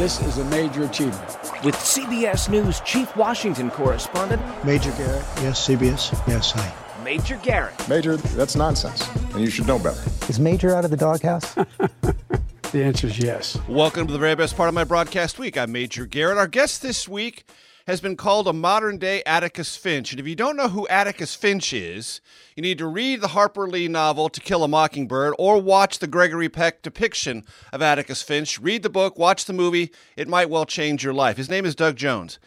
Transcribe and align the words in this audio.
This 0.00 0.18
is 0.22 0.38
a 0.38 0.44
major 0.46 0.84
achievement. 0.84 1.28
With 1.62 1.74
CBS 1.74 2.48
News 2.48 2.80
Chief 2.86 3.14
Washington 3.16 3.70
Correspondent 3.70 4.40
Major 4.64 4.90
Garrett, 4.92 5.26
yes, 5.42 5.68
CBS, 5.68 6.26
yes, 6.26 6.52
hi. 6.52 6.72
Major 7.04 7.36
Garrett. 7.42 7.86
Major, 7.86 8.16
that's 8.16 8.56
nonsense, 8.56 9.06
and 9.34 9.42
you 9.42 9.50
should 9.50 9.66
know 9.66 9.78
better. 9.78 10.00
Is 10.30 10.40
Major 10.40 10.74
out 10.74 10.86
of 10.86 10.90
the 10.90 10.96
doghouse? 10.96 11.52
the 12.72 12.82
answer 12.82 13.08
is 13.08 13.18
yes. 13.18 13.58
Welcome 13.68 14.06
to 14.06 14.12
the 14.14 14.18
very 14.18 14.34
best 14.34 14.56
part 14.56 14.70
of 14.70 14.74
my 14.74 14.84
broadcast 14.84 15.38
week. 15.38 15.58
I'm 15.58 15.70
Major 15.70 16.06
Garrett. 16.06 16.38
Our 16.38 16.48
guest 16.48 16.80
this 16.80 17.06
week 17.06 17.44
has 17.90 18.00
been 18.00 18.16
called 18.16 18.46
a 18.46 18.52
modern 18.52 18.98
day 18.98 19.20
Atticus 19.26 19.76
Finch. 19.76 20.12
And 20.12 20.20
if 20.20 20.26
you 20.26 20.36
don't 20.36 20.56
know 20.56 20.68
who 20.68 20.86
Atticus 20.86 21.34
Finch 21.34 21.72
is, 21.72 22.20
you 22.54 22.62
need 22.62 22.78
to 22.78 22.86
read 22.86 23.20
the 23.20 23.28
Harper 23.28 23.68
Lee 23.68 23.88
novel 23.88 24.28
To 24.28 24.40
Kill 24.40 24.62
a 24.62 24.68
Mockingbird 24.68 25.34
or 25.38 25.60
watch 25.60 25.98
the 25.98 26.06
Gregory 26.06 26.48
Peck 26.48 26.82
depiction 26.82 27.44
of 27.72 27.82
Atticus 27.82 28.22
Finch. 28.22 28.60
Read 28.60 28.84
the 28.84 28.90
book, 28.90 29.18
watch 29.18 29.44
the 29.44 29.52
movie. 29.52 29.90
It 30.16 30.28
might 30.28 30.48
well 30.48 30.66
change 30.66 31.02
your 31.02 31.12
life. 31.12 31.36
His 31.36 31.50
name 31.50 31.66
is 31.66 31.74
Doug 31.74 31.96
Jones. 31.96 32.38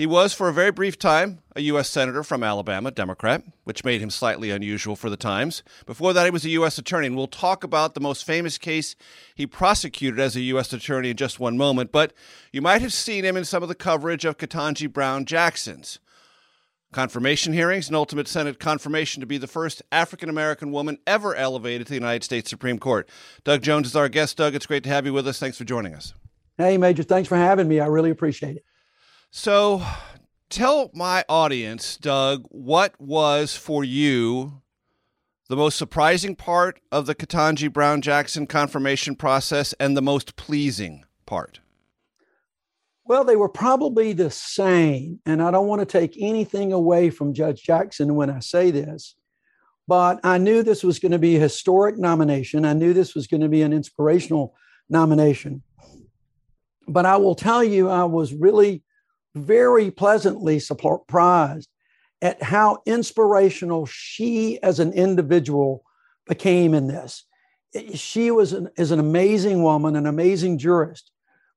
He 0.00 0.06
was, 0.06 0.32
for 0.32 0.48
a 0.48 0.52
very 0.54 0.70
brief 0.70 0.98
time, 0.98 1.40
a 1.54 1.60
U.S. 1.60 1.90
Senator 1.90 2.24
from 2.24 2.42
Alabama, 2.42 2.90
Democrat, 2.90 3.42
which 3.64 3.84
made 3.84 4.00
him 4.00 4.08
slightly 4.08 4.50
unusual 4.50 4.96
for 4.96 5.10
the 5.10 5.16
times. 5.18 5.62
Before 5.84 6.14
that, 6.14 6.24
he 6.24 6.30
was 6.30 6.46
a 6.46 6.48
U.S. 6.48 6.78
Attorney, 6.78 7.08
and 7.08 7.16
we'll 7.16 7.26
talk 7.26 7.62
about 7.62 7.92
the 7.92 8.00
most 8.00 8.24
famous 8.24 8.56
case 8.56 8.96
he 9.34 9.46
prosecuted 9.46 10.18
as 10.18 10.36
a 10.36 10.40
U.S. 10.40 10.72
Attorney 10.72 11.10
in 11.10 11.18
just 11.18 11.38
one 11.38 11.58
moment. 11.58 11.92
But 11.92 12.14
you 12.50 12.62
might 12.62 12.80
have 12.80 12.94
seen 12.94 13.26
him 13.26 13.36
in 13.36 13.44
some 13.44 13.62
of 13.62 13.68
the 13.68 13.74
coverage 13.74 14.24
of 14.24 14.38
Ketanji 14.38 14.90
Brown 14.90 15.26
Jackson's 15.26 15.98
confirmation 16.92 17.52
hearings, 17.52 17.88
and 17.88 17.94
ultimate 17.94 18.26
Senate 18.26 18.58
confirmation 18.58 19.20
to 19.20 19.26
be 19.26 19.36
the 19.36 19.46
first 19.46 19.82
African 19.92 20.30
American 20.30 20.72
woman 20.72 20.96
ever 21.06 21.34
elevated 21.34 21.88
to 21.88 21.90
the 21.90 22.00
United 22.00 22.24
States 22.24 22.48
Supreme 22.48 22.78
Court. 22.78 23.06
Doug 23.44 23.60
Jones 23.60 23.88
is 23.88 23.96
our 23.96 24.08
guest. 24.08 24.38
Doug, 24.38 24.54
it's 24.54 24.64
great 24.64 24.84
to 24.84 24.88
have 24.88 25.04
you 25.04 25.12
with 25.12 25.28
us. 25.28 25.38
Thanks 25.38 25.58
for 25.58 25.64
joining 25.64 25.92
us. 25.92 26.14
Hey, 26.56 26.78
Major. 26.78 27.02
Thanks 27.02 27.28
for 27.28 27.36
having 27.36 27.68
me. 27.68 27.80
I 27.80 27.86
really 27.86 28.08
appreciate 28.08 28.56
it. 28.56 28.64
So, 29.32 29.86
tell 30.48 30.90
my 30.92 31.24
audience, 31.28 31.96
Doug, 31.96 32.46
what 32.48 33.00
was 33.00 33.56
for 33.56 33.84
you 33.84 34.60
the 35.48 35.54
most 35.54 35.78
surprising 35.78 36.34
part 36.34 36.80
of 36.90 37.06
the 37.06 37.14
Ketanji 37.14 37.72
Brown 37.72 38.02
Jackson 38.02 38.48
confirmation 38.48 39.14
process 39.14 39.72
and 39.74 39.96
the 39.96 40.02
most 40.02 40.34
pleasing 40.34 41.04
part? 41.26 41.60
Well, 43.04 43.22
they 43.22 43.36
were 43.36 43.48
probably 43.48 44.12
the 44.12 44.32
same. 44.32 45.20
And 45.24 45.40
I 45.40 45.52
don't 45.52 45.68
want 45.68 45.80
to 45.80 45.86
take 45.86 46.16
anything 46.20 46.72
away 46.72 47.10
from 47.10 47.32
Judge 47.32 47.62
Jackson 47.62 48.16
when 48.16 48.30
I 48.30 48.40
say 48.40 48.72
this, 48.72 49.14
but 49.86 50.18
I 50.24 50.38
knew 50.38 50.64
this 50.64 50.82
was 50.82 50.98
going 50.98 51.12
to 51.12 51.20
be 51.20 51.36
a 51.36 51.40
historic 51.40 51.98
nomination. 51.98 52.64
I 52.64 52.72
knew 52.72 52.92
this 52.92 53.14
was 53.14 53.28
going 53.28 53.42
to 53.42 53.48
be 53.48 53.62
an 53.62 53.72
inspirational 53.72 54.56
nomination. 54.88 55.62
But 56.88 57.06
I 57.06 57.16
will 57.16 57.36
tell 57.36 57.62
you, 57.62 57.88
I 57.88 58.02
was 58.02 58.34
really 58.34 58.82
very 59.34 59.90
pleasantly 59.90 60.58
surprised 60.58 61.68
at 62.22 62.42
how 62.42 62.82
inspirational 62.86 63.86
she 63.86 64.62
as 64.62 64.78
an 64.78 64.92
individual 64.92 65.84
became 66.26 66.74
in 66.74 66.86
this. 66.86 67.24
She 67.94 68.30
was 68.30 68.52
an, 68.52 68.68
is 68.76 68.90
an 68.90 69.00
amazing 69.00 69.62
woman, 69.62 69.96
an 69.96 70.06
amazing 70.06 70.58
jurist, 70.58 71.10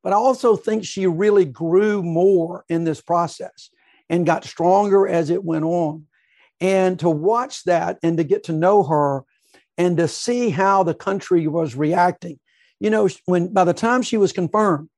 but 0.04 0.14
I 0.14 0.16
also 0.16 0.56
think 0.56 0.86
she 0.86 1.08
really 1.08 1.46
grew 1.46 2.04
more 2.04 2.66
in 2.70 2.84
this 2.84 3.02
process 3.02 3.70
and 4.10 4.26
got 4.26 4.46
stronger 4.46 5.08
as 5.08 5.30
it 5.30 5.44
went 5.44 5.66
on. 5.66 6.06
And 6.62 7.00
to 7.00 7.10
watch 7.10 7.64
that 7.64 7.98
and 8.04 8.18
to 8.18 8.24
get 8.24 8.44
to 8.46 8.54
know 8.54 8.84
her 8.84 9.24
and 9.78 9.98
to 9.98 10.08
see 10.08 10.50
how 10.50 10.84
the 10.84 10.94
country 10.94 11.48
was 11.48 11.76
reacting. 11.76 12.40
You 12.80 12.90
know, 12.90 13.10
when 13.26 13.52
by 13.52 13.64
the 13.64 13.74
time 13.74 14.02
she 14.02 14.18
was 14.18 14.32
confirmed, 14.32 14.90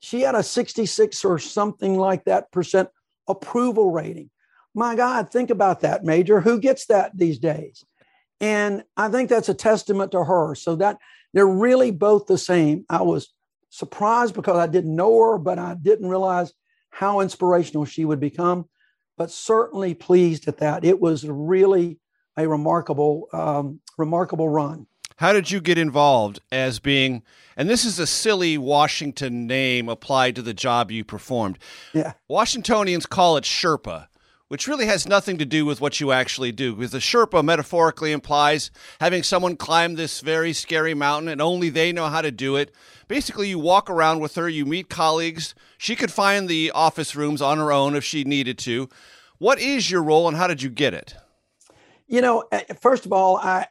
she 0.00 0.22
had 0.22 0.34
a 0.34 0.42
66 0.42 1.24
or 1.24 1.38
something 1.38 1.96
like 1.96 2.24
that 2.24 2.50
percent 2.50 2.88
approval 3.28 3.90
rating. 3.90 4.30
My 4.74 4.94
God, 4.94 5.30
think 5.30 5.50
about 5.50 5.80
that, 5.80 6.04
Major. 6.04 6.40
Who 6.40 6.58
gets 6.58 6.86
that 6.86 7.16
these 7.16 7.38
days? 7.38 7.84
And 8.40 8.84
I 8.96 9.08
think 9.08 9.28
that's 9.28 9.48
a 9.48 9.54
testament 9.54 10.12
to 10.12 10.24
her. 10.24 10.54
So 10.54 10.76
that 10.76 10.98
they're 11.34 11.46
really 11.46 11.90
both 11.90 12.26
the 12.26 12.38
same. 12.38 12.86
I 12.88 13.02
was 13.02 13.32
surprised 13.68 14.34
because 14.34 14.56
I 14.56 14.66
didn't 14.66 14.96
know 14.96 15.16
her, 15.18 15.38
but 15.38 15.58
I 15.58 15.74
didn't 15.80 16.08
realize 16.08 16.52
how 16.90 17.20
inspirational 17.20 17.84
she 17.84 18.04
would 18.04 18.20
become. 18.20 18.68
But 19.18 19.30
certainly 19.30 19.94
pleased 19.94 20.48
at 20.48 20.58
that. 20.58 20.84
It 20.84 20.98
was 20.98 21.28
really 21.28 21.98
a 22.38 22.48
remarkable, 22.48 23.28
um, 23.32 23.80
remarkable 23.98 24.48
run. 24.48 24.86
How 25.20 25.34
did 25.34 25.50
you 25.50 25.60
get 25.60 25.76
involved 25.76 26.40
as 26.50 26.78
being, 26.78 27.22
and 27.54 27.68
this 27.68 27.84
is 27.84 27.98
a 27.98 28.06
silly 28.06 28.56
Washington 28.56 29.46
name 29.46 29.86
applied 29.86 30.34
to 30.36 30.40
the 30.40 30.54
job 30.54 30.90
you 30.90 31.04
performed. 31.04 31.58
Yeah. 31.92 32.14
Washingtonians 32.26 33.04
call 33.04 33.36
it 33.36 33.44
Sherpa, 33.44 34.06
which 34.48 34.66
really 34.66 34.86
has 34.86 35.06
nothing 35.06 35.36
to 35.36 35.44
do 35.44 35.66
with 35.66 35.78
what 35.78 36.00
you 36.00 36.10
actually 36.10 36.52
do, 36.52 36.74
because 36.74 36.92
the 36.92 37.00
Sherpa 37.00 37.44
metaphorically 37.44 38.12
implies 38.12 38.70
having 38.98 39.22
someone 39.22 39.56
climb 39.56 39.96
this 39.96 40.20
very 40.20 40.54
scary 40.54 40.94
mountain 40.94 41.28
and 41.28 41.42
only 41.42 41.68
they 41.68 41.92
know 41.92 42.06
how 42.06 42.22
to 42.22 42.30
do 42.30 42.56
it. 42.56 42.74
Basically, 43.06 43.50
you 43.50 43.58
walk 43.58 43.90
around 43.90 44.20
with 44.20 44.36
her, 44.36 44.48
you 44.48 44.64
meet 44.64 44.88
colleagues. 44.88 45.54
She 45.76 45.96
could 45.96 46.10
find 46.10 46.48
the 46.48 46.70
office 46.70 47.14
rooms 47.14 47.42
on 47.42 47.58
her 47.58 47.70
own 47.70 47.94
if 47.94 48.04
she 48.04 48.24
needed 48.24 48.56
to. 48.60 48.88
What 49.36 49.60
is 49.60 49.90
your 49.90 50.02
role 50.02 50.28
and 50.28 50.36
how 50.38 50.46
did 50.46 50.62
you 50.62 50.70
get 50.70 50.94
it? 50.94 51.14
You 52.06 52.22
know, 52.22 52.44
eh, 52.50 52.62
first 52.80 53.04
of 53.04 53.12
all, 53.12 53.36
I, 53.36 53.66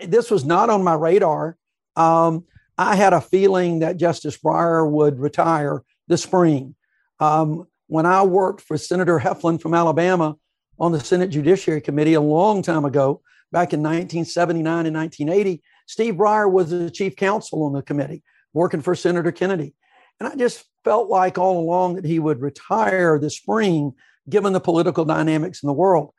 this 0.00 0.30
was 0.30 0.44
not 0.44 0.70
on 0.70 0.84
my 0.84 0.94
radar. 0.94 1.56
Um, 1.96 2.44
I 2.78 2.96
had 2.96 3.12
a 3.12 3.20
feeling 3.20 3.80
that 3.80 3.96
Justice 3.96 4.36
Breyer 4.36 4.88
would 4.90 5.18
retire 5.18 5.82
this 6.08 6.22
spring. 6.22 6.74
Um, 7.20 7.66
when 7.86 8.06
I 8.06 8.22
worked 8.22 8.62
for 8.62 8.76
Senator 8.78 9.18
Heflin 9.18 9.60
from 9.60 9.74
Alabama 9.74 10.36
on 10.78 10.92
the 10.92 11.00
Senate 11.00 11.28
Judiciary 11.28 11.80
Committee 11.80 12.14
a 12.14 12.20
long 12.20 12.62
time 12.62 12.84
ago, 12.84 13.20
back 13.52 13.74
in 13.74 13.80
1979 13.80 14.86
and 14.86 14.96
1980, 14.96 15.62
Steve 15.86 16.14
Breyer 16.14 16.50
was 16.50 16.70
the 16.70 16.90
chief 16.90 17.16
counsel 17.16 17.64
on 17.64 17.72
the 17.74 17.82
committee, 17.82 18.22
working 18.54 18.80
for 18.80 18.94
Senator 18.94 19.30
Kennedy. 19.30 19.74
And 20.18 20.28
I 20.28 20.34
just 20.36 20.64
felt 20.84 21.08
like 21.08 21.36
all 21.36 21.58
along 21.58 21.96
that 21.96 22.04
he 22.04 22.18
would 22.18 22.40
retire 22.40 23.18
this 23.18 23.36
spring, 23.36 23.92
given 24.28 24.52
the 24.52 24.60
political 24.60 25.04
dynamics 25.04 25.62
in 25.62 25.66
the 25.66 25.72
world. 25.72 26.12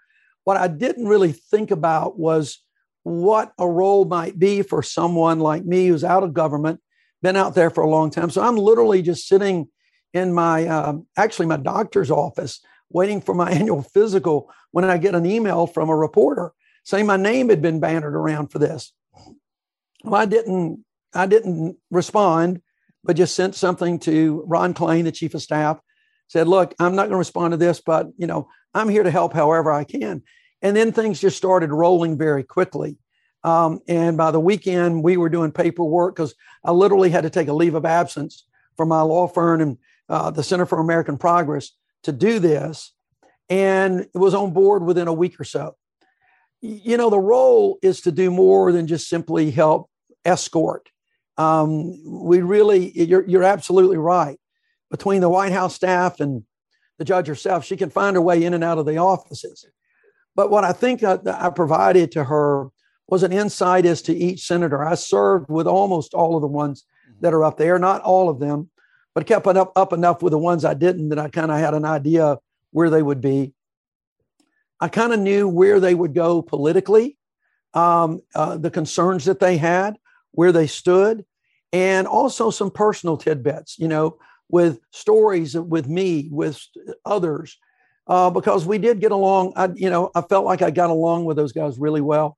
What 0.44 0.58
I 0.58 0.68
didn't 0.68 1.08
really 1.08 1.32
think 1.32 1.72
about 1.72 2.20
was 2.20 2.60
what 3.04 3.54
a 3.60 3.68
role 3.68 4.06
might 4.06 4.40
be 4.40 4.62
for 4.62 4.82
someone 4.82 5.40
like 5.40 5.66
me 5.66 5.88
who's 5.88 6.04
out 6.04 6.24
of 6.24 6.34
government, 6.34 6.80
been 7.22 7.36
out 7.36 7.56
there 7.56 7.70
for 7.70 7.84
a 7.84 7.90
long 7.90 8.10
time. 8.10 8.30
So 8.30 8.42
I'm 8.42 8.58
literally 8.58 9.02
just 9.02 9.28
sitting 9.28 9.68
in 10.14 10.34
my, 10.34 10.68
um, 10.68 11.08
actually, 11.18 11.48
my 11.48 11.58
doctor's 11.58 12.12
office, 12.12 12.60
waiting 12.90 13.22
for 13.22 13.36
my 13.36 13.52
annual 13.52 13.82
physical 13.82 14.52
when 14.72 14.86
I 14.86 14.98
get 14.98 15.16
an 15.16 15.26
email 15.26 15.68
from 15.68 15.90
a 15.90 15.96
reporter 15.96 16.54
saying 16.84 17.06
my 17.06 17.18
name 17.18 17.50
had 17.50 17.62
been 17.62 17.80
bannered 17.80 18.16
around 18.16 18.48
for 18.48 18.60
this. 18.60 18.92
Well, 20.04 20.22
I 20.22 20.26
didn't, 20.26 20.84
I 21.14 21.26
didn't 21.28 21.78
respond, 21.92 22.62
but 23.04 23.16
just 23.16 23.36
sent 23.36 23.56
something 23.56 24.00
to 24.00 24.44
Ron 24.46 24.74
Klain, 24.74 25.06
the 25.06 25.12
chief 25.12 25.34
of 25.34 25.42
staff, 25.42 25.80
said, 26.28 26.48
look, 26.48 26.74
I'm 26.80 26.96
not 26.96 27.04
going 27.04 27.12
to 27.12 27.18
respond 27.18 27.52
to 27.52 27.58
this, 27.58 27.82
but 27.82 28.08
you 28.18 28.28
know, 28.28 28.50
I'm 28.74 28.90
here 28.90 29.04
to 29.04 29.12
help 29.12 29.34
however 29.34 29.72
I 29.72 29.84
can. 29.84 30.24
And 30.64 30.76
then 30.76 30.92
things 30.92 31.20
just 31.20 31.38
started 31.38 31.72
rolling 31.72 32.18
very 32.18 32.44
quickly. 32.44 32.98
Um, 33.44 33.82
and 33.90 34.18
by 34.18 34.32
the 34.32 34.40
weekend, 34.40 35.04
we 35.04 35.18
were 35.18 35.30
doing 35.30 35.52
paperwork 35.52 36.16
because 36.16 36.34
I 36.64 36.72
literally 36.72 37.10
had 37.10 37.24
to 37.24 37.30
take 37.30 37.50
a 37.50 37.54
leave 37.54 37.76
of 37.76 37.86
absence 37.86 38.46
from 38.78 38.88
my 38.88 39.02
law 39.02 39.28
firm 39.28 39.62
and 39.62 39.78
uh, 40.08 40.32
the 40.32 40.44
Center 40.44 40.66
for 40.66 40.80
American 40.80 41.18
Progress 41.18 41.72
to 42.04 42.14
do 42.14 42.40
this. 42.40 42.94
And 43.50 44.02
it 44.02 44.18
was 44.18 44.34
on 44.34 44.54
board 44.54 44.84
within 44.84 45.10
a 45.10 45.14
week 45.14 45.40
or 45.40 45.44
so. 45.44 45.76
You 46.62 46.96
know, 46.96 47.10
the 47.10 47.20
role 47.20 47.78
is 47.82 48.00
to 48.02 48.12
do 48.12 48.32
more 48.32 48.72
than 48.72 48.88
just 48.88 49.10
simply 49.10 49.52
help 49.52 49.90
escort. 50.24 50.90
Um, 51.38 52.02
we 52.06 52.42
really, 52.42 52.98
you're, 52.98 53.28
you're 53.28 53.44
absolutely 53.44 53.98
right. 53.98 54.40
Between 54.90 55.20
the 55.20 55.30
White 55.30 55.52
House 55.52 55.76
staff 55.76 56.22
and 56.22 56.44
the 57.00 57.04
judge 57.04 57.28
herself, 57.28 57.66
she 57.66 57.76
can 57.76 57.90
find 57.90 58.16
her 58.16 58.22
way 58.22 58.44
in 58.44 58.54
and 58.54 58.64
out 58.64 58.78
of 58.78 58.86
the 58.86 58.98
offices. 58.98 59.66
But 60.36 60.50
what 60.50 60.64
I 60.64 60.72
think 60.72 61.04
I, 61.04 61.20
I 61.26 61.50
provided 61.50 62.12
to 62.14 62.24
her 62.24 62.70
was 63.08 63.24
an 63.24 63.34
insight 63.34 63.86
as 63.86 64.02
to 64.04 64.16
each 64.16 64.46
senator. 64.46 64.84
I 64.84 64.96
served 64.96 65.50
with 65.50 65.68
almost 65.68 66.14
all 66.14 66.36
of 66.36 66.42
the 66.42 66.48
ones 66.48 66.86
that 67.22 67.34
are 67.34 67.44
up 67.44 67.58
there, 67.58 67.78
not 67.78 68.02
all 68.02 68.30
of 68.30 68.40
them, 68.40 68.70
but 69.14 69.28
kept 69.28 69.46
up, 69.48 69.72
up 69.76 69.94
enough 69.94 70.22
with 70.24 70.32
the 70.32 70.38
ones 70.38 70.66
I 70.66 70.74
didn't 70.74 71.10
that 71.10 71.20
I 71.20 71.30
kind 71.30 71.52
of 71.52 71.60
had 71.60 71.74
an 71.74 71.86
idea 71.86 72.38
where 72.72 72.90
they 72.90 73.04
would 73.04 73.22
be. 73.22 73.54
I 74.80 74.88
kind 74.88 75.14
of 75.14 75.20
knew 75.20 75.48
where 75.48 75.80
they 75.80 75.96
would 75.96 76.14
go 76.14 76.42
politically, 76.42 77.18
um, 77.74 78.22
uh, 78.36 78.58
the 78.58 78.72
concerns 78.72 79.26
that 79.26 79.40
they 79.40 79.58
had, 79.58 79.98
where 80.32 80.52
they 80.52 80.68
stood, 80.68 81.26
and 81.72 82.08
also 82.08 82.50
some 82.50 82.72
personal 82.72 83.18
tidbits, 83.18 83.78
you 83.80 83.88
know, 83.88 84.18
with 84.50 84.80
stories 84.92 85.56
with 85.56 85.88
me, 85.88 86.28
with 86.32 86.62
others, 87.06 87.58
uh, 88.08 88.30
because 88.30 88.66
we 88.66 88.78
did 88.78 89.00
get 89.00 89.12
along. 89.12 89.54
I, 89.56 89.70
you 89.76 89.90
know, 89.90 90.12
I 90.16 90.22
felt 90.22 90.46
like 90.46 90.62
I 90.62 90.72
got 90.72 90.90
along 90.90 91.26
with 91.26 91.38
those 91.38 91.52
guys 91.52 91.78
really 91.78 92.02
well. 92.02 92.38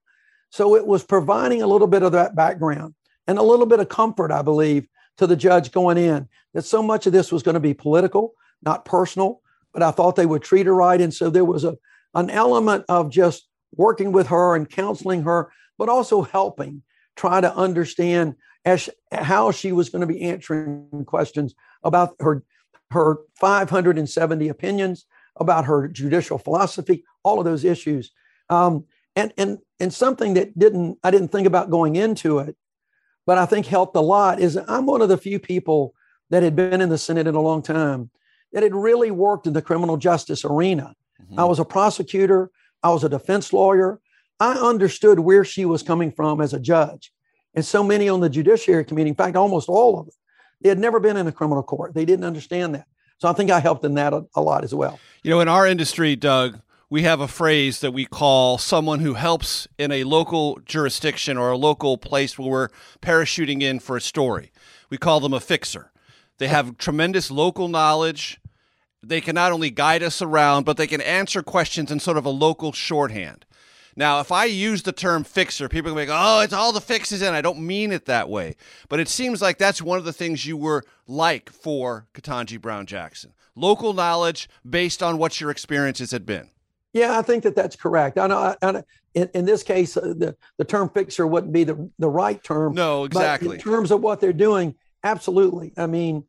So 0.49 0.75
it 0.75 0.85
was 0.85 1.03
providing 1.03 1.61
a 1.61 1.67
little 1.67 1.87
bit 1.87 2.03
of 2.03 2.11
that 2.13 2.35
background 2.35 2.93
and 3.27 3.37
a 3.37 3.43
little 3.43 3.65
bit 3.65 3.79
of 3.79 3.89
comfort, 3.89 4.31
I 4.31 4.41
believe, 4.41 4.87
to 5.17 5.27
the 5.27 5.35
judge 5.35 5.71
going 5.71 5.97
in 5.97 6.27
that 6.53 6.63
so 6.63 6.81
much 6.81 7.07
of 7.07 7.13
this 7.13 7.31
was 7.31 7.43
going 7.43 7.55
to 7.55 7.59
be 7.59 7.73
political, 7.73 8.33
not 8.63 8.85
personal, 8.85 9.41
but 9.73 9.83
I 9.83 9.91
thought 9.91 10.15
they 10.15 10.25
would 10.25 10.43
treat 10.43 10.65
her 10.65 10.75
right. 10.75 11.01
And 11.01 11.13
so 11.13 11.29
there 11.29 11.45
was 11.45 11.63
a, 11.63 11.77
an 12.13 12.29
element 12.29 12.85
of 12.87 13.09
just 13.09 13.47
working 13.75 14.11
with 14.11 14.27
her 14.27 14.55
and 14.55 14.69
counseling 14.69 15.23
her, 15.23 15.51
but 15.77 15.89
also 15.89 16.21
helping 16.21 16.83
try 17.15 17.41
to 17.41 17.53
understand 17.53 18.35
as 18.63 18.89
how 19.11 19.51
she 19.51 19.71
was 19.71 19.89
going 19.89 20.01
to 20.01 20.07
be 20.07 20.21
answering 20.21 21.05
questions 21.05 21.53
about 21.83 22.15
her 22.19 22.43
her 22.91 23.17
570 23.35 24.47
opinions 24.47 25.05
about 25.37 25.65
her 25.65 25.87
judicial 25.87 26.37
philosophy, 26.37 27.03
all 27.23 27.39
of 27.39 27.45
those 27.45 27.65
issues. 27.65 28.11
Um, 28.49 28.85
and 29.15 29.33
and 29.37 29.59
and 29.79 29.93
something 29.93 30.33
that 30.35 30.57
didn't 30.57 30.99
I 31.03 31.11
didn't 31.11 31.29
think 31.29 31.47
about 31.47 31.69
going 31.69 31.95
into 31.95 32.39
it 32.39 32.55
but 33.25 33.37
I 33.37 33.45
think 33.45 33.65
helped 33.65 33.95
a 33.95 34.01
lot 34.01 34.39
is 34.39 34.57
I'm 34.67 34.85
one 34.85 35.01
of 35.01 35.09
the 35.09 35.17
few 35.17 35.39
people 35.39 35.93
that 36.29 36.43
had 36.43 36.55
been 36.55 36.81
in 36.81 36.89
the 36.89 36.97
Senate 36.97 37.27
in 37.27 37.35
a 37.35 37.41
long 37.41 37.61
time 37.61 38.09
that 38.53 38.63
had 38.63 38.75
really 38.75 39.11
worked 39.11 39.47
in 39.47 39.53
the 39.53 39.61
criminal 39.61 39.97
justice 39.97 40.45
arena. 40.45 40.95
Mm-hmm. 41.21 41.39
I 41.39 41.45
was 41.45 41.59
a 41.59 41.65
prosecutor, 41.65 42.51
I 42.83 42.89
was 42.89 43.03
a 43.03 43.09
defense 43.09 43.51
lawyer. 43.51 43.99
I 44.39 44.53
understood 44.53 45.19
where 45.19 45.45
she 45.45 45.63
was 45.65 45.81
coming 45.81 46.11
from 46.11 46.41
as 46.41 46.53
a 46.53 46.59
judge. 46.59 47.11
And 47.53 47.63
so 47.63 47.81
many 47.81 48.09
on 48.09 48.19
the 48.19 48.29
Judiciary 48.29 48.83
Committee, 48.83 49.09
in 49.09 49.15
fact, 49.15 49.37
almost 49.37 49.69
all 49.69 49.97
of 49.97 50.07
them, 50.07 50.15
they 50.61 50.69
had 50.69 50.77
never 50.77 50.99
been 50.99 51.15
in 51.15 51.25
a 51.25 51.31
criminal 51.31 51.63
court. 51.63 51.93
They 51.93 52.03
didn't 52.03 52.25
understand 52.25 52.75
that. 52.75 52.85
So 53.17 53.29
I 53.29 53.33
think 53.33 53.51
I 53.51 53.59
helped 53.59 53.85
in 53.85 53.95
that 53.95 54.13
a, 54.13 54.25
a 54.35 54.41
lot 54.41 54.63
as 54.63 54.73
well. 54.73 54.99
You 55.23 55.31
know, 55.31 55.39
in 55.39 55.47
our 55.47 55.65
industry, 55.65 56.15
Doug, 56.15 56.59
we 56.89 57.03
have 57.03 57.19
a 57.19 57.27
phrase 57.27 57.79
that 57.79 57.91
we 57.91 58.05
call 58.05 58.57
someone 58.57 58.99
who 58.99 59.15
helps 59.15 59.67
in 59.77 59.91
a 59.91 60.03
local 60.03 60.59
jurisdiction 60.65 61.37
or 61.37 61.49
a 61.49 61.57
local 61.57 61.97
place 61.97 62.37
where 62.37 62.49
we're 62.49 62.69
parachuting 63.01 63.61
in 63.61 63.79
for 63.79 63.97
a 63.97 64.01
story. 64.01 64.51
We 64.89 64.97
call 64.97 65.19
them 65.19 65.33
a 65.33 65.39
fixer. 65.39 65.91
They 66.37 66.47
have 66.47 66.77
tremendous 66.77 67.31
local 67.31 67.67
knowledge. 67.67 68.39
They 69.01 69.21
can 69.21 69.35
not 69.35 69.51
only 69.51 69.71
guide 69.71 70.03
us 70.03 70.21
around, 70.21 70.65
but 70.65 70.77
they 70.77 70.87
can 70.87 71.01
answer 71.01 71.41
questions 71.41 71.91
in 71.91 71.99
sort 71.99 72.17
of 72.17 72.25
a 72.25 72.29
local 72.29 72.71
shorthand. 72.71 73.45
Now, 73.97 74.19
if 74.19 74.31
I 74.31 74.45
use 74.45 74.83
the 74.83 74.91
term 74.91 75.23
fixer, 75.23 75.69
people 75.69 75.91
can 75.91 75.95
be 75.95 76.07
like, 76.07 76.19
oh, 76.19 76.41
it's 76.41 76.53
all 76.53 76.73
the 76.73 76.81
fixes 76.81 77.21
in. 77.21 77.33
I 77.33 77.41
don't 77.41 77.59
mean 77.59 77.91
it 77.93 78.05
that 78.05 78.29
way. 78.29 78.55
But 78.89 78.99
it 78.99 79.07
seems 79.07 79.41
like 79.41 79.57
that's 79.57 79.81
one 79.81 79.97
of 79.97 80.03
the 80.03 80.13
things 80.13 80.45
you 80.45 80.57
were 80.57 80.83
like 81.07 81.49
for 81.49 82.07
Ketanji 82.13 82.59
Brown 82.59 82.85
Jackson. 82.85 83.33
Local 83.55 83.93
knowledge 83.93 84.49
based 84.69 85.01
on 85.01 85.17
what 85.17 85.39
your 85.39 85.49
experiences 85.49 86.11
had 86.11 86.25
been. 86.25 86.49
Yeah, 86.91 87.17
I 87.17 87.21
think 87.21 87.43
that 87.43 87.55
that's 87.55 87.75
correct. 87.75 88.17
I 88.17 88.27
know. 88.27 88.37
I, 88.37 88.55
I, 88.61 88.83
in, 89.13 89.29
in, 89.33 89.45
this 89.45 89.63
case, 89.63 89.95
uh, 89.95 90.13
the, 90.17 90.35
the 90.57 90.65
term 90.65 90.89
fixer 90.89 91.25
wouldn't 91.25 91.53
be 91.53 91.63
the, 91.63 91.89
the 91.99 92.09
right 92.09 92.41
term. 92.43 92.73
No, 92.73 93.05
exactly. 93.05 93.55
in 93.55 93.61
terms 93.61 93.91
of 93.91 94.01
what 94.01 94.19
they're 94.19 94.33
doing, 94.33 94.75
absolutely. 95.03 95.73
I 95.77 95.87
mean, 95.87 96.25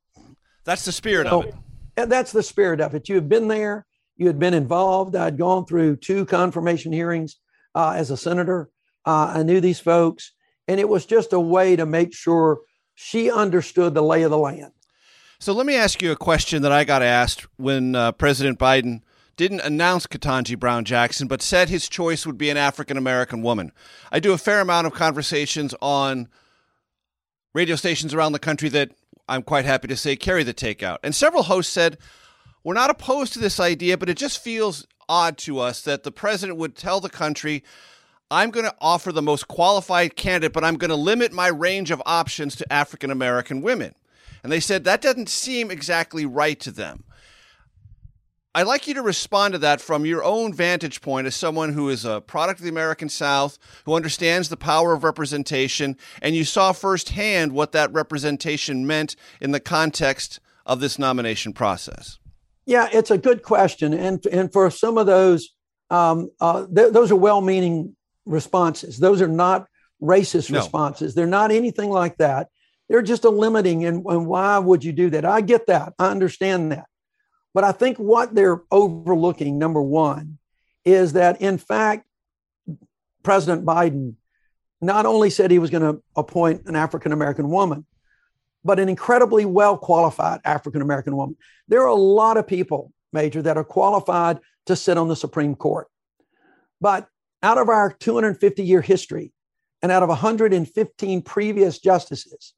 that's 0.64 0.84
the 0.84 0.92
spirit 0.92 1.26
of 1.26 1.46
it. 1.46 1.54
And 1.96 2.10
that's 2.12 2.30
the 2.30 2.42
spirit 2.42 2.80
of 2.80 2.94
it. 2.94 3.08
You 3.08 3.16
have 3.16 3.28
been 3.28 3.48
there. 3.48 3.86
You 4.16 4.28
had 4.28 4.38
been 4.38 4.54
involved. 4.54 5.16
I'd 5.16 5.38
gone 5.38 5.66
through 5.66 5.96
two 5.96 6.24
confirmation 6.26 6.92
hearings 6.92 7.36
uh, 7.76 7.92
as 7.94 8.10
a 8.10 8.16
senator. 8.16 8.70
Uh, 9.04 9.34
I 9.36 9.42
knew 9.44 9.60
these 9.60 9.78
folks, 9.78 10.32
and 10.66 10.80
it 10.80 10.88
was 10.88 11.06
just 11.06 11.32
a 11.32 11.38
way 11.38 11.76
to 11.76 11.86
make 11.86 12.12
sure 12.14 12.60
she 12.94 13.30
understood 13.30 13.94
the 13.94 14.02
lay 14.02 14.22
of 14.22 14.30
the 14.30 14.38
land. 14.38 14.72
So 15.38 15.52
let 15.52 15.66
me 15.66 15.76
ask 15.76 16.00
you 16.00 16.10
a 16.10 16.16
question 16.16 16.62
that 16.62 16.72
I 16.72 16.84
got 16.84 17.02
asked 17.02 17.46
when 17.58 17.94
uh, 17.94 18.12
President 18.12 18.58
Biden 18.58 19.02
didn't 19.36 19.60
announce 19.60 20.06
Ketanji 20.06 20.58
Brown 20.58 20.86
Jackson, 20.86 21.28
but 21.28 21.42
said 21.42 21.68
his 21.68 21.90
choice 21.90 22.26
would 22.26 22.38
be 22.38 22.48
an 22.48 22.56
African 22.56 22.96
American 22.96 23.42
woman. 23.42 23.70
I 24.10 24.18
do 24.18 24.32
a 24.32 24.38
fair 24.38 24.60
amount 24.60 24.86
of 24.86 24.94
conversations 24.94 25.74
on 25.82 26.28
radio 27.52 27.76
stations 27.76 28.14
around 28.14 28.32
the 28.32 28.38
country 28.38 28.70
that 28.70 28.92
I'm 29.28 29.42
quite 29.42 29.66
happy 29.66 29.88
to 29.88 29.96
say 29.96 30.16
carry 30.16 30.42
the 30.42 30.54
takeout. 30.54 30.98
And 31.02 31.14
several 31.14 31.42
hosts 31.42 31.72
said, 31.72 31.98
We're 32.64 32.72
not 32.72 32.88
opposed 32.88 33.34
to 33.34 33.38
this 33.38 33.60
idea, 33.60 33.98
but 33.98 34.08
it 34.08 34.16
just 34.16 34.42
feels 34.42 34.86
odd 35.08 35.38
to 35.38 35.58
us 35.58 35.82
that 35.82 36.02
the 36.02 36.12
president 36.12 36.58
would 36.58 36.76
tell 36.76 37.00
the 37.00 37.08
country, 37.08 37.62
I'm 38.30 38.50
going 38.50 38.66
to 38.66 38.74
offer 38.80 39.12
the 39.12 39.22
most 39.22 39.46
qualified 39.46 40.16
candidate, 40.16 40.52
but 40.52 40.64
I'm 40.64 40.76
going 40.76 40.90
to 40.90 40.96
limit 40.96 41.32
my 41.32 41.48
range 41.48 41.90
of 41.90 42.02
options 42.04 42.56
to 42.56 42.72
African 42.72 43.10
American 43.10 43.62
women. 43.62 43.94
And 44.42 44.52
they 44.52 44.60
said 44.60 44.84
that 44.84 45.02
doesn't 45.02 45.28
seem 45.28 45.70
exactly 45.70 46.26
right 46.26 46.58
to 46.60 46.70
them. 46.70 47.04
I'd 48.56 48.66
like 48.66 48.86
you 48.86 48.94
to 48.94 49.02
respond 49.02 49.52
to 49.52 49.58
that 49.58 49.82
from 49.82 50.06
your 50.06 50.24
own 50.24 50.54
vantage 50.54 51.02
point 51.02 51.26
as 51.26 51.36
someone 51.36 51.74
who 51.74 51.90
is 51.90 52.06
a 52.06 52.22
product 52.22 52.58
of 52.60 52.64
the 52.64 52.70
American 52.70 53.10
South, 53.10 53.58
who 53.84 53.92
understands 53.92 54.48
the 54.48 54.56
power 54.56 54.94
of 54.94 55.04
representation, 55.04 55.94
and 56.22 56.34
you 56.34 56.42
saw 56.42 56.72
firsthand 56.72 57.52
what 57.52 57.72
that 57.72 57.92
representation 57.92 58.86
meant 58.86 59.14
in 59.42 59.50
the 59.50 59.60
context 59.60 60.40
of 60.64 60.80
this 60.80 60.98
nomination 60.98 61.52
process. 61.52 62.18
Yeah, 62.66 62.88
it's 62.92 63.12
a 63.12 63.18
good 63.18 63.42
question, 63.42 63.94
and 63.94 64.24
and 64.26 64.52
for 64.52 64.70
some 64.70 64.98
of 64.98 65.06
those, 65.06 65.50
um, 65.88 66.30
uh, 66.40 66.66
th- 66.66 66.92
those 66.92 67.12
are 67.12 67.16
well-meaning 67.16 67.96
responses. 68.24 68.98
Those 68.98 69.22
are 69.22 69.28
not 69.28 69.66
racist 70.02 70.50
no. 70.50 70.58
responses. 70.58 71.14
They're 71.14 71.26
not 71.26 71.52
anything 71.52 71.90
like 71.90 72.16
that. 72.18 72.48
They're 72.88 73.02
just 73.02 73.24
a 73.24 73.30
limiting, 73.30 73.84
and, 73.84 74.04
and 74.04 74.26
why 74.26 74.58
would 74.58 74.82
you 74.82 74.92
do 74.92 75.10
that? 75.10 75.24
I 75.24 75.40
get 75.42 75.68
that. 75.68 75.94
I 75.98 76.08
understand 76.08 76.72
that. 76.72 76.86
But 77.54 77.64
I 77.64 77.72
think 77.72 77.98
what 77.98 78.34
they're 78.34 78.62
overlooking, 78.70 79.58
number 79.58 79.80
one, 79.80 80.38
is 80.84 81.14
that 81.14 81.40
in 81.40 81.58
fact, 81.58 82.06
President 83.22 83.64
Biden 83.64 84.14
not 84.80 85.06
only 85.06 85.30
said 85.30 85.50
he 85.50 85.58
was 85.58 85.70
going 85.70 85.82
to 85.82 86.02
appoint 86.14 86.66
an 86.66 86.76
African 86.76 87.12
American 87.12 87.48
woman, 87.48 87.86
but 88.66 88.80
an 88.80 88.88
incredibly 88.88 89.44
well 89.44 89.78
qualified 89.78 90.40
African 90.44 90.82
American 90.82 91.16
woman. 91.16 91.36
There 91.68 91.82
are 91.82 91.86
a 91.86 91.94
lot 91.94 92.36
of 92.36 92.46
people, 92.46 92.92
Major, 93.12 93.40
that 93.42 93.56
are 93.56 93.64
qualified 93.64 94.40
to 94.66 94.74
sit 94.74 94.98
on 94.98 95.08
the 95.08 95.16
Supreme 95.16 95.54
Court. 95.54 95.86
But 96.80 97.08
out 97.42 97.58
of 97.58 97.68
our 97.68 97.92
250 97.92 98.64
year 98.64 98.82
history 98.82 99.32
and 99.80 99.92
out 99.92 100.02
of 100.02 100.08
115 100.08 101.22
previous 101.22 101.78
justices, 101.78 102.54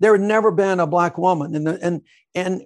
there 0.00 0.12
had 0.12 0.20
never 0.20 0.50
been 0.50 0.80
a 0.80 0.86
black 0.86 1.16
woman. 1.16 1.54
And, 1.56 1.66
the, 1.66 1.78
and, 1.82 2.02
and 2.34 2.62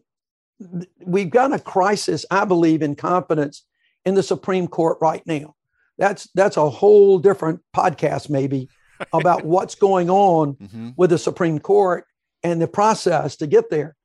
we've 0.98 1.30
got 1.30 1.52
a 1.52 1.58
crisis, 1.60 2.26
I 2.30 2.44
believe, 2.44 2.82
in 2.82 2.96
confidence 2.96 3.64
in 4.04 4.14
the 4.14 4.22
Supreme 4.22 4.66
Court 4.66 4.98
right 5.00 5.24
now. 5.24 5.54
That's 5.98 6.28
that's 6.34 6.56
a 6.56 6.68
whole 6.68 7.18
different 7.18 7.60
podcast, 7.76 8.28
maybe, 8.28 8.68
about 9.12 9.44
what's 9.44 9.76
going 9.76 10.10
on 10.10 10.54
mm-hmm. 10.54 10.90
with 10.96 11.10
the 11.10 11.18
Supreme 11.18 11.60
Court 11.60 12.06
and 12.42 12.60
the 12.60 12.68
process 12.68 13.36
to 13.36 13.46
get 13.46 13.70
there. 13.70 13.96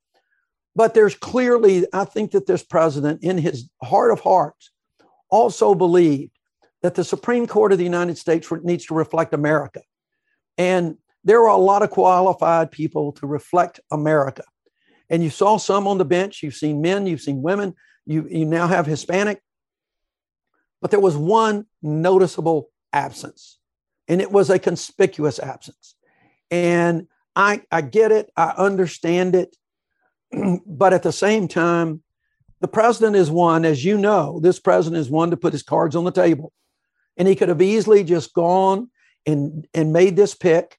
But 0.74 0.94
there's 0.94 1.14
clearly, 1.14 1.86
I 1.92 2.04
think 2.04 2.30
that 2.32 2.46
this 2.46 2.62
president, 2.62 3.22
in 3.22 3.38
his 3.38 3.68
heart 3.82 4.12
of 4.12 4.20
hearts, 4.20 4.70
also 5.30 5.74
believed 5.74 6.32
that 6.82 6.94
the 6.94 7.04
Supreme 7.04 7.46
Court 7.46 7.72
of 7.72 7.78
the 7.78 7.84
United 7.84 8.16
States 8.16 8.48
needs 8.62 8.86
to 8.86 8.94
reflect 8.94 9.34
America. 9.34 9.82
And 10.56 10.96
there 11.24 11.42
are 11.42 11.56
a 11.56 11.56
lot 11.56 11.82
of 11.82 11.90
qualified 11.90 12.70
people 12.70 13.12
to 13.12 13.26
reflect 13.26 13.80
America. 13.90 14.44
And 15.10 15.22
you 15.22 15.30
saw 15.30 15.56
some 15.56 15.86
on 15.88 15.98
the 15.98 16.04
bench. 16.04 16.42
You've 16.42 16.54
seen 16.54 16.80
men, 16.80 17.06
you've 17.06 17.20
seen 17.20 17.42
women, 17.42 17.74
you, 18.06 18.26
you 18.30 18.44
now 18.44 18.66
have 18.66 18.86
Hispanic. 18.86 19.42
But 20.80 20.92
there 20.92 21.00
was 21.00 21.16
one 21.16 21.66
noticeable 21.82 22.70
absence, 22.92 23.58
and 24.06 24.20
it 24.20 24.30
was 24.30 24.48
a 24.48 24.58
conspicuous 24.60 25.40
absence. 25.40 25.96
And 26.50 27.08
I, 27.38 27.62
I 27.70 27.82
get 27.82 28.10
it, 28.10 28.30
I 28.36 28.52
understand 28.58 29.36
it. 29.36 29.56
but 30.66 30.92
at 30.92 31.04
the 31.04 31.12
same 31.12 31.46
time, 31.46 32.02
the 32.60 32.68
president 32.68 33.14
is 33.14 33.30
one, 33.30 33.64
as 33.64 33.84
you 33.84 33.96
know, 33.96 34.40
this 34.40 34.58
president 34.58 35.00
is 35.00 35.08
one 35.08 35.30
to 35.30 35.36
put 35.36 35.52
his 35.52 35.62
cards 35.62 35.94
on 35.94 36.02
the 36.02 36.10
table. 36.10 36.52
And 37.16 37.28
he 37.28 37.36
could 37.36 37.48
have 37.48 37.62
easily 37.62 38.02
just 38.02 38.34
gone 38.34 38.90
and, 39.24 39.68
and 39.72 39.92
made 39.92 40.16
this 40.16 40.34
pick, 40.34 40.78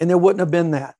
and 0.00 0.10
there 0.10 0.18
wouldn't 0.18 0.40
have 0.40 0.50
been 0.50 0.72
that. 0.72 0.96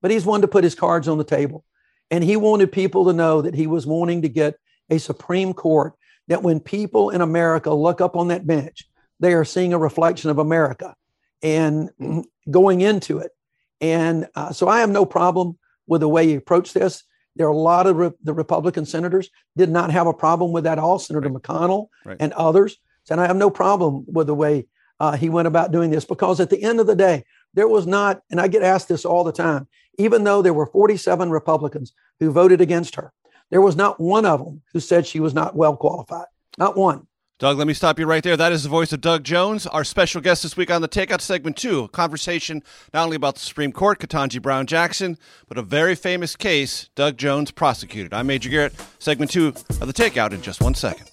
But 0.00 0.10
he's 0.10 0.24
one 0.24 0.40
to 0.40 0.48
put 0.48 0.64
his 0.64 0.74
cards 0.74 1.06
on 1.06 1.18
the 1.18 1.24
table. 1.24 1.62
And 2.10 2.24
he 2.24 2.36
wanted 2.36 2.72
people 2.72 3.04
to 3.06 3.12
know 3.12 3.42
that 3.42 3.54
he 3.54 3.66
was 3.66 3.86
wanting 3.86 4.22
to 4.22 4.28
get 4.28 4.54
a 4.88 4.98
Supreme 4.98 5.52
Court 5.52 5.94
that 6.28 6.42
when 6.42 6.60
people 6.60 7.10
in 7.10 7.20
America 7.20 7.70
look 7.70 8.00
up 8.00 8.16
on 8.16 8.28
that 8.28 8.46
bench, 8.46 8.88
they 9.20 9.34
are 9.34 9.44
seeing 9.44 9.74
a 9.74 9.78
reflection 9.78 10.30
of 10.30 10.38
America 10.38 10.94
and 11.42 11.90
going 12.50 12.80
into 12.80 13.18
it. 13.18 13.32
And 13.80 14.26
uh, 14.34 14.52
so 14.52 14.68
I 14.68 14.80
have 14.80 14.90
no 14.90 15.04
problem 15.04 15.58
with 15.86 16.00
the 16.00 16.08
way 16.08 16.26
he 16.26 16.34
approached 16.34 16.74
this. 16.74 17.04
There 17.36 17.46
are 17.46 17.50
a 17.50 17.56
lot 17.56 17.86
of 17.86 17.96
re- 17.96 18.10
the 18.22 18.32
Republican 18.32 18.86
senators 18.86 19.30
did 19.56 19.70
not 19.70 19.90
have 19.90 20.06
a 20.06 20.14
problem 20.14 20.52
with 20.52 20.64
that 20.64 20.78
at 20.78 20.84
all. 20.84 20.98
Senator 20.98 21.28
right. 21.28 21.42
McConnell 21.42 21.88
right. 22.04 22.16
and 22.18 22.32
others 22.32 22.78
said, 23.04 23.18
I 23.18 23.26
have 23.26 23.36
no 23.36 23.50
problem 23.50 24.04
with 24.08 24.26
the 24.26 24.34
way 24.34 24.66
uh, 24.98 25.16
he 25.16 25.28
went 25.28 25.48
about 25.48 25.72
doing 25.72 25.90
this 25.90 26.04
because 26.04 26.40
at 26.40 26.50
the 26.50 26.62
end 26.62 26.80
of 26.80 26.86
the 26.86 26.96
day, 26.96 27.24
there 27.54 27.68
was 27.68 27.86
not, 27.86 28.22
and 28.30 28.40
I 28.40 28.48
get 28.48 28.62
asked 28.62 28.88
this 28.88 29.04
all 29.04 29.24
the 29.24 29.32
time, 29.32 29.68
even 29.98 30.24
though 30.24 30.42
there 30.42 30.54
were 30.54 30.66
47 30.66 31.30
Republicans 31.30 31.92
who 32.20 32.30
voted 32.30 32.60
against 32.60 32.96
her, 32.96 33.12
there 33.50 33.60
was 33.60 33.76
not 33.76 34.00
one 34.00 34.26
of 34.26 34.44
them 34.44 34.62
who 34.72 34.80
said 34.80 35.06
she 35.06 35.20
was 35.20 35.34
not 35.34 35.54
well 35.54 35.76
qualified. 35.76 36.26
Not 36.58 36.76
one. 36.76 37.05
Doug, 37.38 37.58
let 37.58 37.66
me 37.66 37.74
stop 37.74 37.98
you 37.98 38.06
right 38.06 38.22
there. 38.22 38.34
That 38.34 38.52
is 38.52 38.62
the 38.62 38.70
voice 38.70 38.94
of 38.94 39.02
Doug 39.02 39.22
Jones, 39.22 39.66
our 39.66 39.84
special 39.84 40.22
guest 40.22 40.42
this 40.42 40.56
week 40.56 40.70
on 40.70 40.80
the 40.80 40.88
Takeout 40.88 41.20
segment 41.20 41.58
two. 41.58 41.84
A 41.84 41.88
conversation 41.88 42.62
not 42.94 43.04
only 43.04 43.16
about 43.16 43.34
the 43.34 43.42
Supreme 43.42 43.72
Court, 43.72 43.98
Ketanji 43.98 44.40
Brown 44.40 44.66
Jackson, 44.66 45.18
but 45.46 45.58
a 45.58 45.62
very 45.62 45.94
famous 45.94 46.34
case 46.34 46.88
Doug 46.94 47.18
Jones 47.18 47.50
prosecuted. 47.50 48.14
I'm 48.14 48.26
Major 48.26 48.48
Garrett. 48.48 48.72
Segment 48.98 49.30
two 49.30 49.48
of 49.48 49.80
the 49.80 49.92
Takeout 49.92 50.32
in 50.32 50.40
just 50.40 50.62
one 50.62 50.74
second. 50.74 51.10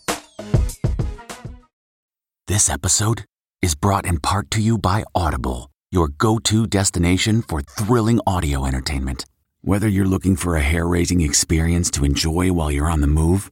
This 2.48 2.70
episode 2.70 3.26
is 3.62 3.76
brought 3.76 4.06
in 4.06 4.22
part 4.22 4.50
to 4.52 4.62
you 4.62 4.78
by 4.78 5.04
Audible, 5.14 5.72
your 5.92 6.08
go 6.08 6.40
to 6.40 6.66
destination 6.66 7.42
for 7.42 7.60
thrilling 7.60 8.22
audio 8.26 8.66
entertainment. 8.66 9.26
Whether 9.60 9.90
you're 9.90 10.06
looking 10.06 10.38
for 10.38 10.56
a 10.56 10.62
hair 10.62 10.88
raising 10.88 11.20
experience 11.20 11.92
to 11.92 12.06
enjoy 12.06 12.54
while 12.54 12.72
you're 12.72 12.90
on 12.90 13.02
the 13.02 13.08
move, 13.08 13.52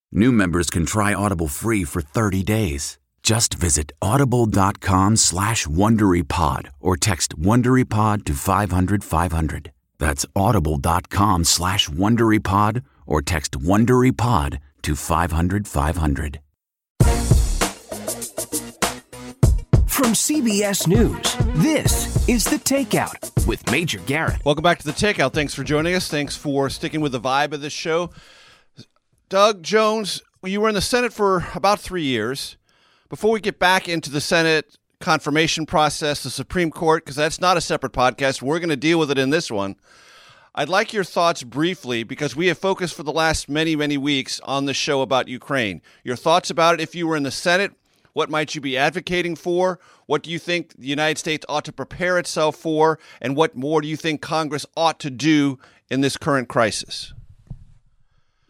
New 0.13 0.33
members 0.33 0.69
can 0.69 0.85
try 0.85 1.13
Audible 1.13 1.47
free 1.47 1.85
for 1.85 2.01
30 2.01 2.43
days. 2.43 2.97
Just 3.23 3.53
visit 3.53 3.93
audible.com 4.01 5.15
slash 5.15 5.65
WonderyPod 5.67 6.67
or 6.81 6.97
text 6.97 7.39
WonderyPod 7.39 8.25
to 8.25 8.33
500, 8.33 9.03
500. 9.05 9.71
That's 9.99 10.25
audible.com 10.35 11.45
slash 11.45 11.87
WonderyPod 11.87 12.83
or 13.05 13.21
text 13.21 13.53
WonderyPod 13.53 14.57
to 14.81 14.95
500, 14.95 15.67
500. 15.67 16.39
From 19.87 20.13
CBS 20.13 20.87
News, 20.87 21.35
this 21.63 22.27
is 22.27 22.43
The 22.43 22.57
Takeout 22.57 23.47
with 23.47 23.71
Major 23.71 23.99
Garrett. 23.99 24.43
Welcome 24.43 24.63
back 24.63 24.79
to 24.79 24.85
The 24.85 24.91
Takeout. 24.91 25.31
Thanks 25.31 25.53
for 25.53 25.63
joining 25.63 25.93
us. 25.93 26.09
Thanks 26.09 26.35
for 26.35 26.69
sticking 26.69 26.99
with 26.99 27.13
the 27.13 27.21
vibe 27.21 27.53
of 27.53 27.61
this 27.61 27.71
show. 27.71 28.09
Doug 29.31 29.63
Jones, 29.63 30.21
you 30.43 30.59
were 30.59 30.67
in 30.67 30.75
the 30.75 30.81
Senate 30.81 31.13
for 31.13 31.47
about 31.55 31.79
three 31.79 32.03
years. 32.03 32.57
Before 33.07 33.31
we 33.31 33.39
get 33.39 33.59
back 33.59 33.87
into 33.87 34.11
the 34.11 34.19
Senate 34.19 34.77
confirmation 34.99 35.65
process, 35.65 36.21
the 36.21 36.29
Supreme 36.29 36.69
Court, 36.69 37.05
because 37.05 37.15
that's 37.15 37.39
not 37.39 37.55
a 37.55 37.61
separate 37.61 37.93
podcast, 37.93 38.41
we're 38.41 38.59
going 38.59 38.67
to 38.67 38.75
deal 38.75 38.99
with 38.99 39.09
it 39.09 39.17
in 39.17 39.29
this 39.29 39.49
one. 39.49 39.77
I'd 40.53 40.67
like 40.67 40.91
your 40.91 41.05
thoughts 41.05 41.43
briefly 41.43 42.03
because 42.03 42.35
we 42.35 42.47
have 42.47 42.57
focused 42.57 42.93
for 42.93 43.03
the 43.03 43.13
last 43.13 43.47
many, 43.47 43.73
many 43.73 43.97
weeks 43.97 44.41
on 44.41 44.65
the 44.65 44.73
show 44.73 45.01
about 45.01 45.29
Ukraine. 45.29 45.81
Your 46.03 46.17
thoughts 46.17 46.49
about 46.49 46.73
it 46.73 46.81
if 46.81 46.93
you 46.93 47.07
were 47.07 47.15
in 47.15 47.23
the 47.23 47.31
Senate, 47.31 47.71
what 48.11 48.29
might 48.29 48.53
you 48.53 48.59
be 48.59 48.77
advocating 48.77 49.37
for? 49.37 49.79
What 50.07 50.23
do 50.23 50.29
you 50.29 50.39
think 50.39 50.75
the 50.75 50.87
United 50.87 51.17
States 51.17 51.45
ought 51.47 51.63
to 51.63 51.71
prepare 51.71 52.19
itself 52.19 52.57
for? 52.57 52.99
And 53.21 53.37
what 53.37 53.55
more 53.55 53.79
do 53.81 53.87
you 53.87 53.95
think 53.95 54.21
Congress 54.21 54.65
ought 54.75 54.99
to 54.99 55.09
do 55.09 55.57
in 55.89 56.01
this 56.01 56.17
current 56.17 56.49
crisis? 56.49 57.13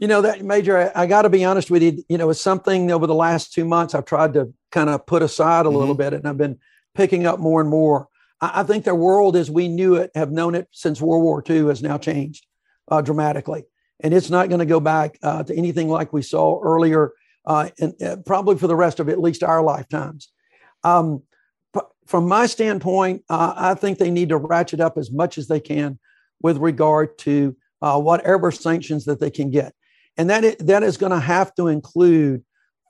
You 0.02 0.08
know, 0.08 0.24
that 0.24 0.44
Major, 0.44 0.92
I, 0.96 1.04
I 1.04 1.06
got 1.06 1.22
to 1.22 1.30
be 1.30 1.46
honest 1.46 1.70
with 1.70 1.84
you. 1.84 2.04
You 2.10 2.18
know, 2.18 2.32
it's 2.32 2.42
something 2.42 2.92
over 2.92 3.06
the 3.06 3.14
last 3.14 3.54
two 3.54 3.64
months 3.64 3.94
I've 3.94 4.06
tried 4.06 4.34
to 4.34 4.52
kind 4.72 4.90
of 4.90 5.06
put 5.06 5.22
aside 5.22 5.68
a 5.68 5.70
mm-hmm. 5.70 5.78
little 5.78 5.94
bit, 5.94 6.14
and 6.14 6.28
I've 6.28 6.40
been 6.40 6.58
picking 6.96 7.28
up 7.28 7.40
more 7.40 7.62
and 7.62 7.70
more. 7.70 8.08
I, 8.42 8.62
I, 8.62 8.64
think 8.64 8.84
the 8.84 8.96
world 8.96 9.36
as 9.36 9.52
we 9.52 9.68
knew 9.68 9.94
it, 9.96 10.10
have 10.16 10.32
known 10.32 10.56
it 10.56 10.68
since 10.72 11.00
World 11.00 11.22
War 11.24 11.44
II, 11.48 11.68
has 11.68 11.84
now 11.84 12.00
changed 12.00 12.48
uh, 12.90 13.02
dramatically, 13.02 13.66
and 14.00 14.12
it's 14.12 14.32
not 14.32 14.50
going 14.50 14.58
to 14.58 14.66
go 14.66 14.80
back 14.80 15.20
uh, 15.22 15.44
to 15.44 15.56
anything 15.56 15.88
like 15.88 16.12
we 16.12 16.24
saw 16.24 16.60
earlier, 16.60 17.12
uh, 17.46 17.70
and 17.80 18.02
uh, 18.02 18.18
probably 18.26 18.58
for 18.58 18.66
the 18.66 18.76
rest 18.76 19.00
of 19.00 19.08
at 19.08 19.22
least 19.22 19.44
our 19.44 19.62
lifetimes. 19.62 20.30
Um, 20.84 21.22
from 22.08 22.28
my 22.28 22.48
standpoint, 22.48 23.24
uh, 23.30 23.54
I 23.56 23.76
think 23.76 24.00
they 24.00 24.10
need 24.10 24.30
to 24.30 24.38
ratchet 24.38 24.80
up 24.80 24.98
as 24.98 25.12
much 25.12 25.38
as 25.38 25.48
they 25.48 25.60
can 25.60 26.00
with 26.42 26.58
regard 26.58 27.20
to 27.20 27.56
uh, 27.84 28.00
whatever 28.02 28.50
sanctions 28.52 29.06
that 29.06 29.20
they 29.20 29.30
can 29.30 29.52
get. 29.52 29.76
And 30.18 30.30
that 30.30 30.44
is, 30.44 30.56
that 30.58 30.84
is 30.84 30.98
going 30.98 31.12
to 31.12 31.20
have 31.20 31.54
to 31.56 31.68
include 31.68 32.44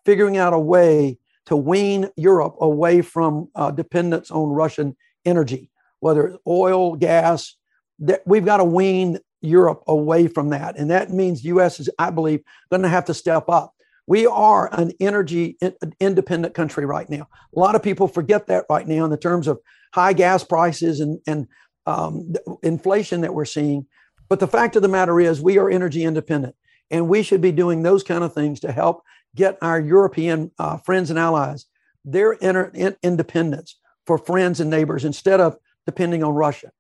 figuring 0.05 0.37
out 0.37 0.53
a 0.53 0.59
way 0.59 1.17
to 1.45 1.55
wean 1.55 2.09
Europe 2.15 2.55
away 2.59 3.01
from 3.01 3.49
uh, 3.55 3.71
dependence 3.71 4.31
on 4.31 4.49
Russian 4.49 4.95
energy, 5.25 5.69
whether 5.99 6.27
it's 6.27 6.37
oil, 6.47 6.95
gas. 6.95 7.55
That 7.99 8.21
we've 8.25 8.45
got 8.45 8.57
to 8.57 8.63
wean 8.63 9.19
Europe 9.41 9.83
away 9.87 10.27
from 10.27 10.49
that, 10.49 10.77
and 10.77 10.89
that 10.89 11.11
means 11.11 11.41
the 11.41 11.49
U.S. 11.49 11.79
is, 11.79 11.89
I 11.99 12.09
believe, 12.09 12.41
going 12.71 12.81
to 12.81 12.89
have 12.89 13.05
to 13.05 13.13
step 13.13 13.47
up. 13.47 13.73
We 14.07 14.25
are 14.25 14.73
an 14.73 14.91
energy 14.99 15.57
independent 15.99 16.53
country 16.53 16.85
right 16.85 17.09
now. 17.09 17.27
A 17.55 17.59
lot 17.59 17.75
of 17.75 17.83
people 17.83 18.07
forget 18.07 18.47
that 18.47 18.65
right 18.69 18.87
now 18.87 19.05
in 19.05 19.11
the 19.11 19.17
terms 19.17 19.47
of 19.47 19.59
high 19.93 20.13
gas 20.13 20.43
prices 20.43 20.99
and 20.99 21.19
and 21.27 21.47
um, 21.85 22.33
inflation 22.63 23.21
that 23.21 23.33
we're 23.33 23.45
seeing. 23.45 23.85
But 24.29 24.39
the 24.39 24.47
fact 24.47 24.75
of 24.75 24.81
the 24.81 24.87
matter 24.87 25.19
is, 25.19 25.41
we 25.41 25.57
are 25.57 25.69
energy 25.69 26.03
independent. 26.03 26.55
And 26.91 27.07
we 27.07 27.23
should 27.23 27.41
be 27.41 27.51
doing 27.51 27.81
those 27.81 28.03
kind 28.03 28.23
of 28.23 28.33
things 28.33 28.59
to 28.59 28.71
help 28.71 29.03
get 29.35 29.57
our 29.61 29.79
European 29.79 30.51
uh, 30.59 30.77
friends 30.77 31.09
and 31.09 31.17
allies 31.17 31.65
their 32.03 32.33
inter- 32.33 32.71
in- 32.73 32.97
independence 33.01 33.77
for 34.05 34.17
friends 34.17 34.59
and 34.59 34.69
neighbors 34.69 35.05
instead 35.05 35.39
of 35.39 35.57
depending 35.85 36.23
on 36.23 36.33
Russia. 36.33 36.71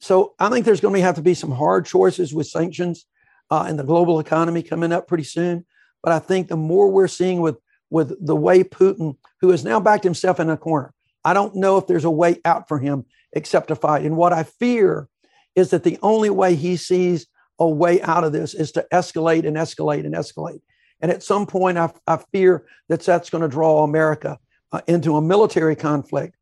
So 0.00 0.34
I 0.38 0.48
think 0.48 0.64
there's 0.64 0.80
going 0.80 0.94
to 0.94 1.02
have 1.02 1.16
to 1.16 1.22
be 1.22 1.34
some 1.34 1.50
hard 1.50 1.84
choices 1.84 2.32
with 2.32 2.46
sanctions 2.46 3.04
uh, 3.50 3.66
in 3.68 3.76
the 3.76 3.84
global 3.84 4.20
economy 4.20 4.62
coming 4.62 4.92
up 4.92 5.06
pretty 5.06 5.24
soon. 5.24 5.66
But 6.02 6.12
I 6.12 6.18
think 6.18 6.48
the 6.48 6.56
more 6.56 6.90
we're 6.90 7.08
seeing 7.08 7.40
with 7.40 7.58
with 7.90 8.14
the 8.24 8.36
way 8.36 8.62
Putin, 8.62 9.16
who 9.40 9.48
has 9.48 9.64
now 9.64 9.80
backed 9.80 10.04
himself 10.04 10.38
in 10.38 10.50
a 10.50 10.58
corner, 10.58 10.92
I 11.24 11.32
don't 11.32 11.56
know 11.56 11.78
if 11.78 11.86
there's 11.86 12.04
a 12.04 12.10
way 12.10 12.36
out 12.44 12.68
for 12.68 12.78
him 12.78 13.06
except 13.32 13.68
to 13.68 13.76
fight. 13.76 14.04
And 14.04 14.16
what 14.16 14.32
I 14.32 14.42
fear 14.42 15.08
is 15.54 15.70
that 15.70 15.84
the 15.84 15.98
only 16.02 16.28
way 16.28 16.54
he 16.54 16.76
sees 16.76 17.26
a 17.58 17.68
way 17.68 18.00
out 18.02 18.24
of 18.24 18.32
this 18.32 18.54
is 18.54 18.72
to 18.72 18.86
escalate 18.92 19.46
and 19.46 19.56
escalate 19.56 20.04
and 20.04 20.14
escalate. 20.14 20.60
And 21.00 21.10
at 21.10 21.22
some 21.22 21.46
point, 21.46 21.78
I, 21.78 21.92
I 22.06 22.18
fear 22.32 22.66
that 22.88 23.00
that's 23.00 23.30
going 23.30 23.42
to 23.42 23.48
draw 23.48 23.84
America 23.84 24.38
uh, 24.72 24.80
into 24.86 25.16
a 25.16 25.22
military 25.22 25.76
conflict. 25.76 26.36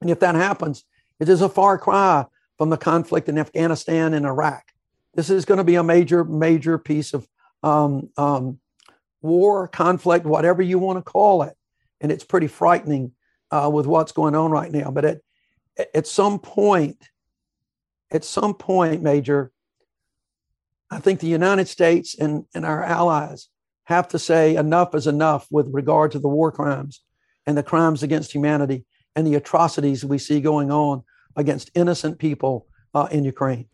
And 0.00 0.10
if 0.10 0.20
that 0.20 0.34
happens, 0.34 0.84
it 1.18 1.28
is 1.28 1.42
a 1.42 1.48
far 1.48 1.78
cry 1.78 2.26
from 2.56 2.70
the 2.70 2.76
conflict 2.76 3.28
in 3.28 3.38
Afghanistan 3.38 4.14
and 4.14 4.26
Iraq. 4.26 4.64
This 5.14 5.30
is 5.30 5.44
going 5.44 5.58
to 5.58 5.64
be 5.64 5.74
a 5.74 5.82
major, 5.82 6.24
major 6.24 6.78
piece 6.78 7.12
of 7.14 7.28
um, 7.62 8.08
um, 8.16 8.58
war, 9.20 9.68
conflict, 9.68 10.24
whatever 10.24 10.62
you 10.62 10.78
want 10.78 10.98
to 10.98 11.02
call 11.02 11.42
it. 11.42 11.54
And 12.00 12.10
it's 12.10 12.24
pretty 12.24 12.46
frightening 12.46 13.12
uh, 13.50 13.70
with 13.72 13.86
what's 13.86 14.12
going 14.12 14.34
on 14.34 14.50
right 14.50 14.72
now. 14.72 14.90
But 14.90 15.04
at, 15.04 15.20
at 15.94 16.06
some 16.06 16.38
point, 16.38 17.08
at 18.10 18.24
some 18.24 18.54
point, 18.54 19.02
Major, 19.02 19.52
I 20.90 20.98
think 20.98 21.20
the 21.20 21.26
United 21.28 21.68
States 21.68 22.16
and, 22.18 22.44
and 22.54 22.64
our 22.64 22.82
allies 22.82 23.48
have 23.84 24.08
to 24.08 24.18
say 24.18 24.56
enough 24.56 24.94
is 24.94 25.06
enough 25.06 25.46
with 25.50 25.68
regard 25.70 26.12
to 26.12 26.18
the 26.18 26.28
war 26.28 26.50
crimes 26.52 27.00
and 27.46 27.56
the 27.56 27.62
crimes 27.62 28.02
against 28.02 28.32
humanity 28.32 28.84
and 29.16 29.26
the 29.26 29.34
atrocities 29.34 30.04
we 30.04 30.18
see 30.18 30.40
going 30.40 30.70
on 30.70 31.02
against 31.36 31.70
innocent 31.74 32.18
people 32.18 32.66
uh, 32.94 33.08
in 33.10 33.24
Ukraine. 33.24 33.66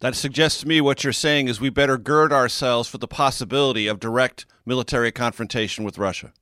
That 0.00 0.14
suggests 0.14 0.60
to 0.60 0.68
me 0.68 0.80
what 0.80 1.04
you're 1.04 1.12
saying 1.12 1.48
is 1.48 1.60
we 1.60 1.70
better 1.70 1.96
gird 1.96 2.32
ourselves 2.32 2.88
for 2.88 2.98
the 2.98 3.08
possibility 3.08 3.86
of 3.86 4.00
direct 4.00 4.46
military 4.66 5.12
confrontation 5.12 5.84
with 5.84 5.98
Russia. 5.98 6.32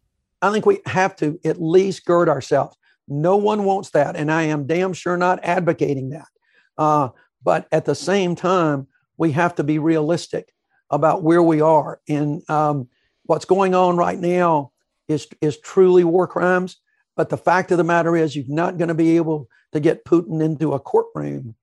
I 0.41 0.51
think 0.51 0.67
we 0.67 0.81
have 0.87 1.15
to 1.17 1.39
at 1.45 1.63
least 1.63 2.05
gird 2.05 2.29
ourselves. 2.29 2.77
No 3.07 3.37
one 3.37 3.65
wants 3.65 3.91
that, 3.91 4.17
and 4.17 4.33
I 4.33 4.45
am 4.45 4.67
damn 4.67 4.93
sure 4.93 5.17
not 5.17 5.39
advocating 5.43 6.11
that. 6.11 6.29
Uh, 6.77 7.11
but 7.43 7.69
at 7.71 7.85
the 7.85 7.95
same 7.95 8.35
time, 8.35 8.89
we 9.23 9.31
have 9.31 9.55
to 9.55 9.63
be 9.63 9.79
realistic 9.79 10.53
about 10.91 11.23
where 11.23 11.45
we 11.45 11.61
are. 11.61 12.01
And 12.09 12.43
um, 12.51 12.89
what's 13.23 13.45
going 13.45 13.73
on 13.73 13.97
right 13.97 14.19
now 14.19 14.73
is 15.07 15.29
is 15.41 15.59
truly 15.61 16.03
war 16.03 16.27
crimes. 16.27 16.81
But 17.15 17.29
the 17.29 17.37
fact 17.37 17.71
of 17.71 17.79
the 17.79 17.85
matter 17.85 18.17
is, 18.17 18.35
you're 18.35 18.45
not 18.49 18.79
going 18.79 18.89
to 18.89 18.95
be 18.95 19.17
able 19.17 19.49
to 19.75 19.79
get 19.79 20.05
Putin 20.05 20.43
into 20.43 20.73
a 20.73 20.81
courtroom. 20.81 21.55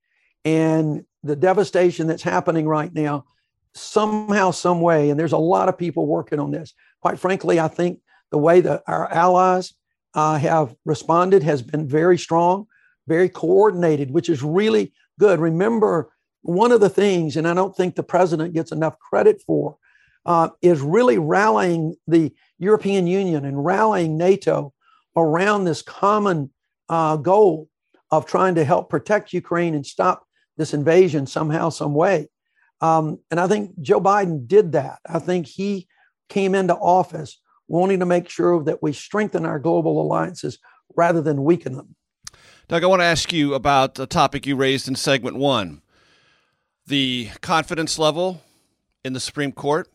And 0.46 1.04
the 1.22 1.36
devastation 1.36 2.08
that's 2.08 2.24
happening 2.24 2.66
right 2.66 2.94
now, 2.94 3.26
somehow, 3.74 4.52
some 4.52 4.80
way, 4.80 5.10
and 5.10 5.20
there's 5.20 5.34
a 5.34 5.38
lot 5.56 5.68
of 5.68 5.78
people 5.78 6.08
working 6.08 6.40
on 6.40 6.52
this. 6.52 6.74
Quite 7.02 7.20
frankly, 7.20 7.60
I 7.60 7.68
think 7.68 8.00
the 8.32 8.38
way 8.38 8.62
that 8.62 8.84
our 8.88 9.12
allies 9.12 9.74
uh, 10.14 10.38
have 10.38 10.76
responded 10.86 11.44
has 11.44 11.62
been 11.62 11.86
very 11.90 12.18
strong, 12.18 12.68
very 13.06 13.28
coordinated, 13.28 14.12
which 14.12 14.30
is 14.30 14.42
really 14.42 14.94
good. 15.20 15.42
Remember, 15.42 16.10
one 16.42 16.72
of 16.72 16.82
the 16.82 16.90
things, 16.90 17.36
and 17.36 17.48
I 17.48 17.54
don't 17.54 17.76
think 17.76 17.96
the 17.96 18.04
president 18.04 18.54
gets 18.54 18.72
enough 18.72 18.98
credit 19.00 19.42
for, 19.46 19.78
uh, 20.26 20.50
is 20.62 20.82
really 20.82 21.18
rallying 21.18 21.96
the 22.08 22.34
European 22.58 23.08
Union 23.08 23.46
and 23.46 23.64
rallying 23.64 24.18
NATO 24.18 24.74
around 25.16 25.64
this 25.64 25.82
common 25.82 26.52
uh, 26.88 27.18
goal 27.18 27.70
of 28.12 28.26
trying 28.26 28.56
to 28.56 28.64
help 28.64 28.90
protect 28.90 29.34
Ukraine 29.34 29.76
and 29.76 29.86
stop 29.86 30.26
this 30.58 30.74
invasion 30.74 31.26
somehow, 31.26 31.70
some 31.70 31.94
way. 31.94 32.28
Um, 32.82 33.20
and 33.30 33.40
I 33.40 33.48
think 33.48 33.80
Joe 33.82 34.02
Biden 34.02 34.48
did 34.48 34.72
that. 34.74 35.00
I 35.06 35.20
think 35.20 35.48
he 35.48 35.88
came 36.30 36.56
into 36.56 36.76
office 36.76 37.40
wanting 37.68 38.00
to 38.00 38.06
make 38.06 38.30
sure 38.30 38.64
that 38.64 38.82
we 38.82 38.94
strengthen 38.94 39.46
our 39.46 39.60
global 39.60 40.02
alliances 40.02 40.58
rather 40.96 41.22
than 41.22 41.44
weaken 41.44 41.76
them. 41.76 41.96
Doug, 42.68 42.84
I 42.84 42.88
want 42.88 43.02
to 43.02 43.06
ask 43.06 43.32
you 43.34 43.54
about 43.54 43.96
the 43.96 44.08
topic 44.08 44.46
you 44.46 44.56
raised 44.56 44.88
in 44.88 44.96
segment 44.96 45.36
one 45.38 45.82
the 46.90 47.30
confidence 47.42 48.00
level 48.00 48.42
in 49.06 49.14
the 49.14 49.20
Supreme 49.20 49.52
Court, 49.52 49.88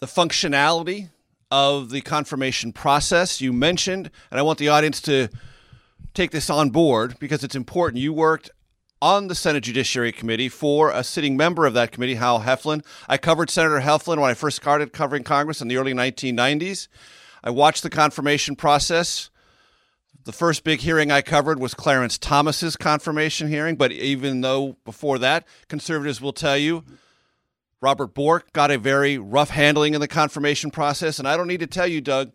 the 0.00 0.06
functionality 0.06 1.10
of 1.50 1.90
the 1.90 2.00
confirmation 2.00 2.72
process 2.72 3.40
you 3.40 3.52
mentioned, 3.52 4.10
and 4.30 4.40
I 4.40 4.42
want 4.42 4.58
the 4.58 4.70
audience 4.70 5.00
to 5.02 5.28
take 6.14 6.30
this 6.30 6.48
on 6.48 6.70
board 6.70 7.16
because 7.20 7.44
it's 7.44 7.54
important. 7.54 8.02
You 8.02 8.14
worked 8.14 8.50
on 9.02 9.28
the 9.28 9.34
Senate 9.34 9.62
Judiciary 9.62 10.10
Committee 10.10 10.48
for 10.48 10.90
a 10.90 11.04
sitting 11.04 11.36
member 11.36 11.66
of 11.66 11.74
that 11.74 11.92
committee, 11.92 12.14
Howell 12.14 12.40
Heflin. 12.40 12.84
I 13.08 13.18
covered 13.18 13.50
Senator 13.50 13.80
Heflin 13.80 14.18
when 14.18 14.30
I 14.30 14.34
first 14.34 14.56
started 14.56 14.94
covering 14.94 15.22
Congress 15.22 15.60
in 15.60 15.68
the 15.68 15.76
early 15.76 15.92
1990s. 15.92 16.88
I 17.44 17.50
watched 17.50 17.82
the 17.82 17.90
confirmation 17.90 18.56
process. 18.56 19.28
The 20.26 20.32
first 20.32 20.64
big 20.64 20.80
hearing 20.80 21.12
I 21.12 21.22
covered 21.22 21.60
was 21.60 21.72
Clarence 21.72 22.18
Thomas's 22.18 22.76
confirmation 22.76 23.46
hearing, 23.46 23.76
but 23.76 23.92
even 23.92 24.40
though 24.40 24.76
before 24.84 25.20
that, 25.20 25.46
conservatives 25.68 26.20
will 26.20 26.32
tell 26.32 26.58
you 26.58 26.82
Robert 27.80 28.12
Bork 28.12 28.52
got 28.52 28.72
a 28.72 28.76
very 28.76 29.18
rough 29.18 29.50
handling 29.50 29.94
in 29.94 30.00
the 30.00 30.08
confirmation 30.08 30.72
process. 30.72 31.20
And 31.20 31.28
I 31.28 31.36
don't 31.36 31.46
need 31.46 31.60
to 31.60 31.68
tell 31.68 31.86
you, 31.86 32.00
Doug, 32.00 32.34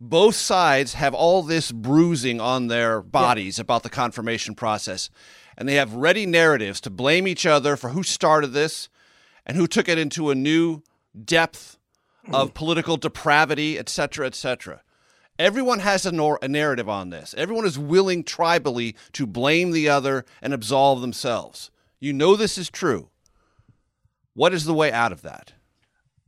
both 0.00 0.36
sides 0.36 0.94
have 0.94 1.14
all 1.14 1.42
this 1.42 1.72
bruising 1.72 2.40
on 2.40 2.68
their 2.68 3.02
bodies 3.02 3.58
yeah. 3.58 3.62
about 3.62 3.82
the 3.82 3.90
confirmation 3.90 4.54
process. 4.54 5.10
And 5.58 5.68
they 5.68 5.74
have 5.74 5.94
ready 5.94 6.26
narratives 6.26 6.80
to 6.82 6.90
blame 6.90 7.26
each 7.26 7.44
other 7.44 7.76
for 7.76 7.88
who 7.88 8.04
started 8.04 8.52
this 8.52 8.88
and 9.44 9.56
who 9.56 9.66
took 9.66 9.88
it 9.88 9.98
into 9.98 10.30
a 10.30 10.36
new 10.36 10.84
depth 11.24 11.76
of 12.26 12.50
mm-hmm. 12.50 12.54
political 12.54 12.96
depravity, 12.96 13.80
et 13.80 13.88
cetera, 13.88 14.28
et 14.28 14.36
cetera. 14.36 14.82
Everyone 15.38 15.80
has 15.80 16.06
a, 16.06 16.12
nor- 16.12 16.38
a 16.42 16.48
narrative 16.48 16.88
on 16.88 17.10
this. 17.10 17.34
Everyone 17.36 17.64
is 17.64 17.78
willing 17.78 18.22
tribally 18.22 18.94
to 19.12 19.26
blame 19.26 19.70
the 19.70 19.88
other 19.88 20.24
and 20.40 20.52
absolve 20.52 21.00
themselves. 21.00 21.70
You 22.00 22.12
know 22.12 22.36
this 22.36 22.58
is 22.58 22.70
true. 22.70 23.08
What 24.34 24.52
is 24.52 24.64
the 24.64 24.74
way 24.74 24.92
out 24.92 25.12
of 25.12 25.22
that? 25.22 25.52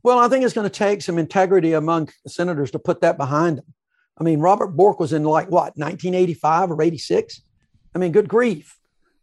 Well, 0.03 0.19
I 0.19 0.27
think 0.27 0.45
it's 0.45 0.53
going 0.53 0.69
to 0.69 0.75
take 0.75 1.01
some 1.01 1.17
integrity 1.17 1.73
among 1.73 2.09
senators 2.27 2.71
to 2.71 2.79
put 2.79 3.01
that 3.01 3.17
behind 3.17 3.57
them. 3.57 3.73
I 4.17 4.23
mean, 4.23 4.39
Robert 4.39 4.67
Bork 4.67 4.99
was 4.99 5.13
in 5.13 5.23
like 5.23 5.49
what, 5.49 5.75
1985 5.77 6.71
or 6.71 6.81
86? 6.81 7.41
I 7.93 7.97
mean, 7.97 8.11
good 8.11 8.29
grief. 8.29 8.77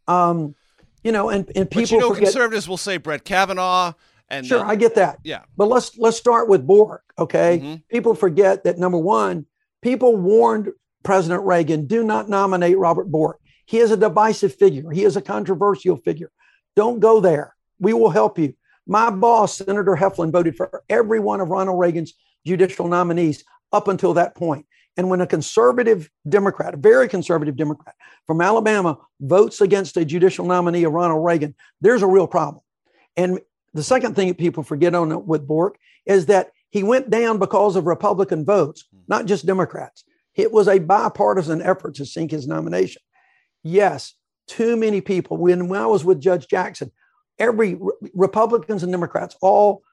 Um, 0.07 0.55
you 1.03 1.11
know, 1.11 1.29
and, 1.29 1.49
and 1.55 1.69
people. 1.69 1.81
But 1.81 1.91
you 1.91 1.99
know, 1.99 2.09
forget, 2.09 2.23
conservatives 2.25 2.67
will 2.67 2.77
say 2.77 2.97
Brett 2.97 3.23
Kavanaugh. 3.23 3.93
And 4.29 4.45
sure, 4.45 4.65
I 4.65 4.75
get 4.75 4.95
that. 4.95 5.19
Yeah. 5.23 5.43
But 5.55 5.67
let's 5.67 5.97
let's 5.97 6.17
start 6.17 6.49
with 6.49 6.65
Bork. 6.65 7.03
Okay. 7.19 7.59
Mm-hmm. 7.59 7.75
People 7.89 8.15
forget 8.15 8.63
that 8.63 8.77
number 8.77 8.97
one, 8.97 9.45
people 9.83 10.15
warned 10.15 10.71
President 11.03 11.43
Reagan, 11.43 11.85
do 11.85 12.03
not 12.03 12.29
nominate 12.29 12.77
Robert 12.77 13.11
Bork. 13.11 13.39
He 13.65 13.79
is 13.79 13.91
a 13.91 13.97
divisive 13.97 14.55
figure. 14.55 14.89
He 14.91 15.03
is 15.03 15.15
a 15.15 15.21
controversial 15.21 15.97
figure. 15.97 16.31
Don't 16.75 16.99
go 16.99 17.19
there. 17.19 17.55
We 17.79 17.93
will 17.93 18.09
help 18.09 18.39
you. 18.39 18.55
My 18.87 19.09
boss, 19.09 19.57
Senator 19.57 19.95
Heflin, 19.95 20.31
voted 20.31 20.55
for 20.55 20.83
every 20.89 21.19
one 21.19 21.39
of 21.39 21.49
Ronald 21.49 21.79
Reagan's 21.79 22.13
judicial 22.45 22.87
nominees 22.87 23.43
up 23.71 23.87
until 23.87 24.13
that 24.15 24.35
point. 24.35 24.65
And 24.97 25.09
when 25.09 25.21
a 25.21 25.27
conservative 25.27 26.09
Democrat, 26.27 26.73
a 26.73 26.77
very 26.77 27.07
conservative 27.07 27.55
Democrat 27.55 27.95
from 28.27 28.41
Alabama 28.41 28.99
votes 29.19 29.61
against 29.61 29.97
a 29.97 30.05
judicial 30.05 30.45
nominee 30.45 30.83
of 30.83 30.93
Ronald 30.93 31.23
Reagan, 31.23 31.55
there's 31.81 32.03
a 32.03 32.07
real 32.07 32.27
problem. 32.27 32.61
And 33.17 33.39
the 33.73 33.83
second 33.83 34.15
thing 34.15 34.27
that 34.27 34.37
people 34.37 34.63
forget 34.63 34.93
on 34.93 35.25
with 35.25 35.47
Bork 35.47 35.77
is 36.05 36.27
that 36.27 36.51
he 36.73 36.81
went 36.81 37.11
down 37.11 37.37
because 37.37 37.75
of 37.75 37.85
Republican 37.85 38.43
votes, 38.43 38.85
not 39.07 39.27
just 39.27 39.45
Democrats. 39.45 40.03
It 40.33 40.51
was 40.51 40.67
a 40.67 40.79
bipartisan 40.79 41.61
effort 41.61 41.93
to 41.95 42.05
sink 42.05 42.31
his 42.31 42.47
nomination. 42.47 43.03
Yes, 43.61 44.15
too 44.47 44.75
many 44.75 44.99
people. 44.99 45.37
When, 45.37 45.67
when 45.67 45.79
I 45.79 45.85
was 45.85 46.03
with 46.03 46.19
Judge 46.19 46.47
Jackson, 46.47 46.91
every 47.37 47.77
Republicans 48.15 48.81
and 48.81 48.91
Democrats 48.91 49.37
all 49.39 49.83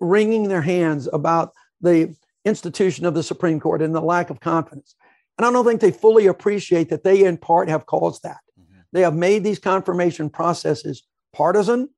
wringing 0.00 0.48
their 0.48 0.60
hands 0.60 1.08
about 1.10 1.54
the 1.80 2.14
institution 2.44 3.06
of 3.06 3.14
the 3.14 3.22
Supreme 3.22 3.58
Court 3.58 3.80
and 3.80 3.94
the 3.94 4.02
lack 4.02 4.28
of 4.28 4.38
confidence. 4.38 4.94
And 5.38 5.46
I 5.46 5.50
don't 5.50 5.64
think 5.64 5.80
they 5.80 5.92
fully 5.92 6.26
appreciate 6.26 6.90
that 6.90 7.04
they, 7.04 7.24
in 7.24 7.38
part, 7.38 7.70
have 7.70 7.86
caused 7.86 8.22
that. 8.24 8.40
Mm-hmm. 8.60 8.80
They 8.92 9.00
have 9.00 9.14
made 9.14 9.44
these 9.44 9.58
confirmation 9.58 10.28
processes 10.28 11.04
partisan, 11.32 11.88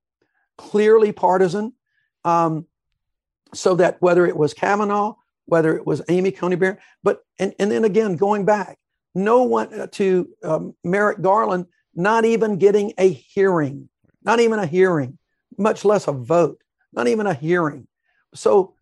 clearly 0.57 1.11
partisan, 1.11 1.73
um, 2.25 2.69
so 3.55 3.75
that 3.77 4.01
whether 4.01 4.27
it 4.27 4.37
was 4.37 4.55
Kavanaugh, 4.55 5.15
whether 5.47 5.77
it 5.77 5.87
was 5.87 6.03
Amy 6.09 6.31
Coney 6.31 6.57
Barrett, 6.57 6.79
but 7.03 7.25
and, 7.39 7.55
and 7.59 7.71
then 7.71 7.85
again 7.85 8.17
going 8.17 8.45
back, 8.45 8.79
no 9.15 9.43
one 9.43 9.73
uh, 9.73 9.87
to 9.93 10.29
um, 10.43 10.75
Merrick 10.85 11.21
Garland 11.21 11.67
not 11.95 12.25
even 12.25 12.59
getting 12.59 12.93
a 12.99 13.09
hearing 13.11 13.89
not 14.25 14.41
even 14.41 14.59
a 14.59 14.67
hearing, 14.67 15.19
much 15.57 15.85
less 15.85 16.09
a 16.09 16.13
vote, 16.13 16.61
not 16.93 17.07
even 17.07 17.27
a 17.27 17.35
hearing. 17.35 17.87
So, 18.35 18.75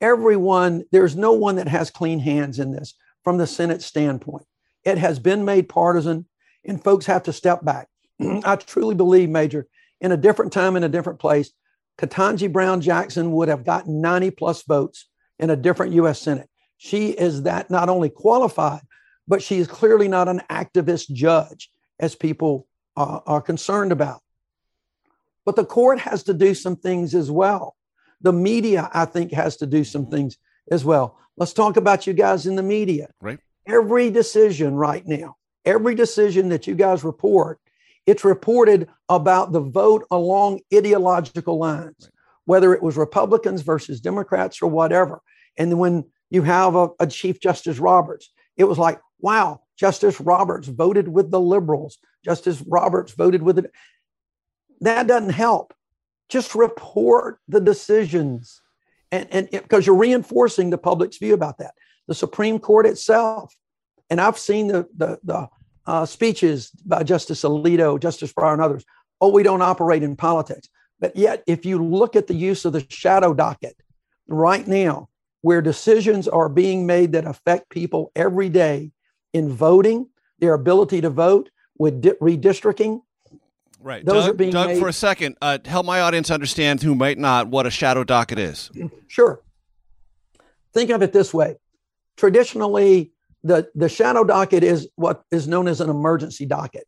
everyone, 0.00 0.84
there's 0.92 1.16
no 1.16 1.32
one 1.32 1.56
that 1.56 1.68
has 1.68 1.90
clean 1.90 2.20
hands 2.20 2.58
in 2.58 2.70
this 2.70 2.94
from 3.24 3.38
the 3.38 3.46
Senate 3.46 3.82
standpoint. 3.82 4.46
It 4.84 4.98
has 4.98 5.18
been 5.18 5.44
made 5.44 5.68
partisan, 5.68 6.26
and 6.64 6.82
folks 6.82 7.06
have 7.06 7.24
to 7.24 7.32
step 7.32 7.64
back. 7.64 7.88
I 8.20 8.56
truly 8.56 8.94
believe, 8.94 9.28
Major, 9.28 9.66
in 10.00 10.12
a 10.12 10.16
different 10.16 10.52
time, 10.52 10.76
in 10.76 10.84
a 10.84 10.88
different 10.88 11.18
place, 11.18 11.52
Ketanji 11.98 12.52
Brown 12.52 12.80
Jackson 12.80 13.32
would 13.32 13.48
have 13.48 13.64
gotten 13.64 14.00
90 14.00 14.30
plus 14.32 14.62
votes 14.62 15.08
in 15.38 15.50
a 15.50 15.56
different 15.56 15.92
U.S. 15.94 16.20
Senate. 16.20 16.48
She 16.76 17.10
is 17.10 17.42
that 17.42 17.70
not 17.70 17.88
only 17.88 18.10
qualified, 18.10 18.82
but 19.26 19.42
she 19.42 19.58
is 19.58 19.66
clearly 19.66 20.08
not 20.08 20.28
an 20.28 20.42
activist 20.50 21.10
judge, 21.10 21.70
as 21.98 22.14
people 22.14 22.66
uh, 22.96 23.20
are 23.26 23.40
concerned 23.40 23.92
about. 23.92 24.20
But 25.44 25.56
the 25.56 25.64
court 25.64 25.98
has 26.00 26.24
to 26.24 26.34
do 26.34 26.54
some 26.54 26.76
things 26.76 27.14
as 27.14 27.30
well. 27.30 27.76
The 28.20 28.32
media, 28.32 28.90
I 28.92 29.04
think, 29.04 29.32
has 29.32 29.56
to 29.58 29.66
do 29.66 29.84
some 29.84 30.06
things 30.06 30.36
as 30.70 30.84
well. 30.84 31.18
Let's 31.36 31.52
talk 31.52 31.76
about 31.76 32.06
you 32.06 32.12
guys 32.12 32.46
in 32.46 32.56
the 32.56 32.62
media. 32.62 33.08
Right. 33.20 33.38
Every 33.66 34.10
decision 34.10 34.74
right 34.74 35.06
now, 35.06 35.36
every 35.64 35.94
decision 35.94 36.48
that 36.50 36.66
you 36.66 36.74
guys 36.74 37.04
report, 37.04 37.60
it's 38.06 38.24
reported 38.24 38.88
about 39.08 39.52
the 39.52 39.60
vote 39.60 40.06
along 40.10 40.60
ideological 40.72 41.58
lines, 41.58 41.96
right. 42.00 42.10
whether 42.44 42.72
it 42.74 42.82
was 42.82 42.96
Republicans 42.96 43.62
versus 43.62 44.00
Democrats 44.00 44.62
or 44.62 44.70
whatever. 44.70 45.20
And 45.58 45.78
when 45.78 46.04
you 46.30 46.42
have 46.42 46.74
a, 46.74 46.88
a 47.00 47.06
Chief 47.06 47.40
Justice 47.40 47.78
Roberts, 47.78 48.32
it 48.56 48.64
was 48.64 48.78
like, 48.78 49.00
wow, 49.20 49.60
Justice 49.76 50.20
Roberts 50.20 50.68
voted 50.68 51.08
with 51.08 51.30
the 51.30 51.40
liberals. 51.40 51.98
Justice 52.24 52.62
Roberts 52.66 53.12
voted 53.12 53.42
with 53.42 53.58
it 53.58 53.70
that 54.80 55.06
doesn't 55.06 55.30
help. 55.30 55.74
Just 56.28 56.54
report 56.54 57.38
the 57.48 57.60
decisions. 57.60 58.60
And, 59.12 59.28
and 59.30 59.50
because 59.50 59.86
you're 59.86 59.96
reinforcing 59.96 60.70
the 60.70 60.78
public's 60.78 61.18
view 61.18 61.34
about 61.34 61.58
that. 61.58 61.74
The 62.08 62.14
Supreme 62.14 62.58
Court 62.58 62.86
itself, 62.86 63.54
and 64.10 64.20
I've 64.20 64.38
seen 64.38 64.68
the, 64.68 64.86
the, 64.96 65.18
the 65.24 65.48
uh, 65.86 66.04
speeches 66.06 66.70
by 66.84 67.02
Justice 67.02 67.42
Alito, 67.42 68.00
Justice 68.00 68.32
Breyer, 68.32 68.52
and 68.52 68.62
others. 68.62 68.84
Oh, 69.20 69.30
we 69.30 69.42
don't 69.42 69.62
operate 69.62 70.02
in 70.02 70.16
politics. 70.16 70.68
But 71.00 71.16
yet, 71.16 71.42
if 71.46 71.64
you 71.64 71.82
look 71.82 72.16
at 72.16 72.26
the 72.26 72.34
use 72.34 72.64
of 72.64 72.72
the 72.72 72.84
shadow 72.88 73.34
docket 73.34 73.76
right 74.26 74.66
now, 74.66 75.08
where 75.42 75.62
decisions 75.62 76.26
are 76.26 76.48
being 76.48 76.86
made 76.86 77.12
that 77.12 77.24
affect 77.26 77.68
people 77.70 78.10
every 78.16 78.48
day 78.48 78.90
in 79.32 79.52
voting, 79.52 80.08
their 80.38 80.54
ability 80.54 81.00
to 81.02 81.10
vote, 81.10 81.50
with 81.78 82.00
di- 82.00 82.10
redistricting. 82.22 83.02
Right. 83.80 84.04
Those 84.04 84.24
Doug, 84.24 84.30
are 84.30 84.36
being 84.36 84.50
Doug 84.50 84.68
made- 84.68 84.78
for 84.80 84.88
a 84.88 84.92
second, 84.92 85.36
uh, 85.40 85.58
help 85.64 85.86
my 85.86 86.00
audience 86.00 86.30
understand 86.30 86.82
who 86.82 86.94
might 86.94 87.18
not 87.18 87.48
what 87.48 87.66
a 87.66 87.70
shadow 87.70 88.02
docket 88.02 88.38
is. 88.38 88.70
Sure. 89.06 89.40
Think 90.72 90.90
of 90.90 91.02
it 91.02 91.12
this 91.12 91.32
way. 91.32 91.56
Traditionally, 92.16 93.12
the, 93.46 93.68
the 93.74 93.88
shadow 93.88 94.24
docket 94.24 94.64
is 94.64 94.88
what 94.96 95.22
is 95.30 95.46
known 95.46 95.68
as 95.68 95.80
an 95.80 95.88
emergency 95.88 96.46
docket. 96.46 96.86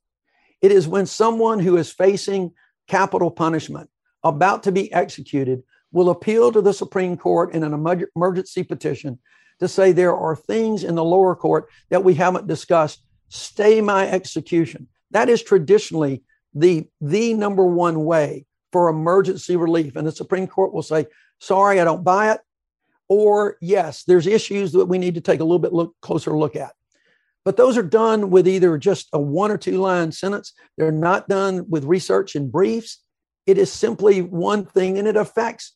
It 0.60 0.72
is 0.72 0.88
when 0.88 1.06
someone 1.06 1.60
who 1.60 1.76
is 1.76 1.92
facing 1.92 2.52
capital 2.88 3.30
punishment, 3.30 3.88
about 4.24 4.64
to 4.64 4.72
be 4.72 4.92
executed, 4.92 5.62
will 5.92 6.10
appeal 6.10 6.50
to 6.50 6.60
the 6.60 6.72
Supreme 6.72 7.16
Court 7.16 7.54
in 7.54 7.62
an 7.62 7.72
emergency 8.16 8.64
petition 8.64 9.18
to 9.60 9.68
say 9.68 9.92
there 9.92 10.16
are 10.16 10.34
things 10.34 10.84
in 10.84 10.96
the 10.96 11.04
lower 11.04 11.36
court 11.36 11.68
that 11.90 12.04
we 12.04 12.14
haven't 12.14 12.48
discussed. 12.48 13.04
Stay 13.28 13.80
my 13.80 14.08
execution. 14.08 14.88
That 15.12 15.28
is 15.28 15.42
traditionally 15.42 16.22
the, 16.54 16.88
the 17.00 17.34
number 17.34 17.64
one 17.64 18.04
way 18.04 18.46
for 18.72 18.88
emergency 18.88 19.56
relief. 19.56 19.96
And 19.96 20.06
the 20.06 20.12
Supreme 20.12 20.46
Court 20.46 20.72
will 20.72 20.82
say, 20.82 21.06
sorry, 21.38 21.80
I 21.80 21.84
don't 21.84 22.04
buy 22.04 22.32
it. 22.32 22.40
Or 23.08 23.56
yes, 23.60 24.04
there's 24.04 24.26
issues 24.26 24.72
that 24.72 24.86
we 24.86 24.98
need 24.98 25.14
to 25.14 25.20
take 25.20 25.40
a 25.40 25.44
little 25.44 25.58
bit 25.58 25.72
look, 25.72 25.94
closer 26.02 26.36
look 26.36 26.56
at. 26.56 26.72
But 27.44 27.56
those 27.56 27.78
are 27.78 27.82
done 27.82 28.30
with 28.30 28.46
either 28.46 28.76
just 28.76 29.08
a 29.12 29.18
one 29.18 29.50
or 29.50 29.56
two 29.56 29.78
line 29.78 30.12
sentence. 30.12 30.52
They're 30.76 30.92
not 30.92 31.28
done 31.28 31.64
with 31.68 31.84
research 31.84 32.34
and 32.34 32.52
briefs. 32.52 33.02
It 33.46 33.56
is 33.56 33.72
simply 33.72 34.20
one 34.20 34.66
thing 34.66 34.98
and 34.98 35.08
it 35.08 35.16
affects 35.16 35.74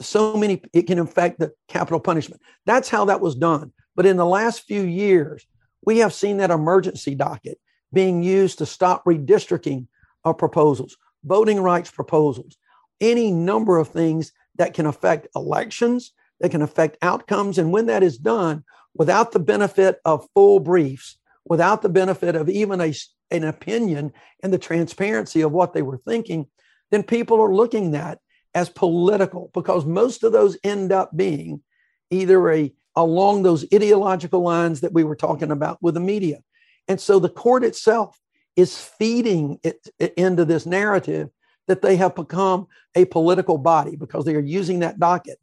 so 0.00 0.36
many, 0.36 0.62
it 0.72 0.86
can 0.86 0.98
affect 0.98 1.38
the 1.38 1.52
capital 1.68 2.00
punishment. 2.00 2.40
That's 2.66 2.88
how 2.88 3.06
that 3.06 3.20
was 3.20 3.34
done. 3.34 3.72
But 3.96 4.06
in 4.06 4.16
the 4.16 4.26
last 4.26 4.62
few 4.62 4.82
years, 4.82 5.44
we 5.84 5.98
have 5.98 6.14
seen 6.14 6.36
that 6.38 6.50
emergency 6.50 7.14
docket 7.14 7.58
being 7.92 8.22
used 8.22 8.58
to 8.58 8.66
stop 8.66 9.04
redistricting 9.04 9.86
of 10.24 10.38
proposals, 10.38 10.96
voting 11.24 11.60
rights 11.60 11.90
proposals, 11.90 12.56
any 13.00 13.30
number 13.30 13.78
of 13.78 13.88
things 13.88 14.32
that 14.56 14.74
can 14.74 14.86
affect 14.86 15.26
elections, 15.34 16.12
that 16.42 16.50
can 16.50 16.60
affect 16.60 16.98
outcomes. 17.00 17.56
And 17.56 17.72
when 17.72 17.86
that 17.86 18.02
is 18.02 18.18
done 18.18 18.64
without 18.94 19.32
the 19.32 19.38
benefit 19.38 20.00
of 20.04 20.28
full 20.34 20.60
briefs, 20.60 21.16
without 21.46 21.80
the 21.80 21.88
benefit 21.88 22.34
of 22.36 22.50
even 22.50 22.80
a, 22.80 22.92
an 23.30 23.44
opinion 23.44 24.12
and 24.42 24.52
the 24.52 24.58
transparency 24.58 25.40
of 25.40 25.52
what 25.52 25.72
they 25.72 25.82
were 25.82 25.96
thinking, 25.98 26.46
then 26.90 27.04
people 27.04 27.40
are 27.40 27.54
looking 27.54 27.94
at 27.94 28.18
as 28.54 28.68
political 28.68 29.50
because 29.54 29.86
most 29.86 30.24
of 30.24 30.32
those 30.32 30.58
end 30.62 30.92
up 30.92 31.16
being 31.16 31.62
either 32.10 32.50
a 32.50 32.72
along 32.94 33.42
those 33.42 33.64
ideological 33.72 34.42
lines 34.42 34.82
that 34.82 34.92
we 34.92 35.02
were 35.02 35.16
talking 35.16 35.50
about 35.50 35.78
with 35.80 35.94
the 35.94 36.00
media. 36.00 36.40
And 36.88 37.00
so 37.00 37.18
the 37.18 37.30
court 37.30 37.64
itself 37.64 38.18
is 38.56 38.78
feeding 38.78 39.58
it, 39.62 39.86
it 39.98 40.12
into 40.18 40.44
this 40.44 40.66
narrative 40.66 41.30
that 41.68 41.80
they 41.80 41.96
have 41.96 42.14
become 42.14 42.66
a 42.94 43.06
political 43.06 43.56
body 43.56 43.96
because 43.96 44.26
they 44.26 44.34
are 44.34 44.40
using 44.40 44.80
that 44.80 45.00
docket 45.00 45.38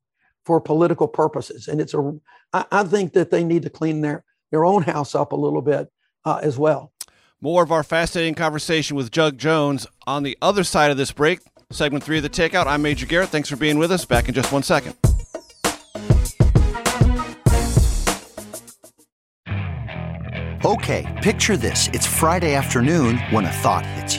for 0.49 0.59
political 0.59 1.07
purposes. 1.07 1.67
And 1.67 1.79
it's 1.79 1.93
a, 1.93 2.19
I, 2.53 2.65
I 2.71 2.83
think 2.83 3.13
that 3.13 3.29
they 3.29 3.43
need 3.43 3.61
to 3.61 3.69
clean 3.69 4.01
their, 4.01 4.23
their 4.49 4.65
own 4.65 4.81
house 4.81 5.13
up 5.13 5.31
a 5.31 5.35
little 5.35 5.61
bit 5.61 5.91
uh, 6.25 6.39
as 6.41 6.57
well. 6.57 6.91
More 7.39 7.61
of 7.61 7.71
our 7.71 7.83
fascinating 7.83 8.33
conversation 8.33 8.97
with 8.97 9.11
Doug 9.11 9.37
Jones 9.37 9.85
on 10.07 10.23
the 10.23 10.35
other 10.41 10.63
side 10.63 10.89
of 10.89 10.97
this 10.97 11.11
break. 11.11 11.41
Segment 11.69 12.03
three 12.03 12.17
of 12.17 12.23
the 12.23 12.31
Takeout. 12.31 12.65
I'm 12.65 12.81
Major 12.81 13.05
Garrett. 13.05 13.29
Thanks 13.29 13.47
for 13.47 13.57
being 13.57 13.77
with 13.77 13.91
us. 13.91 14.05
Back 14.05 14.27
in 14.27 14.33
just 14.33 14.51
one 14.51 14.63
second. 14.63 14.95
Okay, 20.65 21.19
picture 21.21 21.57
this. 21.57 21.89
It's 21.93 22.07
Friday 22.07 22.55
afternoon 22.55 23.19
when 23.29 23.45
a 23.45 23.51
thought 23.51 23.85
hits 23.85 24.17
you. 24.17 24.18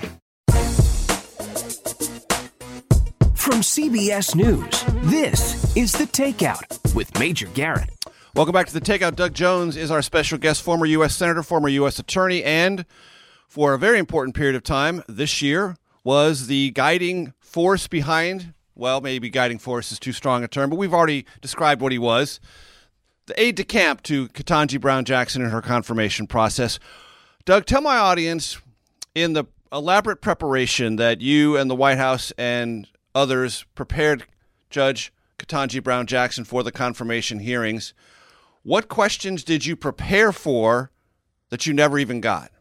From 3.61 3.65
CBS 3.91 4.33
News, 4.33 4.83
this 5.11 5.75
is 5.77 5.91
The 5.91 6.05
Takeout 6.05 6.95
with 6.95 7.19
Major 7.19 7.45
Garrett. 7.45 7.91
Welcome 8.33 8.53
back 8.53 8.65
to 8.65 8.73
The 8.73 8.81
Takeout. 8.81 9.15
Doug 9.15 9.35
Jones 9.35 9.77
is 9.77 9.91
our 9.91 10.01
special 10.01 10.39
guest, 10.39 10.63
former 10.63 10.87
U.S. 10.87 11.15
Senator, 11.15 11.43
former 11.43 11.69
U.S. 11.69 11.99
Attorney, 11.99 12.43
and 12.43 12.87
for 13.47 13.75
a 13.75 13.77
very 13.77 13.99
important 13.99 14.35
period 14.35 14.55
of 14.55 14.63
time 14.63 15.03
this 15.07 15.43
year 15.43 15.75
was 16.03 16.47
the 16.47 16.71
guiding 16.71 17.35
force 17.39 17.87
behind 17.87 18.55
well, 18.73 18.99
maybe 18.99 19.29
guiding 19.29 19.59
force 19.59 19.91
is 19.91 19.99
too 19.99 20.11
strong 20.11 20.43
a 20.43 20.47
term, 20.47 20.71
but 20.71 20.77
we've 20.77 20.95
already 20.95 21.27
described 21.39 21.83
what 21.83 21.91
he 21.91 21.99
was. 21.99 22.39
The 23.27 23.39
aide 23.39 23.57
de 23.57 23.63
camp 23.63 24.01
to 24.03 24.27
Ketanji 24.29 24.81
Brown 24.81 25.05
Jackson 25.05 25.43
in 25.43 25.51
her 25.51 25.61
confirmation 25.61 26.25
process. 26.25 26.79
Doug, 27.45 27.67
tell 27.67 27.81
my 27.81 27.97
audience 27.97 28.59
in 29.13 29.33
the 29.33 29.45
elaborate 29.71 30.19
preparation 30.19 30.95
that 30.95 31.21
you 31.21 31.57
and 31.57 31.69
the 31.69 31.75
White 31.75 31.99
House 31.99 32.33
and 32.39 32.87
others 33.13 33.65
prepared 33.75 34.25
Judge 34.69 35.11
Ketanji 35.37 35.83
Brown 35.83 36.07
Jackson 36.07 36.43
for 36.43 36.63
the 36.63 36.71
confirmation 36.71 37.39
hearings. 37.39 37.93
What 38.63 38.87
questions 38.87 39.43
did 39.43 39.65
you 39.65 39.75
prepare 39.75 40.31
for 40.31 40.91
that 41.49 41.65
you 41.65 41.73
never 41.73 41.97
even 41.97 42.21
got? 42.21 42.51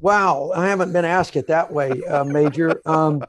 Wow, 0.00 0.52
I 0.54 0.68
haven't 0.68 0.92
been 0.92 1.04
asked 1.04 1.36
it 1.36 1.48
that 1.48 1.72
way, 1.72 2.02
uh, 2.04 2.24
Major. 2.24 2.80
Um, 2.86 3.22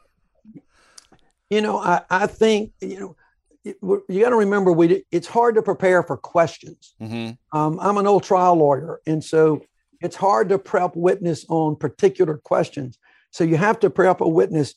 you 1.49 1.61
know, 1.61 1.79
I, 1.79 2.01
I 2.09 2.27
think, 2.27 2.71
you 2.79 2.99
know, 2.99 3.15
you 3.63 4.21
got 4.21 4.29
to 4.29 4.35
remember 4.35 4.71
we 4.71 5.03
it's 5.11 5.27
hard 5.27 5.55
to 5.55 5.61
prepare 5.61 6.01
for 6.01 6.15
questions. 6.15 6.95
Mm-hmm. 7.01 7.57
Um, 7.57 7.79
I'm 7.81 7.97
an 7.97 8.07
old 8.07 8.23
trial 8.23 8.55
lawyer, 8.55 9.01
and 9.05 9.23
so 9.23 9.61
it's 9.99 10.15
hard 10.15 10.49
to 10.49 10.57
prep 10.57 10.95
witness 10.95 11.45
on 11.49 11.75
particular 11.75 12.37
questions. 12.37 12.97
So 13.31 13.43
you 13.43 13.57
have 13.57 13.79
to 13.81 13.89
prep 13.89 14.21
a 14.21 14.27
witness 14.27 14.75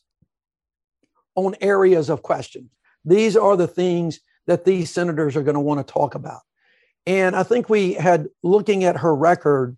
on 1.35 1.55
areas 1.61 2.09
of 2.11 2.23
questions. 2.23 2.71
These 3.05 3.37
are 3.37 3.57
the 3.57 3.66
things 3.66 4.21
that 4.47 4.64
these 4.64 4.90
senators 4.90 5.37
are 5.37 5.42
going 5.42 5.55
to 5.55 5.61
want 5.61 5.87
to 5.87 5.92
talk 5.92 6.14
about. 6.14 6.40
And 7.07 7.35
I 7.35 7.42
think 7.42 7.68
we 7.68 7.95
had 7.95 8.29
looking 8.42 8.85
at 8.85 8.99
her 8.99 9.14
record, 9.14 9.77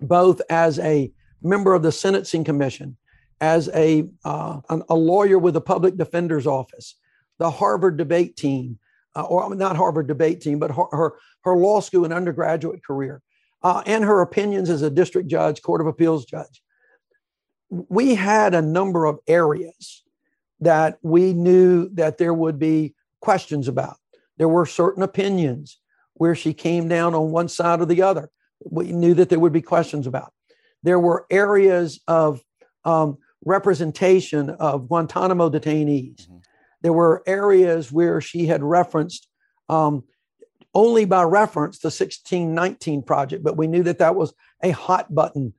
both 0.00 0.40
as 0.48 0.78
a 0.78 1.12
member 1.42 1.74
of 1.74 1.82
the 1.82 1.92
Sentencing 1.92 2.44
Commission 2.44 2.96
as 3.40 3.68
a, 3.74 4.08
uh, 4.24 4.60
a 4.88 4.94
lawyer 4.94 5.38
with 5.38 5.54
the 5.54 5.60
public 5.60 5.96
defender's 5.96 6.46
office, 6.46 6.94
the 7.38 7.50
Harvard 7.50 7.96
debate 7.96 8.36
team, 8.36 8.78
uh, 9.16 9.22
or 9.22 9.52
not 9.54 9.76
Harvard 9.76 10.06
debate 10.06 10.40
team, 10.40 10.58
but 10.58 10.70
her, 10.70 10.84
her, 10.92 11.14
her 11.44 11.56
law 11.56 11.80
school 11.80 12.04
and 12.04 12.14
undergraduate 12.14 12.84
career, 12.84 13.20
uh, 13.62 13.82
and 13.84 14.04
her 14.04 14.20
opinions 14.20 14.70
as 14.70 14.82
a 14.82 14.90
district 14.90 15.28
judge, 15.28 15.60
court 15.60 15.80
of 15.80 15.86
appeals 15.86 16.24
judge. 16.24 16.62
We 17.68 18.14
had 18.14 18.54
a 18.54 18.62
number 18.62 19.06
of 19.06 19.18
areas 19.26 20.01
that 20.62 20.98
we 21.02 21.32
knew 21.32 21.88
that 21.90 22.18
there 22.18 22.32
would 22.32 22.58
be 22.58 22.94
questions 23.20 23.66
about. 23.66 23.96
There 24.38 24.48
were 24.48 24.64
certain 24.64 25.02
opinions 25.02 25.78
where 26.14 26.36
she 26.36 26.54
came 26.54 26.88
down 26.88 27.14
on 27.14 27.32
one 27.32 27.48
side 27.48 27.80
or 27.80 27.86
the 27.86 28.02
other. 28.02 28.30
We 28.64 28.92
knew 28.92 29.14
that 29.14 29.28
there 29.28 29.40
would 29.40 29.52
be 29.52 29.62
questions 29.62 30.06
about. 30.06 30.32
There 30.84 31.00
were 31.00 31.26
areas 31.30 32.00
of 32.06 32.42
um, 32.84 33.18
representation 33.44 34.50
of 34.50 34.88
Guantanamo 34.88 35.50
detainees. 35.50 36.22
Mm-hmm. 36.22 36.36
There 36.82 36.92
were 36.92 37.24
areas 37.26 37.90
where 37.90 38.20
she 38.20 38.46
had 38.46 38.62
referenced 38.62 39.28
um, 39.68 40.04
only 40.74 41.04
by 41.04 41.24
reference 41.24 41.80
the 41.80 41.86
1619 41.86 43.02
project, 43.02 43.42
but 43.42 43.56
we 43.56 43.66
knew 43.66 43.82
that 43.82 43.98
that 43.98 44.14
was 44.14 44.32
a 44.62 44.70
hot 44.70 45.12
button 45.12 45.54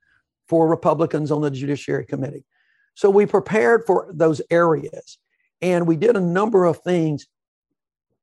for 0.48 0.68
Republicans 0.68 1.30
on 1.30 1.42
the 1.42 1.52
Judiciary 1.52 2.06
Committee. 2.06 2.46
So 2.95 3.10
we 3.10 3.25
prepared 3.25 3.86
for 3.86 4.08
those 4.13 4.41
areas 4.49 5.17
and 5.62 5.88
we 5.88 5.95
did 5.95 6.15
a 6.15 6.21
number 6.21 6.65
of 6.65 6.82
things. 6.82 7.27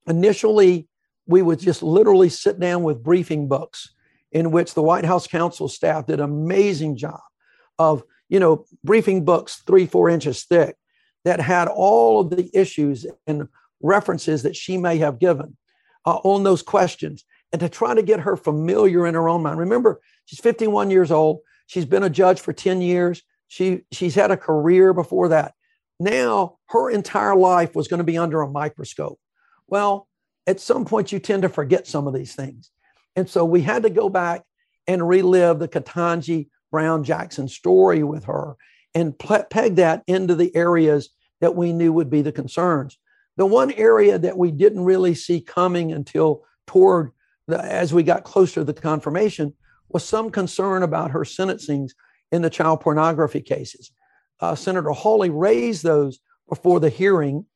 Initially, 0.07 0.89
we 1.27 1.43
would 1.43 1.59
just 1.59 1.83
literally 1.83 2.29
sit 2.29 2.61
down 2.61 2.83
with 2.83 3.03
briefing 3.03 3.49
books 3.49 3.93
in 4.33 4.51
which 4.51 4.75
the 4.75 4.83
White 4.83 5.05
House 5.05 5.27
counsel 5.27 5.69
staff 5.69 6.07
did 6.07 6.21
an 6.21 6.25
amazing 6.25 6.97
job 6.97 7.21
of 7.79 8.05
you 8.31 8.41
know, 8.41 8.65
briefing 8.83 9.25
books 9.25 9.63
three, 9.67 9.85
four 9.85 10.09
inches 10.09 10.45
thick 10.45 10.77
that 11.25 11.41
had 11.41 11.69
all 11.69 12.21
of 12.21 12.31
the 12.31 12.49
issues 12.55 13.05
and 13.27 13.49
references 13.83 14.45
that 14.45 14.57
she 14.57 14.79
may 14.79 14.97
have 14.99 15.19
given 15.19 15.57
uh, 16.07 16.17
on 16.23 16.45
those 16.45 16.63
questions 16.63 17.25
and 17.53 17.61
to 17.61 17.69
try 17.69 17.93
to 17.93 18.03
get 18.03 18.21
her 18.21 18.37
familiar 18.37 19.07
in 19.07 19.15
her 19.15 19.29
own 19.29 19.43
mind. 19.43 19.59
Remember, 19.59 20.01
she's 20.25 20.39
51 20.39 20.91
years 20.91 21.11
old. 21.11 21.41
She's 21.67 21.85
been 21.85 22.05
a 22.05 22.11
judge 22.11 22.41
for 22.41 22.53
10 22.53 22.81
years. 22.81 23.23
She, 23.51 23.81
she's 23.91 24.15
had 24.15 24.31
a 24.31 24.37
career 24.37 24.95
before 24.95 25.31
that. 25.31 25.55
Now, 25.99 26.59
her 26.69 26.89
entire 26.89 27.35
life 27.35 27.75
was 27.75 27.89
going 27.89 27.99
to 27.99 28.05
be 28.05 28.17
under 28.17 28.41
a 28.43 28.49
microscope. 28.49 29.19
Well, 29.67 30.07
at 30.47 30.61
some 30.61 30.85
point, 30.85 31.11
you 31.11 31.19
tend 31.19 31.43
to 31.43 31.49
forget 31.49 31.89
some 31.89 32.07
of 32.07 32.15
these 32.15 32.33
things. 32.33 32.71
And 33.17 33.29
so 33.29 33.45
we 33.45 33.63
had 33.63 33.83
to 33.83 33.91
go 33.91 34.09
back 34.09 34.45
and 34.87 35.07
relive 35.07 35.59
the 35.59 35.67
Ketanji 35.67 36.47
Brown 36.71 37.03
Jackson 37.03 37.49
story 37.49 38.05
with 38.05 38.25
her 38.27 38.55
and 38.95 39.19
peg 39.19 39.75
that 39.75 40.05
into 40.07 40.37
the 40.37 40.55
areas 40.55 41.11
that 41.41 41.57
we 41.57 41.73
knew 41.73 41.93
would 41.93 42.09
be 42.09 42.23
the 42.23 42.31
concerns. 42.31 42.99
The 43.37 43.47
one 43.47 43.73
area 43.73 44.17
that 44.17 44.39
we 44.39 44.53
didn't 44.53 44.85
really 44.85 45.17
see 45.17 45.41
coming 45.41 45.91
until 45.91 46.45
toward 46.69 47.11
the, 47.49 47.61
as 47.61 47.93
we 47.93 48.05
got 48.05 48.23
closer 48.23 48.61
to 48.61 48.65
the 48.65 48.75
confirmation 48.75 49.55
was 49.89 50.05
some 50.05 50.31
concern 50.31 50.85
about 50.85 51.11
her 51.11 51.25
sentencings 51.25 51.91
in 52.33 52.43
the 52.43 52.51
child 52.51 52.81
pornography 52.81 53.41
cases. 53.41 53.93
Uh, 54.41 54.55
Senator 54.55 54.91
Hawley 54.91 55.31
raised 55.31 55.83
those 55.83 56.19
before 56.49 56.81
the 56.81 56.89
hearing, 56.89 57.47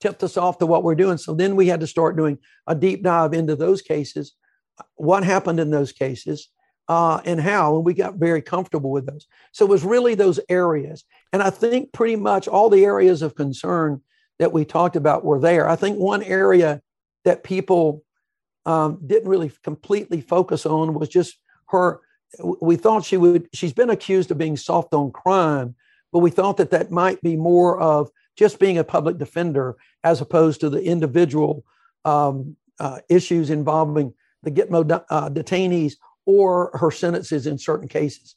tipped 0.00 0.22
us 0.22 0.36
off 0.36 0.58
to 0.58 0.66
what 0.66 0.82
we're 0.82 0.94
doing. 0.94 1.18
So 1.18 1.34
then 1.34 1.56
we 1.56 1.68
had 1.68 1.80
to 1.80 1.86
start 1.86 2.16
doing 2.16 2.38
a 2.66 2.74
deep 2.74 3.02
dive 3.02 3.32
into 3.34 3.56
those 3.56 3.82
cases, 3.82 4.34
what 4.94 5.24
happened 5.24 5.60
in 5.60 5.70
those 5.70 5.92
cases, 5.92 6.48
uh, 6.88 7.20
and 7.24 7.40
how, 7.40 7.76
and 7.76 7.84
we 7.84 7.94
got 7.94 8.14
very 8.14 8.42
comfortable 8.42 8.90
with 8.90 9.06
those. 9.06 9.26
So 9.52 9.64
it 9.64 9.70
was 9.70 9.84
really 9.84 10.14
those 10.14 10.40
areas. 10.48 11.04
And 11.32 11.42
I 11.42 11.50
think 11.50 11.92
pretty 11.92 12.16
much 12.16 12.46
all 12.48 12.70
the 12.70 12.84
areas 12.84 13.22
of 13.22 13.34
concern 13.34 14.02
that 14.38 14.52
we 14.52 14.64
talked 14.64 14.96
about 14.96 15.24
were 15.24 15.40
there. 15.40 15.68
I 15.68 15.76
think 15.76 15.98
one 15.98 16.22
area 16.22 16.82
that 17.24 17.42
people 17.42 18.04
um, 18.66 19.00
didn't 19.04 19.28
really 19.28 19.50
completely 19.62 20.20
focus 20.20 20.66
on 20.66 20.94
was 20.94 21.08
just 21.08 21.36
her. 21.68 22.00
We 22.60 22.76
thought 22.76 23.04
she 23.04 23.16
would, 23.16 23.48
she's 23.52 23.72
been 23.72 23.90
accused 23.90 24.30
of 24.30 24.38
being 24.38 24.56
soft 24.56 24.92
on 24.94 25.12
crime, 25.12 25.74
but 26.12 26.18
we 26.20 26.30
thought 26.30 26.56
that 26.58 26.70
that 26.70 26.90
might 26.90 27.20
be 27.22 27.36
more 27.36 27.80
of 27.80 28.10
just 28.36 28.58
being 28.58 28.78
a 28.78 28.84
public 28.84 29.18
defender 29.18 29.76
as 30.04 30.20
opposed 30.20 30.60
to 30.60 30.70
the 30.70 30.82
individual 30.82 31.64
um, 32.04 32.56
uh, 32.78 32.98
issues 33.08 33.50
involving 33.50 34.12
the 34.42 34.50
Gitmo 34.50 35.04
uh, 35.08 35.30
detainees 35.30 35.94
or 36.26 36.70
her 36.74 36.90
sentences 36.90 37.46
in 37.46 37.58
certain 37.58 37.88
cases. 37.88 38.36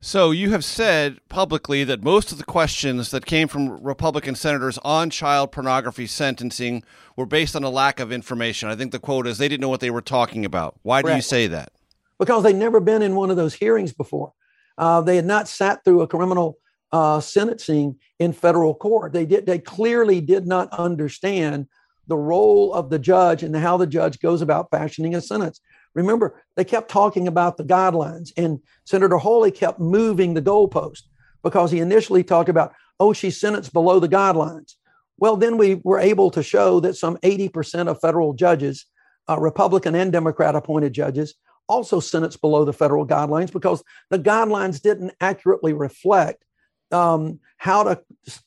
So 0.00 0.32
you 0.32 0.50
have 0.50 0.66
said 0.66 1.18
publicly 1.30 1.82
that 1.84 2.02
most 2.02 2.30
of 2.30 2.36
the 2.36 2.44
questions 2.44 3.10
that 3.10 3.24
came 3.24 3.48
from 3.48 3.82
Republican 3.82 4.34
senators 4.34 4.78
on 4.84 5.08
child 5.08 5.50
pornography 5.50 6.06
sentencing 6.06 6.84
were 7.16 7.24
based 7.24 7.56
on 7.56 7.64
a 7.64 7.70
lack 7.70 8.00
of 8.00 8.12
information. 8.12 8.68
I 8.68 8.76
think 8.76 8.92
the 8.92 8.98
quote 8.98 9.26
is 9.26 9.38
they 9.38 9.48
didn't 9.48 9.62
know 9.62 9.70
what 9.70 9.80
they 9.80 9.90
were 9.90 10.02
talking 10.02 10.44
about. 10.44 10.78
Why 10.82 11.00
do 11.00 11.14
you 11.14 11.22
say 11.22 11.46
that? 11.46 11.72
Because 12.18 12.42
they'd 12.42 12.54
never 12.54 12.80
been 12.80 13.02
in 13.02 13.16
one 13.16 13.30
of 13.30 13.36
those 13.36 13.54
hearings 13.54 13.92
before. 13.92 14.32
Uh, 14.78 15.00
they 15.00 15.16
had 15.16 15.26
not 15.26 15.48
sat 15.48 15.84
through 15.84 16.02
a 16.02 16.08
criminal 16.08 16.58
uh, 16.92 17.20
sentencing 17.20 17.96
in 18.18 18.32
federal 18.32 18.74
court. 18.74 19.12
They 19.12 19.26
did. 19.26 19.46
They 19.46 19.58
clearly 19.58 20.20
did 20.20 20.46
not 20.46 20.72
understand 20.72 21.66
the 22.06 22.16
role 22.16 22.72
of 22.72 22.90
the 22.90 22.98
judge 22.98 23.42
and 23.42 23.56
how 23.56 23.76
the 23.76 23.86
judge 23.86 24.20
goes 24.20 24.42
about 24.42 24.70
fashioning 24.70 25.14
a 25.14 25.20
sentence. 25.20 25.60
Remember, 25.94 26.42
they 26.56 26.64
kept 26.64 26.90
talking 26.90 27.28
about 27.28 27.56
the 27.56 27.64
guidelines, 27.64 28.30
and 28.36 28.60
Senator 28.84 29.16
Hawley 29.16 29.50
kept 29.50 29.80
moving 29.80 30.34
the 30.34 30.42
goalpost 30.42 31.02
because 31.42 31.70
he 31.70 31.80
initially 31.80 32.24
talked 32.24 32.48
about, 32.48 32.74
oh, 33.00 33.12
she's 33.12 33.40
sentenced 33.40 33.72
below 33.72 34.00
the 34.00 34.08
guidelines. 34.08 34.74
Well, 35.18 35.36
then 35.36 35.56
we 35.56 35.76
were 35.84 36.00
able 36.00 36.30
to 36.32 36.42
show 36.42 36.80
that 36.80 36.96
some 36.96 37.16
80% 37.18 37.88
of 37.88 38.00
federal 38.00 38.34
judges, 38.34 38.86
uh, 39.28 39.38
Republican 39.38 39.94
and 39.94 40.12
Democrat 40.12 40.56
appointed 40.56 40.92
judges, 40.92 41.34
also 41.68 42.00
sentenced 42.00 42.40
below 42.40 42.64
the 42.64 42.72
federal 42.72 43.06
guidelines 43.06 43.52
because 43.52 43.82
the 44.10 44.18
guidelines 44.18 44.82
didn't 44.82 45.12
accurately 45.20 45.72
reflect 45.72 46.44
um, 46.92 47.40
how 47.56 47.82
to 47.82 48.00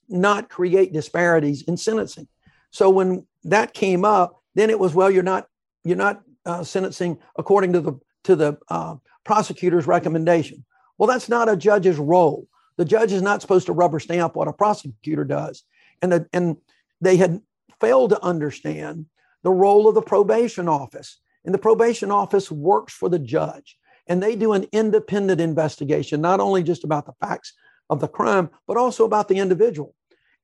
not 0.08 0.49
create 0.49 0.93
disparities 0.93 1.63
in 1.63 1.77
sentencing. 1.77 2.27
So 2.71 2.89
when 2.89 3.25
that 3.43 3.73
came 3.73 4.06
up, 4.06 4.41
then 4.56 4.69
it 4.69 4.80
was 4.80 4.93
well, 4.93 5.12
you're 5.12 5.23
not 5.23 5.47
you're 5.84 5.97
not 5.97 6.21
uh, 6.45 6.63
sentencing 6.63 7.19
according 7.36 7.73
to 7.73 7.82
the 7.82 7.93
to 8.23 8.36
the 8.36 8.58
uh, 8.69 8.95
prosecutor's 9.23 9.88
recommendation. 9.88 10.65
Well, 10.97 11.08
that's 11.08 11.30
not 11.30 11.49
a 11.49 11.56
judge's 11.56 11.97
role. 11.97 12.47
The 12.77 12.86
judge 12.86 13.12
is 13.12 13.21
not 13.21 13.41
supposed 13.41 13.67
to 13.67 13.73
rubber 13.73 13.99
stamp 13.99 14.36
what 14.36 14.47
a 14.47 14.53
prosecutor 14.53 15.23
does, 15.23 15.63
and 16.01 16.12
the, 16.12 16.27
and 16.34 16.58
they 17.01 17.17
had 17.17 17.41
failed 17.80 18.12
to 18.12 18.23
understand 18.23 19.06
the 19.43 19.51
role 19.51 19.88
of 19.88 19.95
the 19.95 20.01
probation 20.01 20.67
office. 20.67 21.19
And 21.47 21.55
the 21.55 21.60
probation 21.60 22.12
office 22.12 22.51
works 22.51 22.93
for 22.93 23.10
the 23.10 23.17
judge, 23.17 23.79
and 24.05 24.21
they 24.21 24.36
do 24.36 24.53
an 24.53 24.67
independent 24.71 25.41
investigation, 25.41 26.21
not 26.21 26.39
only 26.39 26.62
just 26.62 26.83
about 26.83 27.07
the 27.07 27.13
facts 27.19 27.53
of 27.89 27.99
the 27.99 28.07
crime, 28.07 28.51
but 28.67 28.77
also 28.77 29.05
about 29.05 29.27
the 29.27 29.39
individual. 29.39 29.95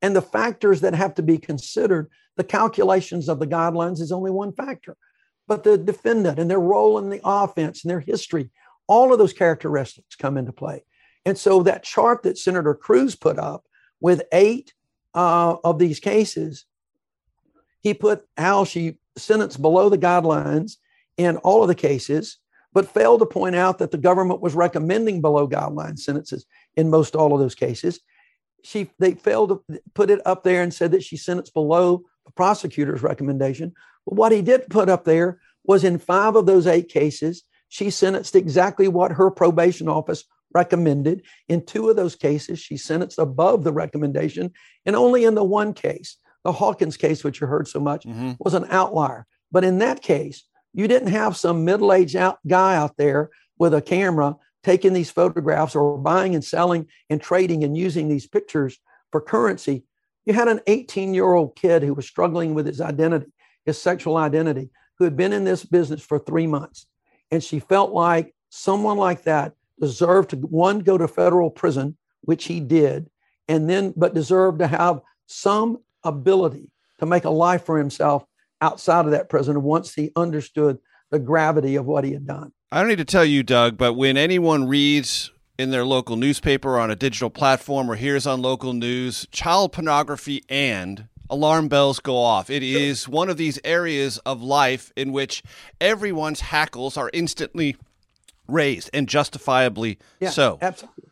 And 0.01 0.15
the 0.15 0.21
factors 0.23 0.81
that 0.81 0.95
have 0.95 1.13
to 1.15 1.21
be 1.21 1.37
considered, 1.37 2.09
the 2.37 2.43
calculations 2.43 3.29
of 3.29 3.37
the 3.37 3.45
guidelines 3.45 4.01
is 4.01 4.11
only 4.11 4.31
one 4.31 4.53
factor 4.53 4.97
but 5.47 5.63
the 5.63 5.77
defendant 5.77 6.39
and 6.39 6.49
their 6.49 6.59
role 6.59 6.97
in 6.97 7.09
the 7.09 7.21
offense 7.23 7.83
and 7.83 7.91
their 7.91 7.99
history, 7.99 8.49
all 8.87 9.11
of 9.11 9.19
those 9.19 9.33
characteristics 9.33 10.15
come 10.15 10.37
into 10.37 10.53
play. 10.53 10.83
And 11.25 11.37
so 11.37 11.63
that 11.63 11.83
chart 11.83 12.23
that 12.23 12.37
Senator 12.37 12.73
Cruz 12.73 13.15
put 13.15 13.39
up 13.39 13.65
with 13.99 14.23
eight 14.31 14.73
uh, 15.13 15.57
of 15.63 15.79
these 15.79 15.99
cases, 15.99 16.65
he 17.81 17.93
put 17.93 18.25
how 18.37 18.65
she 18.65 18.97
sentenced 19.17 19.61
below 19.61 19.89
the 19.89 19.97
guidelines 19.97 20.77
in 21.17 21.37
all 21.37 21.61
of 21.61 21.67
the 21.67 21.75
cases, 21.75 22.37
but 22.73 22.89
failed 22.89 23.19
to 23.19 23.25
point 23.25 23.55
out 23.55 23.77
that 23.77 23.91
the 23.91 23.97
government 23.97 24.41
was 24.41 24.55
recommending 24.55 25.21
below 25.21 25.47
guideline 25.47 25.97
sentences 25.97 26.45
in 26.75 26.89
most 26.89 27.15
all 27.15 27.33
of 27.33 27.39
those 27.39 27.55
cases. 27.55 27.99
She 28.63 28.89
they 28.99 29.13
failed 29.13 29.49
to 29.49 29.81
put 29.93 30.09
it 30.09 30.21
up 30.25 30.43
there 30.43 30.63
and 30.63 30.73
said 30.73 30.91
that 30.91 31.03
she 31.03 31.17
sentenced 31.17 31.53
below 31.53 32.03
the 32.25 32.31
prosecutor's 32.31 33.03
recommendation, 33.03 33.73
but 34.05 34.15
what 34.15 34.31
he 34.31 34.41
did 34.41 34.69
put 34.69 34.89
up 34.89 35.03
there 35.03 35.39
was 35.65 35.83
in 35.83 35.97
five 35.97 36.35
of 36.35 36.45
those 36.45 36.67
eight 36.67 36.89
cases, 36.89 37.43
she 37.69 37.89
sentenced 37.89 38.35
exactly 38.35 38.87
what 38.87 39.11
her 39.11 39.31
probation 39.31 39.87
office 39.87 40.25
recommended. 40.53 41.23
In 41.47 41.65
two 41.65 41.89
of 41.89 41.95
those 41.95 42.15
cases, 42.15 42.59
she 42.59 42.77
sentenced 42.77 43.19
above 43.19 43.63
the 43.63 43.73
recommendation. 43.73 44.51
And 44.85 44.95
only 44.95 45.23
in 45.23 45.35
the 45.35 45.43
one 45.43 45.73
case, 45.73 46.17
the 46.43 46.51
Hawkins 46.51 46.97
case, 46.97 47.23
which 47.23 47.41
you 47.41 47.47
heard 47.47 47.67
so 47.67 47.79
much, 47.79 48.05
mm-hmm. 48.05 48.33
was 48.39 48.53
an 48.53 48.67
outlier. 48.69 49.25
But 49.51 49.63
in 49.63 49.79
that 49.79 50.01
case, 50.01 50.43
you 50.73 50.87
didn't 50.87 51.09
have 51.09 51.37
some 51.37 51.65
middle 51.65 51.93
aged 51.93 52.15
out 52.15 52.39
guy 52.47 52.75
out 52.75 52.97
there 52.97 53.29
with 53.57 53.73
a 53.73 53.81
camera 53.81 54.35
taking 54.63 54.93
these 54.93 55.11
photographs 55.11 55.75
or 55.75 55.97
buying 55.97 56.35
and 56.35 56.43
selling 56.43 56.87
and 57.09 57.21
trading 57.21 57.63
and 57.63 57.77
using 57.77 58.07
these 58.07 58.27
pictures 58.27 58.79
for 59.11 59.21
currency. 59.21 59.83
You 60.25 60.33
had 60.33 60.47
an 60.47 60.61
18 60.67 61.13
year 61.13 61.33
old 61.33 61.55
kid 61.55 61.83
who 61.83 61.93
was 61.93 62.07
struggling 62.07 62.53
with 62.53 62.65
his 62.65 62.81
identity 62.81 63.31
his 63.65 63.81
sexual 63.81 64.17
identity, 64.17 64.69
who 64.97 65.03
had 65.03 65.17
been 65.17 65.33
in 65.33 65.43
this 65.43 65.63
business 65.63 66.01
for 66.01 66.19
three 66.19 66.47
months. 66.47 66.85
And 67.31 67.43
she 67.43 67.59
felt 67.59 67.91
like 67.91 68.33
someone 68.49 68.97
like 68.97 69.23
that 69.23 69.53
deserved 69.79 70.31
to, 70.31 70.37
one, 70.37 70.79
go 70.79 70.97
to 70.97 71.07
federal 71.07 71.49
prison, 71.49 71.97
which 72.21 72.45
he 72.45 72.59
did, 72.59 73.09
and 73.47 73.69
then, 73.69 73.93
but 73.95 74.13
deserved 74.13 74.59
to 74.59 74.67
have 74.67 75.01
some 75.25 75.79
ability 76.03 76.69
to 76.99 77.05
make 77.05 77.25
a 77.25 77.29
life 77.29 77.65
for 77.65 77.77
himself 77.77 78.23
outside 78.63 79.05
of 79.05 79.11
that 79.11 79.29
prison 79.29 79.61
once 79.61 79.93
he 79.93 80.11
understood 80.15 80.79
the 81.11 81.19
gravity 81.19 81.75
of 81.75 81.85
what 81.85 82.03
he 82.03 82.13
had 82.13 82.25
done. 82.25 82.53
I 82.71 82.79
don't 82.79 82.87
need 82.87 82.97
to 82.97 83.05
tell 83.05 83.25
you, 83.25 83.43
Doug, 83.43 83.77
but 83.77 83.93
when 83.93 84.17
anyone 84.17 84.67
reads 84.67 85.31
in 85.59 85.69
their 85.69 85.85
local 85.85 86.15
newspaper 86.15 86.75
or 86.75 86.79
on 86.79 86.89
a 86.89 86.95
digital 86.95 87.29
platform 87.29 87.91
or 87.91 87.95
hears 87.95 88.25
on 88.25 88.41
local 88.41 88.73
news 88.73 89.27
child 89.31 89.71
pornography 89.71 90.43
and 90.49 91.07
alarm 91.29 91.67
bells 91.67 91.99
go 91.99 92.17
off. 92.17 92.49
It 92.49 92.63
is 92.63 93.07
one 93.07 93.29
of 93.29 93.37
these 93.37 93.59
areas 93.63 94.17
of 94.19 94.41
life 94.41 94.91
in 94.95 95.11
which 95.11 95.43
everyone's 95.79 96.41
hackles 96.41 96.97
are 96.97 97.09
instantly 97.13 97.75
raised 98.47 98.89
and 98.93 99.07
justifiably 99.07 99.99
yeah, 100.19 100.29
so. 100.29 100.57
Absolutely. 100.61 101.09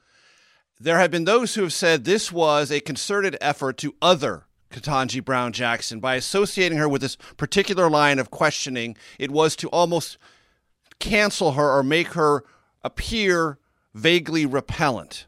There 0.80 0.98
have 0.98 1.12
been 1.12 1.26
those 1.26 1.54
who 1.54 1.62
have 1.62 1.74
said 1.74 2.04
this 2.04 2.32
was 2.32 2.72
a 2.72 2.80
concerted 2.80 3.38
effort 3.40 3.78
to 3.78 3.96
other 4.02 4.46
Ketanji 4.72 5.24
Brown 5.24 5.54
Jackson 5.54 6.00
by 6.00 6.16
associating 6.16 6.78
her 6.78 6.90
with 6.90 7.02
this 7.02 7.16
particular 7.38 7.90
line 7.90 8.20
of 8.20 8.32
questioning. 8.32 8.96
It 9.20 9.32
was 9.32 9.56
to 9.58 9.70
almost 9.70 10.18
cancel 11.00 11.54
her 11.54 11.78
or 11.78 11.84
make 11.84 12.10
her 12.10 12.44
appear 12.84 13.58
vaguely 13.94 14.46
repellent 14.46 15.28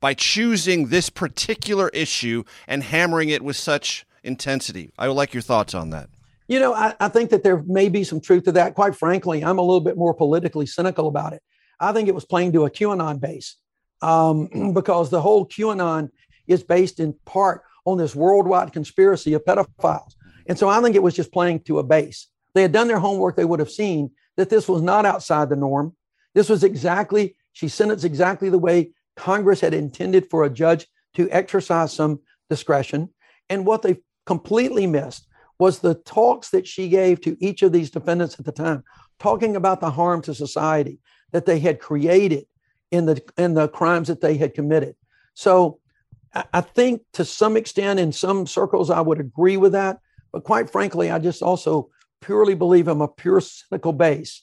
by 0.00 0.12
choosing 0.14 0.88
this 0.88 1.08
particular 1.08 1.88
issue 1.90 2.44
and 2.68 2.82
hammering 2.82 3.30
it 3.30 3.42
with 3.42 3.56
such 3.56 4.04
intensity. 4.22 4.90
I 4.98 5.08
would 5.08 5.14
like 5.14 5.32
your 5.32 5.42
thoughts 5.42 5.74
on 5.74 5.90
that. 5.90 6.10
You 6.46 6.60
know, 6.60 6.74
I, 6.74 6.94
I, 7.00 7.08
think 7.08 7.30
that 7.30 7.42
there 7.42 7.62
may 7.66 7.88
be 7.88 8.04
some 8.04 8.20
truth 8.20 8.44
to 8.44 8.52
that. 8.52 8.74
Quite 8.74 8.94
frankly, 8.94 9.42
I'm 9.42 9.58
a 9.58 9.62
little 9.62 9.80
bit 9.80 9.96
more 9.96 10.12
politically 10.12 10.66
cynical 10.66 11.08
about 11.08 11.32
it. 11.32 11.42
I 11.80 11.92
think 11.92 12.08
it 12.08 12.14
was 12.14 12.26
playing 12.26 12.52
to 12.52 12.66
a 12.66 12.70
QAnon 12.70 13.18
base 13.18 13.56
um, 14.02 14.72
because 14.74 15.08
the 15.08 15.22
whole 15.22 15.46
QAnon 15.46 16.10
is 16.46 16.62
based 16.62 17.00
in 17.00 17.14
part 17.24 17.62
on 17.84 17.98
this 17.98 18.14
worldwide 18.14 18.72
conspiracy 18.72 19.34
of 19.34 19.44
pedophiles. 19.44 20.14
And 20.46 20.58
so 20.58 20.68
I 20.68 20.80
think 20.80 20.96
it 20.96 21.02
was 21.02 21.14
just 21.14 21.32
playing 21.32 21.60
to 21.60 21.78
a 21.78 21.82
base. 21.82 22.28
They 22.54 22.62
had 22.62 22.72
done 22.72 22.88
their 22.88 22.98
homework, 22.98 23.36
they 23.36 23.44
would 23.44 23.60
have 23.60 23.70
seen 23.70 24.10
that 24.36 24.50
this 24.50 24.68
was 24.68 24.82
not 24.82 25.06
outside 25.06 25.48
the 25.48 25.56
norm. 25.56 25.94
This 26.34 26.48
was 26.48 26.64
exactly, 26.64 27.36
she 27.52 27.68
sentenced 27.68 28.04
exactly 28.04 28.48
the 28.48 28.58
way 28.58 28.90
Congress 29.16 29.60
had 29.60 29.74
intended 29.74 30.28
for 30.30 30.44
a 30.44 30.50
judge 30.50 30.86
to 31.14 31.30
exercise 31.30 31.92
some 31.92 32.20
discretion. 32.50 33.10
And 33.48 33.64
what 33.64 33.82
they 33.82 34.00
completely 34.26 34.86
missed 34.86 35.26
was 35.58 35.78
the 35.78 35.94
talks 35.94 36.50
that 36.50 36.66
she 36.66 36.88
gave 36.88 37.20
to 37.20 37.36
each 37.40 37.62
of 37.62 37.72
these 37.72 37.90
defendants 37.90 38.38
at 38.38 38.44
the 38.44 38.52
time, 38.52 38.82
talking 39.18 39.54
about 39.54 39.80
the 39.80 39.90
harm 39.90 40.20
to 40.22 40.34
society 40.34 40.98
that 41.32 41.46
they 41.46 41.60
had 41.60 41.80
created 41.80 42.46
in 42.90 43.06
the 43.06 43.22
in 43.36 43.54
the 43.54 43.68
crimes 43.68 44.08
that 44.08 44.20
they 44.20 44.36
had 44.36 44.54
committed. 44.54 44.96
So 45.34 45.80
I 46.34 46.60
think 46.60 47.02
to 47.12 47.24
some 47.24 47.56
extent, 47.56 48.00
in 48.00 48.12
some 48.12 48.46
circles, 48.46 48.90
I 48.90 49.00
would 49.00 49.20
agree 49.20 49.56
with 49.56 49.72
that. 49.72 50.00
But 50.32 50.44
quite 50.44 50.68
frankly, 50.68 51.10
I 51.10 51.18
just 51.18 51.42
also 51.42 51.90
purely 52.20 52.54
believe 52.54 52.88
I'm 52.88 53.00
a 53.00 53.08
pure 53.08 53.40
cynical 53.40 53.92
base, 53.92 54.42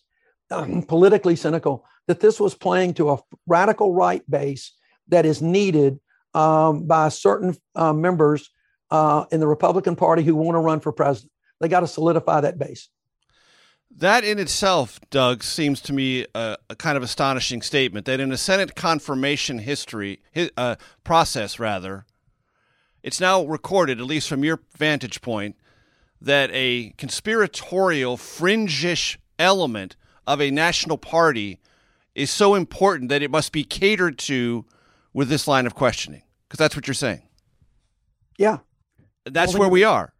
um, 0.52 0.84
politically 0.84 1.36
cynical, 1.36 1.86
that 2.08 2.22
this 2.22 2.40
was 2.40 2.56
playing 2.56 2.94
to 2.96 3.10
a 3.12 3.18
radical 3.46 3.94
right 3.94 4.24
base 4.30 4.74
that 5.10 5.26
is 5.26 5.42
needed 5.42 6.00
um, 6.34 6.88
by 6.88 7.10
certain 7.10 7.58
uh, 7.76 7.92
members 7.92 8.50
uh, 8.90 9.26
in 9.32 9.40
the 9.40 9.48
Republican 9.48 9.96
Party 9.96 10.24
who 10.24 10.36
want 10.36 10.56
to 10.56 10.60
run 10.60 10.80
for 10.80 10.92
president. 10.92 11.32
They 11.60 11.68
got 11.68 11.82
to 11.82 11.88
solidify 11.88 12.42
that 12.42 12.58
base. 12.58 12.90
That 13.98 14.24
in 14.24 14.40
itself, 14.40 15.00
Doug, 15.10 15.44
seems 15.44 15.82
to 15.82 15.94
me 15.94 16.26
a, 16.34 16.58
a, 16.70 16.76
kind 16.76 16.98
of 16.98 17.04
astonishing 17.04 17.62
statement 17.62 18.06
that 18.06 18.20
in 18.20 18.32
a 18.32 18.38
Senate 18.38 18.76
confirmation 18.76 19.60
history 19.60 20.22
uh, 20.58 20.76
process, 21.04 21.60
rather, 21.60 22.06
it's 23.04 23.20
now 23.20 23.44
recorded, 23.44 24.00
at 24.00 24.06
least 24.06 24.28
from 24.28 24.44
your 24.44 24.62
vantage 24.78 25.22
point, 25.22 25.56
that 26.20 26.50
a 26.54 26.94
conspiratorial, 26.98 28.18
fringish 28.18 29.18
element 29.38 29.96
of 30.26 30.42
a 30.42 30.52
national 30.52 30.98
party 30.98 31.60
is 32.16 32.30
so 32.30 32.56
important 32.56 33.10
that 33.10 33.22
it 33.22 33.32
must 33.32 33.52
be 33.52 33.64
catered 33.64 34.18
to 34.18 34.66
with 35.14 35.30
this 35.30 35.48
line 35.48 35.66
of 35.66 35.76
questioning. 35.76 36.24
Because 36.48 36.60
that's 36.60 36.76
what 36.76 36.88
you're 36.88 36.94
saying. 36.94 37.24
Yeah, 38.38 38.60
that's 39.26 39.56
where 39.56 39.70
we 39.70 39.84
are. 39.84 40.14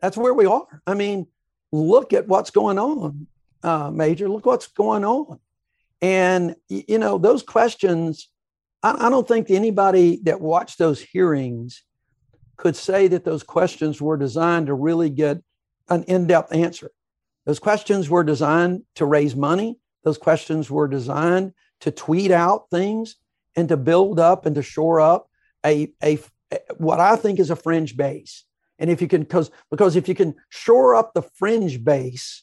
That's 0.00 0.16
where 0.16 0.34
we 0.34 0.46
are. 0.46 0.82
I 0.86 0.94
mean, 0.94 1.26
look 1.72 2.12
at 2.12 2.28
what's 2.28 2.50
going 2.50 2.78
on, 2.78 3.26
uh, 3.62 3.90
Major. 3.90 4.28
Look 4.28 4.46
what's 4.46 4.66
going 4.68 5.04
on. 5.04 5.38
And, 6.02 6.56
you 6.68 6.98
know, 6.98 7.18
those 7.18 7.42
questions, 7.42 8.28
I, 8.82 9.06
I 9.06 9.10
don't 9.10 9.28
think 9.28 9.50
anybody 9.50 10.20
that 10.24 10.40
watched 10.40 10.78
those 10.78 11.00
hearings 11.00 11.82
could 12.56 12.76
say 12.76 13.08
that 13.08 13.24
those 13.24 13.42
questions 13.42 14.00
were 14.00 14.16
designed 14.16 14.66
to 14.66 14.74
really 14.74 15.10
get 15.10 15.42
an 15.88 16.04
in 16.04 16.26
depth 16.26 16.54
answer. 16.54 16.90
Those 17.46 17.58
questions 17.58 18.08
were 18.08 18.24
designed 18.24 18.82
to 18.96 19.06
raise 19.06 19.34
money. 19.34 19.78
Those 20.04 20.18
questions 20.18 20.70
were 20.70 20.88
designed 20.88 21.52
to 21.80 21.90
tweet 21.90 22.30
out 22.30 22.70
things 22.70 23.16
and 23.56 23.68
to 23.68 23.76
build 23.76 24.20
up 24.20 24.46
and 24.46 24.54
to 24.54 24.62
shore 24.62 25.00
up 25.00 25.28
a, 25.64 25.92
a 26.02 26.18
what 26.76 27.00
I 27.00 27.16
think 27.16 27.38
is 27.38 27.50
a 27.50 27.56
fringe 27.56 27.96
base. 27.96 28.44
And 28.80 28.90
if 28.90 29.02
you 29.02 29.06
can, 29.06 29.20
because 29.20 29.50
because 29.70 29.94
if 29.94 30.08
you 30.08 30.14
can 30.14 30.34
shore 30.48 30.94
up 30.96 31.12
the 31.12 31.22
fringe 31.22 31.84
base, 31.84 32.42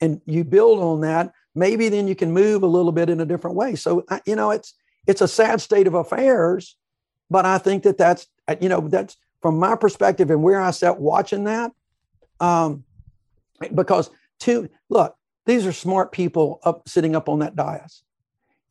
and 0.00 0.20
you 0.26 0.44
build 0.44 0.80
on 0.80 1.00
that, 1.00 1.32
maybe 1.54 1.88
then 1.88 2.06
you 2.06 2.14
can 2.14 2.32
move 2.32 2.62
a 2.62 2.66
little 2.66 2.92
bit 2.92 3.10
in 3.10 3.20
a 3.20 3.26
different 3.26 3.56
way. 3.56 3.74
So 3.74 4.04
you 4.26 4.36
know, 4.36 4.50
it's 4.50 4.74
it's 5.06 5.22
a 5.22 5.28
sad 5.28 5.60
state 5.60 5.86
of 5.86 5.94
affairs, 5.94 6.76
but 7.30 7.46
I 7.46 7.58
think 7.58 7.84
that 7.84 7.98
that's 7.98 8.26
you 8.60 8.68
know 8.68 8.80
that's 8.82 9.16
from 9.40 9.58
my 9.58 9.76
perspective 9.76 10.30
and 10.30 10.42
where 10.42 10.60
I 10.60 10.70
sat 10.70 11.00
watching 11.00 11.44
that, 11.44 11.72
um, 12.38 12.84
because 13.74 14.10
to 14.40 14.68
look, 14.90 15.16
these 15.46 15.66
are 15.66 15.72
smart 15.72 16.12
people 16.12 16.60
up 16.64 16.88
sitting 16.88 17.16
up 17.16 17.28
on 17.28 17.38
that 17.38 17.56
dais. 17.56 18.02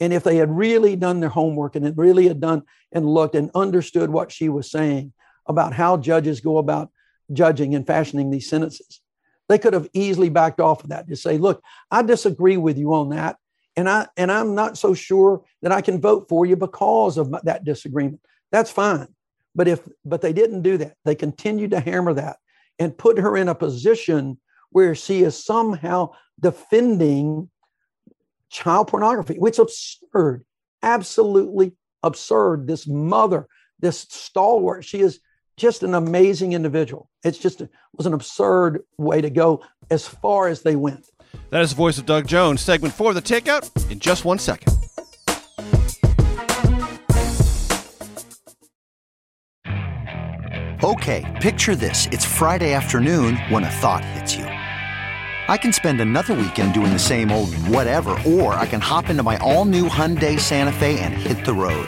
And 0.02 0.12
if 0.12 0.24
they 0.24 0.36
had 0.36 0.52
really 0.52 0.98
done 0.98 1.22
their 1.22 1.30
homework 1.30 1.78
and 1.78 1.88
it 1.88 1.96
really 1.96 2.28
had 2.28 2.42
done 2.42 2.64
and 2.92 3.06
looked 3.06 3.34
and 3.34 3.50
understood 3.56 4.10
what 4.10 4.30
she 4.30 4.50
was 4.50 4.70
saying 4.70 5.14
about 5.48 5.74
how 5.74 5.98
judges 5.98 6.42
go 6.42 6.58
about 6.58 6.92
judging 7.32 7.76
and 7.76 7.86
fashioning 7.86 8.32
these 8.32 8.50
sentences, 8.50 9.02
they 9.48 9.58
could 9.58 9.74
have 9.74 9.90
easily 9.94 10.30
backed 10.30 10.60
off 10.60 10.84
of 10.84 10.90
that 10.90 11.08
to 11.08 11.16
say, 11.16 11.38
look, 11.38 11.62
I 11.92 12.02
disagree 12.02 12.58
with 12.58 12.78
you 12.78 12.94
on 12.94 13.10
that. 13.10 13.38
And 13.78 13.90
I 13.90 14.08
and 14.16 14.32
I'm 14.32 14.56
not 14.56 14.78
so 14.78 14.94
sure 14.94 15.44
that 15.62 15.72
I 15.72 15.82
can 15.82 16.00
vote 16.00 16.28
for 16.30 16.46
you 16.46 16.56
because 16.56 17.18
of 17.18 17.34
that 17.44 17.66
disagreement. 17.66 18.22
That's 18.52 18.72
fine. 18.72 19.08
But 19.54 19.68
if 19.68 19.88
but 20.04 20.22
they 20.22 20.34
didn't 20.34 20.62
do 20.62 20.78
that. 20.78 20.96
They 21.04 21.16
continued 21.16 21.72
to 21.72 21.80
hammer 21.80 22.14
that 22.14 22.38
and 22.80 22.98
put 22.98 23.18
her 23.18 23.36
in 23.36 23.50
a 23.50 23.56
position 23.56 24.40
where 24.70 24.96
she 24.96 25.24
is 25.24 25.44
somehow 25.44 26.12
defending 26.40 27.50
child 28.50 28.88
pornography, 28.88 29.36
which 29.36 29.60
is 29.60 30.00
absurd, 30.14 30.46
absolutely 30.82 31.74
absurd. 32.04 32.68
This 32.68 32.88
mother, 32.88 33.48
this 33.80 34.08
stalwart, 34.10 34.86
she 34.86 35.02
is 35.02 35.20
just 35.58 35.84
an 35.84 35.94
amazing 35.94 36.54
individual. 36.54 37.10
It's 37.24 37.38
just 37.38 37.62
it 37.62 37.70
was 37.96 38.06
an 38.06 38.14
absurd 38.14 38.84
way 38.98 39.22
to 39.22 39.30
go 39.30 39.64
as 39.90 40.08
far 40.08 40.48
as 40.48 40.62
they 40.62 40.76
went. 40.76 41.10
That 41.50 41.62
is 41.62 41.72
the 41.72 41.76
voice 41.76 41.98
of 41.98 42.06
Doug 42.06 42.28
Jones. 42.28 42.62
Segment 42.62 42.94
four 42.94 43.10
of 43.10 43.16
the 43.16 43.22
takeout 43.22 43.92
in 43.92 44.00
just 44.00 44.26
one 44.26 44.40
second. 44.40 44.74
Okay, 50.84 51.40
picture 51.42 51.76
this. 51.76 52.08
It's 52.12 52.26
Friday 52.26 52.74
afternoon 52.74 53.38
when 53.50 53.64
a 53.64 53.70
thought 53.72 54.04
hits 54.06 54.36
you. 54.36 54.46
I 54.46 55.58
can 55.58 55.72
spend 55.72 56.02
another 56.02 56.34
weekend 56.34 56.74
doing 56.74 56.92
the 56.92 57.00
same 57.00 57.32
old 57.32 57.54
whatever, 57.70 58.18
or 58.26 58.54
I 58.54 58.66
can 58.66 58.82
hop 58.82 59.10
into 59.10 59.24
my 59.24 59.38
all 59.38 59.66
new 59.66 59.88
Hyundai 59.88 60.40
Santa 60.40 60.72
Fe 60.74 61.00
and 61.00 61.14
hit 61.14 61.46
the 61.46 61.54
road. 61.54 61.88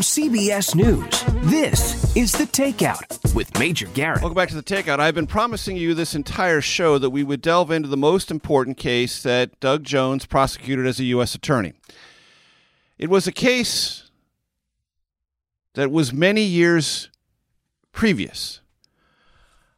From 0.00 0.30
CBS 0.30 0.74
News, 0.74 1.24
this 1.50 2.16
is 2.16 2.32
The 2.32 2.44
Takeout 2.44 3.34
with 3.34 3.58
Major 3.58 3.86
Garrett. 3.88 4.22
Welcome 4.22 4.34
back 4.34 4.48
to 4.48 4.54
The 4.54 4.62
Takeout. 4.62 4.98
I've 4.98 5.14
been 5.14 5.26
promising 5.26 5.76
you 5.76 5.92
this 5.92 6.14
entire 6.14 6.62
show 6.62 6.96
that 6.96 7.10
we 7.10 7.22
would 7.22 7.42
delve 7.42 7.70
into 7.70 7.86
the 7.86 7.98
most 7.98 8.30
important 8.30 8.78
case 8.78 9.22
that 9.22 9.60
Doug 9.60 9.84
Jones 9.84 10.24
prosecuted 10.24 10.86
as 10.86 11.00
a 11.00 11.04
U.S. 11.04 11.34
attorney. 11.34 11.74
It 12.96 13.10
was 13.10 13.26
a 13.26 13.32
case 13.32 14.10
that 15.74 15.90
was 15.90 16.14
many 16.14 16.44
years 16.44 17.10
previous. 17.92 18.62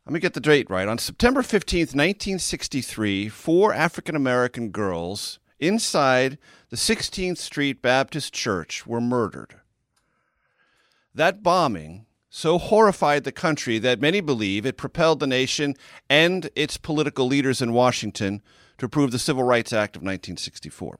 Let 0.06 0.12
me 0.12 0.20
get 0.20 0.34
the 0.34 0.40
date 0.40 0.70
right. 0.70 0.86
On 0.86 0.98
September 0.98 1.42
15th, 1.42 1.96
1963, 1.96 3.28
four 3.28 3.74
African 3.74 4.14
American 4.14 4.68
girls 4.68 5.40
inside 5.58 6.38
the 6.70 6.76
16th 6.76 7.38
Street 7.38 7.82
Baptist 7.82 8.32
Church 8.32 8.86
were 8.86 9.00
murdered. 9.00 9.56
That 11.14 11.42
bombing 11.42 12.06
so 12.30 12.56
horrified 12.58 13.24
the 13.24 13.32
country 13.32 13.78
that 13.78 14.00
many 14.00 14.22
believe 14.22 14.64
it 14.64 14.78
propelled 14.78 15.20
the 15.20 15.26
nation 15.26 15.74
and 16.08 16.48
its 16.56 16.78
political 16.78 17.26
leaders 17.26 17.60
in 17.60 17.74
Washington 17.74 18.40
to 18.78 18.86
approve 18.86 19.10
the 19.10 19.18
Civil 19.18 19.42
Rights 19.42 19.72
Act 19.72 19.96
of 19.96 20.00
1964. 20.00 20.98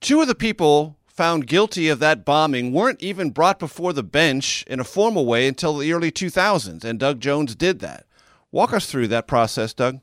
Two 0.00 0.22
of 0.22 0.28
the 0.28 0.34
people 0.34 0.96
found 1.06 1.46
guilty 1.46 1.88
of 1.88 1.98
that 1.98 2.24
bombing 2.24 2.72
weren't 2.72 3.02
even 3.02 3.30
brought 3.30 3.58
before 3.58 3.92
the 3.92 4.02
bench 4.02 4.64
in 4.66 4.80
a 4.80 4.84
formal 4.84 5.26
way 5.26 5.46
until 5.46 5.76
the 5.76 5.92
early 5.92 6.10
2000s, 6.10 6.84
and 6.84 6.98
Doug 6.98 7.20
Jones 7.20 7.54
did 7.54 7.80
that. 7.80 8.06
Walk 8.50 8.72
us 8.72 8.86
through 8.86 9.08
that 9.08 9.26
process, 9.26 9.74
Doug. 9.74 10.00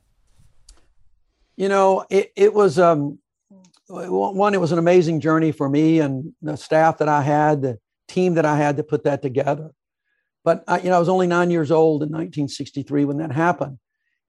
You 1.55 1.69
know, 1.69 2.05
it, 2.11 2.31
it 2.35 2.53
was 2.53 2.77
um, 2.77 3.17
one. 3.87 4.53
It 4.53 4.59
was 4.59 4.73
an 4.73 4.77
amazing 4.77 5.21
journey 5.21 5.51
for 5.51 5.69
me 5.69 5.99
and 5.99 6.33
the 6.41 6.57
staff 6.57 6.97
that 6.97 7.07
I 7.07 7.21
had. 7.21 7.79
Team 8.07 8.35
that 8.35 8.45
I 8.45 8.57
had 8.57 8.77
to 8.77 8.83
put 8.83 9.03
that 9.03 9.21
together. 9.21 9.71
But 10.43 10.63
I, 10.67 10.79
you 10.79 10.89
know, 10.89 10.95
I 10.95 10.99
was 10.99 11.09
only 11.09 11.27
nine 11.27 11.49
years 11.49 11.71
old 11.71 12.03
in 12.03 12.09
1963 12.09 13.05
when 13.05 13.17
that 13.17 13.31
happened. 13.31 13.79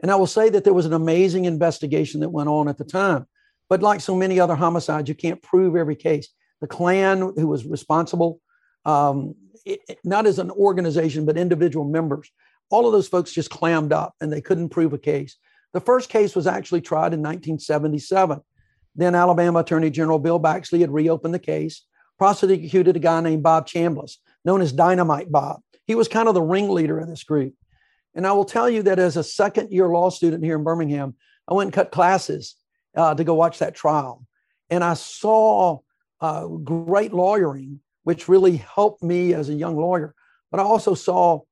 And 0.01 0.11
I 0.11 0.17
will 0.17 0.27
say 0.27 0.49
that 0.51 0.65
there 0.65 0.75
was 0.75 0.87
an 0.87 0.93
amazing 0.93 1.45
investigation 1.45 2.21
that 2.21 2.31
went 2.31 2.49
on 2.49 2.69
at 2.69 2.79
the 2.79 2.85
time. 2.85 3.27
But 3.69 3.83
like 3.83 4.01
so 4.01 4.15
many 4.15 4.39
other 4.39 4.55
homicides, 4.55 5.09
you 5.09 5.15
can't 5.15 5.43
prove 5.43 5.77
every 5.77 5.97
case. 5.97 6.29
The 6.61 6.67
Klan, 6.67 7.21
who 7.21 7.49
was 7.49 7.67
responsible, 7.67 8.41
um, 8.85 9.35
it, 9.65 9.81
not 10.05 10.27
as 10.27 10.39
an 10.39 10.51
organization, 10.51 11.27
but 11.27 11.37
individual 11.37 11.85
members, 11.85 12.31
all 12.71 12.87
of 12.87 12.93
those 12.93 13.09
folks 13.09 13.33
just 13.33 13.51
clammed 13.51 13.93
up 13.93 14.15
and 14.21 14.33
they 14.33 14.41
couldn't 14.41 14.71
prove 14.71 14.93
a 14.93 14.99
case. 14.99 15.37
The 15.73 15.81
first 15.81 16.09
case 16.09 16.35
was 16.35 16.47
actually 16.47 16.81
tried 16.81 17.13
in 17.13 17.21
1977. 17.21 18.41
Then 18.95 19.15
Alabama 19.15 19.59
Attorney 19.59 19.91
General 19.91 20.19
Bill 20.19 20.41
Baxley 20.41 20.81
had 20.81 20.91
reopened 20.91 21.35
the 21.35 21.39
case, 21.39 21.85
prosecuted 22.19 22.97
a 22.97 23.01
guy 23.01 23.21
named 23.21 23.43
Bob 23.43 23.67
Chambliss, 23.67 24.17
known 24.45 24.61
as 24.61 24.73
Dynamite 24.73 25.31
Bob. 25.31 25.61
He 25.87 25.95
was 25.95 26.09
kind 26.09 26.29
of 26.29 26.35
the 26.35 26.43
ringleader 26.43 26.99
of 26.99 27.09
this 27.09 27.25
group. 27.25 27.55
And 28.15 28.27
I 28.27 28.33
will 28.33 28.45
tell 28.45 28.69
you 28.69 28.83
that 28.85 28.99
as 28.99 29.17
a 29.17 29.25
second 29.25 29.71
year 29.71 29.89
law 29.89 30.11
student 30.11 30.43
here 30.43 30.57
in 30.57 30.65
Birmingham, 30.65 31.15
I 31.47 31.55
went 31.55 31.69
and 31.69 31.75
cut 31.75 31.93
classes 31.93 32.57
uh, 32.97 33.15
to 33.15 33.25
go 33.25 33.35
watch 33.35 33.59
that 33.59 33.75
trial. 33.75 34.27
And 34.71 34.83
I 34.83 34.95
saw 34.95 35.81
uh, 36.21 36.47
great 36.47 37.13
lawyering, 37.13 37.81
which 38.05 38.29
really 38.29 38.57
helped 38.57 39.03
me 39.03 39.35
as 39.35 39.49
a 39.49 39.55
young 39.55 39.77
lawyer. 39.77 40.15
But 40.51 40.61
I 40.61 40.63
also 40.63 40.95
saw 40.95 41.43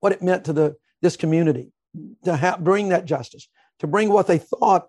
what 0.00 0.12
it 0.12 0.22
meant 0.22 0.44
to 0.44 0.52
the 0.52 0.76
this 1.00 1.16
community 1.16 1.72
to 2.24 2.36
have, 2.36 2.62
bring 2.62 2.90
that 2.90 3.04
justice, 3.04 3.48
to 3.80 3.86
bring 3.88 4.08
what 4.10 4.28
they 4.28 4.38
thought 4.38 4.88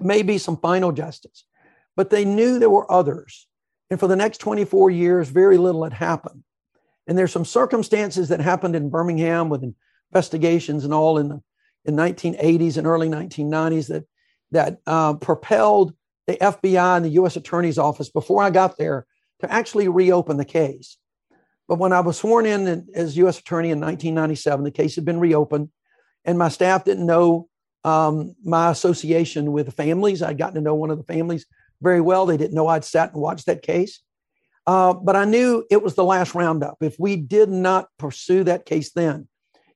may 0.00 0.22
be 0.22 0.38
some 0.38 0.56
final 0.56 0.92
justice. 0.92 1.44
But 1.94 2.10
they 2.10 2.24
knew 2.24 2.58
there 2.58 2.70
were 2.70 2.90
others. 2.90 3.46
And 3.94 4.00
for 4.00 4.08
the 4.08 4.16
next 4.16 4.38
24 4.38 4.90
years, 4.90 5.28
very 5.28 5.56
little 5.56 5.84
had 5.84 5.92
happened. 5.92 6.42
And 7.06 7.16
there's 7.16 7.30
some 7.30 7.44
circumstances 7.44 8.30
that 8.30 8.40
happened 8.40 8.74
in 8.74 8.90
Birmingham 8.90 9.48
with 9.48 9.62
investigations 10.10 10.84
and 10.84 10.92
all 10.92 11.16
in 11.16 11.28
the 11.28 11.40
in 11.84 11.94
1980s 11.94 12.76
and 12.76 12.88
early 12.88 13.08
1990s 13.08 13.86
that 13.86 14.02
that 14.50 14.80
uh, 14.88 15.14
propelled 15.14 15.94
the 16.26 16.34
FBI 16.34 16.96
and 16.96 17.04
the 17.04 17.10
U.S. 17.10 17.36
Attorney's 17.36 17.78
Office 17.78 18.10
before 18.10 18.42
I 18.42 18.50
got 18.50 18.78
there 18.78 19.06
to 19.42 19.52
actually 19.52 19.86
reopen 19.86 20.38
the 20.38 20.44
case. 20.44 20.96
But 21.68 21.78
when 21.78 21.92
I 21.92 22.00
was 22.00 22.18
sworn 22.18 22.46
in 22.46 22.88
as 22.96 23.16
U.S. 23.18 23.38
Attorney 23.38 23.70
in 23.70 23.78
1997, 23.78 24.64
the 24.64 24.72
case 24.72 24.96
had 24.96 25.04
been 25.04 25.20
reopened, 25.20 25.68
and 26.24 26.36
my 26.36 26.48
staff 26.48 26.84
didn't 26.84 27.06
know 27.06 27.48
um, 27.84 28.34
my 28.42 28.72
association 28.72 29.52
with 29.52 29.66
the 29.66 29.72
families. 29.72 30.20
I'd 30.20 30.36
gotten 30.36 30.56
to 30.56 30.60
know 30.60 30.74
one 30.74 30.90
of 30.90 30.98
the 30.98 31.04
families 31.04 31.46
very 31.84 32.00
well. 32.00 32.26
They 32.26 32.36
didn't 32.36 32.54
know 32.54 32.66
I'd 32.66 32.84
sat 32.84 33.12
and 33.12 33.22
watched 33.22 33.46
that 33.46 33.62
case. 33.62 34.00
Uh, 34.66 34.94
but 34.94 35.14
I 35.14 35.26
knew 35.26 35.64
it 35.70 35.82
was 35.82 35.94
the 35.94 36.04
last 36.04 36.34
roundup. 36.34 36.78
If 36.80 36.96
we 36.98 37.16
did 37.16 37.50
not 37.50 37.88
pursue 37.98 38.44
that 38.44 38.64
case 38.64 38.92
then, 38.92 39.28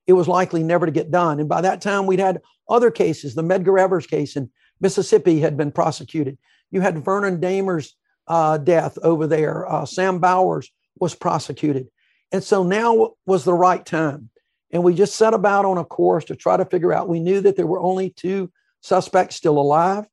it 0.07 0.13
was 0.13 0.27
likely 0.27 0.63
never 0.63 0.87
to 0.87 0.91
get 0.91 1.11
done. 1.11 1.39
And 1.39 1.47
by 1.47 1.61
that 1.61 1.81
time, 1.81 2.07
we'd 2.07 2.19
had 2.19 2.41
other 2.67 2.89
cases. 2.89 3.35
The 3.35 3.43
Medgar 3.43 3.79
Evers 3.79 4.07
case 4.07 4.35
in 4.35 4.49
Mississippi 4.81 5.39
had 5.39 5.55
been 5.55 5.71
prosecuted. 5.71 6.39
You 6.71 6.81
had 6.81 7.05
Vernon 7.05 7.39
Dahmer's 7.39 7.95
uh, 8.27 8.57
death 8.57 8.97
over 9.03 9.27
there. 9.27 9.71
Uh, 9.71 9.85
Sam 9.85 10.19
Bowers 10.19 10.71
was 10.99 11.13
prosecuted. 11.13 11.87
And 12.31 12.43
so 12.43 12.63
now 12.63 13.11
was 13.25 13.43
the 13.43 13.53
right 13.53 13.85
time. 13.85 14.29
And 14.71 14.83
we 14.83 14.93
just 14.93 15.15
set 15.15 15.33
about 15.33 15.65
on 15.65 15.77
a 15.77 15.85
course 15.85 16.25
to 16.25 16.35
try 16.35 16.57
to 16.57 16.65
figure 16.65 16.93
out. 16.93 17.09
We 17.09 17.19
knew 17.19 17.41
that 17.41 17.55
there 17.55 17.67
were 17.67 17.79
only 17.79 18.11
two 18.11 18.51
suspects 18.81 19.35
still 19.35 19.57
alive. 19.59 20.05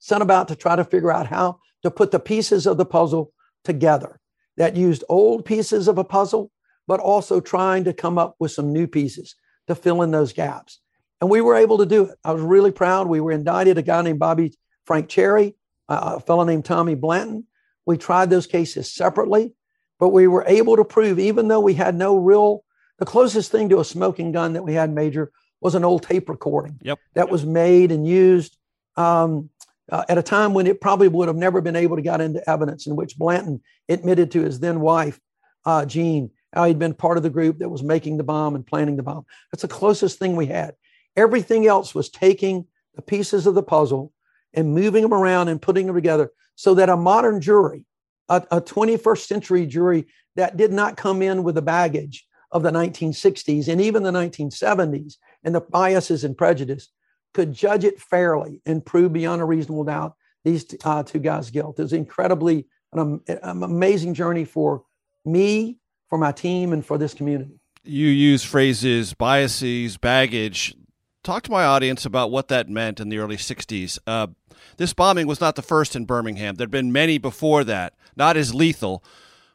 Set 0.00 0.22
about 0.22 0.48
to 0.48 0.56
try 0.56 0.74
to 0.74 0.84
figure 0.84 1.12
out 1.12 1.26
how 1.26 1.60
to 1.82 1.90
put 1.90 2.10
the 2.10 2.18
pieces 2.18 2.66
of 2.66 2.76
the 2.76 2.84
puzzle 2.84 3.32
together 3.64 4.18
that 4.56 4.76
used 4.76 5.04
old 5.08 5.44
pieces 5.44 5.88
of 5.88 5.98
a 5.98 6.04
puzzle, 6.04 6.50
but 6.86 7.00
also 7.00 7.40
trying 7.40 7.84
to 7.84 7.92
come 7.92 8.18
up 8.18 8.34
with 8.40 8.50
some 8.50 8.72
new 8.72 8.86
pieces 8.86 9.36
to 9.68 9.74
fill 9.74 10.02
in 10.02 10.10
those 10.10 10.32
gaps. 10.32 10.80
And 11.20 11.30
we 11.30 11.40
were 11.40 11.54
able 11.54 11.78
to 11.78 11.86
do 11.86 12.04
it. 12.04 12.18
I 12.24 12.32
was 12.32 12.42
really 12.42 12.72
proud. 12.72 13.06
We 13.06 13.20
were 13.20 13.32
indicted 13.32 13.78
a 13.78 13.82
guy 13.82 14.02
named 14.02 14.18
Bobby 14.18 14.54
Frank 14.84 15.08
Cherry, 15.08 15.54
a 15.88 16.18
fellow 16.20 16.44
named 16.44 16.64
Tommy 16.64 16.94
Blanton. 16.94 17.46
We 17.86 17.96
tried 17.96 18.30
those 18.30 18.46
cases 18.46 18.92
separately, 18.92 19.54
but 19.98 20.08
we 20.08 20.26
were 20.26 20.44
able 20.46 20.76
to 20.76 20.84
prove, 20.84 21.18
even 21.18 21.48
though 21.48 21.60
we 21.60 21.74
had 21.74 21.94
no 21.94 22.16
real 22.16 22.64
the 23.00 23.06
closest 23.06 23.50
thing 23.50 23.70
to 23.70 23.80
a 23.80 23.84
smoking 23.84 24.30
gun 24.30 24.52
that 24.52 24.62
we 24.62 24.74
had, 24.74 24.92
Major, 24.92 25.32
was 25.60 25.74
an 25.74 25.84
old 25.84 26.02
tape 26.02 26.28
recording 26.28 26.78
yep. 26.82 26.98
that 27.14 27.30
was 27.30 27.44
made 27.44 27.90
and 27.90 28.06
used 28.06 28.56
um, 28.96 29.48
uh, 29.90 30.04
at 30.08 30.18
a 30.18 30.22
time 30.22 30.54
when 30.54 30.66
it 30.66 30.80
probably 30.80 31.08
would 31.08 31.28
have 31.28 31.36
never 31.36 31.60
been 31.60 31.76
able 31.76 31.96
to 31.96 32.02
get 32.02 32.20
into 32.20 32.48
evidence, 32.48 32.86
in 32.86 32.96
which 32.96 33.18
Blanton 33.18 33.60
admitted 33.88 34.30
to 34.30 34.42
his 34.42 34.60
then 34.60 34.80
wife, 34.80 35.18
uh, 35.64 35.84
Jean, 35.84 36.30
how 36.52 36.64
he'd 36.64 36.78
been 36.78 36.94
part 36.94 37.16
of 37.16 37.22
the 37.22 37.30
group 37.30 37.58
that 37.58 37.68
was 37.68 37.82
making 37.82 38.16
the 38.16 38.24
bomb 38.24 38.54
and 38.54 38.66
planning 38.66 38.96
the 38.96 39.02
bomb. 39.02 39.24
That's 39.52 39.62
the 39.62 39.68
closest 39.68 40.18
thing 40.18 40.36
we 40.36 40.46
had. 40.46 40.74
Everything 41.16 41.66
else 41.66 41.94
was 41.94 42.08
taking 42.08 42.66
the 42.94 43.02
pieces 43.02 43.46
of 43.46 43.54
the 43.54 43.62
puzzle 43.62 44.12
and 44.54 44.74
moving 44.74 45.02
them 45.02 45.14
around 45.14 45.48
and 45.48 45.62
putting 45.62 45.86
them 45.86 45.94
together 45.94 46.30
so 46.54 46.74
that 46.74 46.88
a 46.88 46.96
modern 46.96 47.40
jury, 47.40 47.84
a, 48.28 48.42
a 48.50 48.60
21st 48.60 49.26
century 49.26 49.66
jury 49.66 50.06
that 50.36 50.56
did 50.56 50.72
not 50.72 50.96
come 50.96 51.22
in 51.22 51.42
with 51.42 51.54
the 51.54 51.62
baggage 51.62 52.26
of 52.52 52.62
the 52.62 52.70
1960s 52.70 53.68
and 53.68 53.80
even 53.80 54.02
the 54.02 54.10
1970s 54.10 55.16
and 55.44 55.54
the 55.54 55.60
biases 55.60 56.24
and 56.24 56.36
prejudice 56.36 56.88
could 57.34 57.52
judge 57.52 57.84
it 57.84 58.00
fairly 58.00 58.60
and 58.66 58.84
prove 58.84 59.12
beyond 59.12 59.40
a 59.40 59.44
reasonable 59.44 59.84
doubt 59.84 60.14
these 60.44 60.66
uh, 60.84 61.02
two 61.02 61.18
guys' 61.18 61.50
guilt. 61.50 61.78
It 61.78 61.82
was 61.82 61.92
incredibly 61.92 62.66
an, 62.92 63.20
an 63.28 63.62
amazing 63.62 64.14
journey 64.14 64.44
for 64.44 64.82
me, 65.24 65.78
for 66.08 66.18
my 66.18 66.32
team, 66.32 66.72
and 66.72 66.84
for 66.84 66.98
this 66.98 67.14
community. 67.14 67.60
You 67.84 68.08
use 68.08 68.42
phrases, 68.44 69.14
biases, 69.14 69.96
baggage. 69.96 70.74
Talk 71.22 71.42
to 71.44 71.50
my 71.50 71.64
audience 71.64 72.04
about 72.04 72.30
what 72.30 72.48
that 72.48 72.68
meant 72.68 73.00
in 73.00 73.10
the 73.10 73.18
early 73.18 73.36
60s. 73.36 73.98
Uh, 74.06 74.28
this 74.76 74.92
bombing 74.92 75.26
was 75.26 75.40
not 75.40 75.56
the 75.56 75.62
first 75.62 75.94
in 75.94 76.06
Birmingham. 76.06 76.56
There 76.56 76.64
had 76.64 76.70
been 76.70 76.92
many 76.92 77.18
before 77.18 77.64
that, 77.64 77.94
not 78.16 78.36
as 78.36 78.54
lethal, 78.54 79.04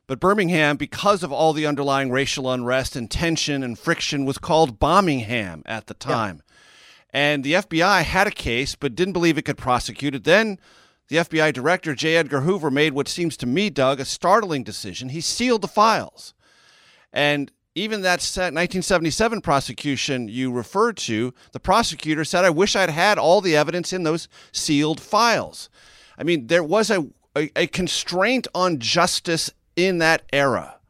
but 0.08 0.20
Birmingham, 0.20 0.78
because 0.78 1.24
of 1.24 1.32
all 1.32 1.54
the 1.54 1.66
underlying 1.66 2.12
racial 2.12 2.52
unrest 2.52 2.96
and 2.96 3.10
tension 3.10 3.64
and 3.64 3.78
friction, 3.78 4.26
was 4.26 4.38
called 4.38 4.80
Bombingham 4.80 5.64
at 5.66 5.88
the 5.88 5.96
time. 5.96 6.44
And 7.16 7.46
the 7.46 7.54
FBI 7.54 8.04
had 8.04 8.28
a 8.28 8.32
case, 8.32 8.76
but 8.76 8.94
didn't 8.94 9.14
believe 9.14 9.38
it 9.38 9.46
could 9.46 9.58
prosecute 9.58 10.16
it. 10.16 10.26
Then 10.26 10.60
the 11.08 11.16
FBI 11.16 11.54
director, 11.54 11.96
J. 11.96 12.18
Edgar 12.18 12.42
Hoover, 12.42 12.70
made 12.70 12.92
what 12.92 13.08
seems 13.08 13.38
to 13.38 13.46
me, 13.46 13.70
Doug, 13.70 14.02
a 14.02 14.06
startling 14.06 14.64
decision. 14.64 15.08
He 15.08 15.22
sealed 15.22 15.62
the 15.62 15.70
files. 15.70 16.34
And 17.14 17.54
even 17.74 18.02
that 18.02 18.20
1977 18.20 19.40
prosecution 19.40 20.28
you 20.28 20.52
referred 20.52 20.98
to, 20.98 21.34
the 21.54 21.60
prosecutor 21.62 22.26
said, 22.26 22.44
I 22.44 22.50
wish 22.50 22.76
I'd 22.76 22.90
had 22.90 23.18
all 23.18 23.40
the 23.40 23.56
evidence 23.56 23.94
in 23.94 24.04
those 24.04 24.28
sealed 24.52 25.00
files. 25.00 25.70
I 26.18 26.24
mean, 26.24 26.48
there 26.48 26.66
was 26.66 26.92
a, 26.92 27.08
a, 27.34 27.50
a 27.56 27.68
constraint 27.68 28.46
on 28.54 28.80
justice 28.80 29.50
in 29.78 30.00
that 30.00 30.24
era? 30.34 30.82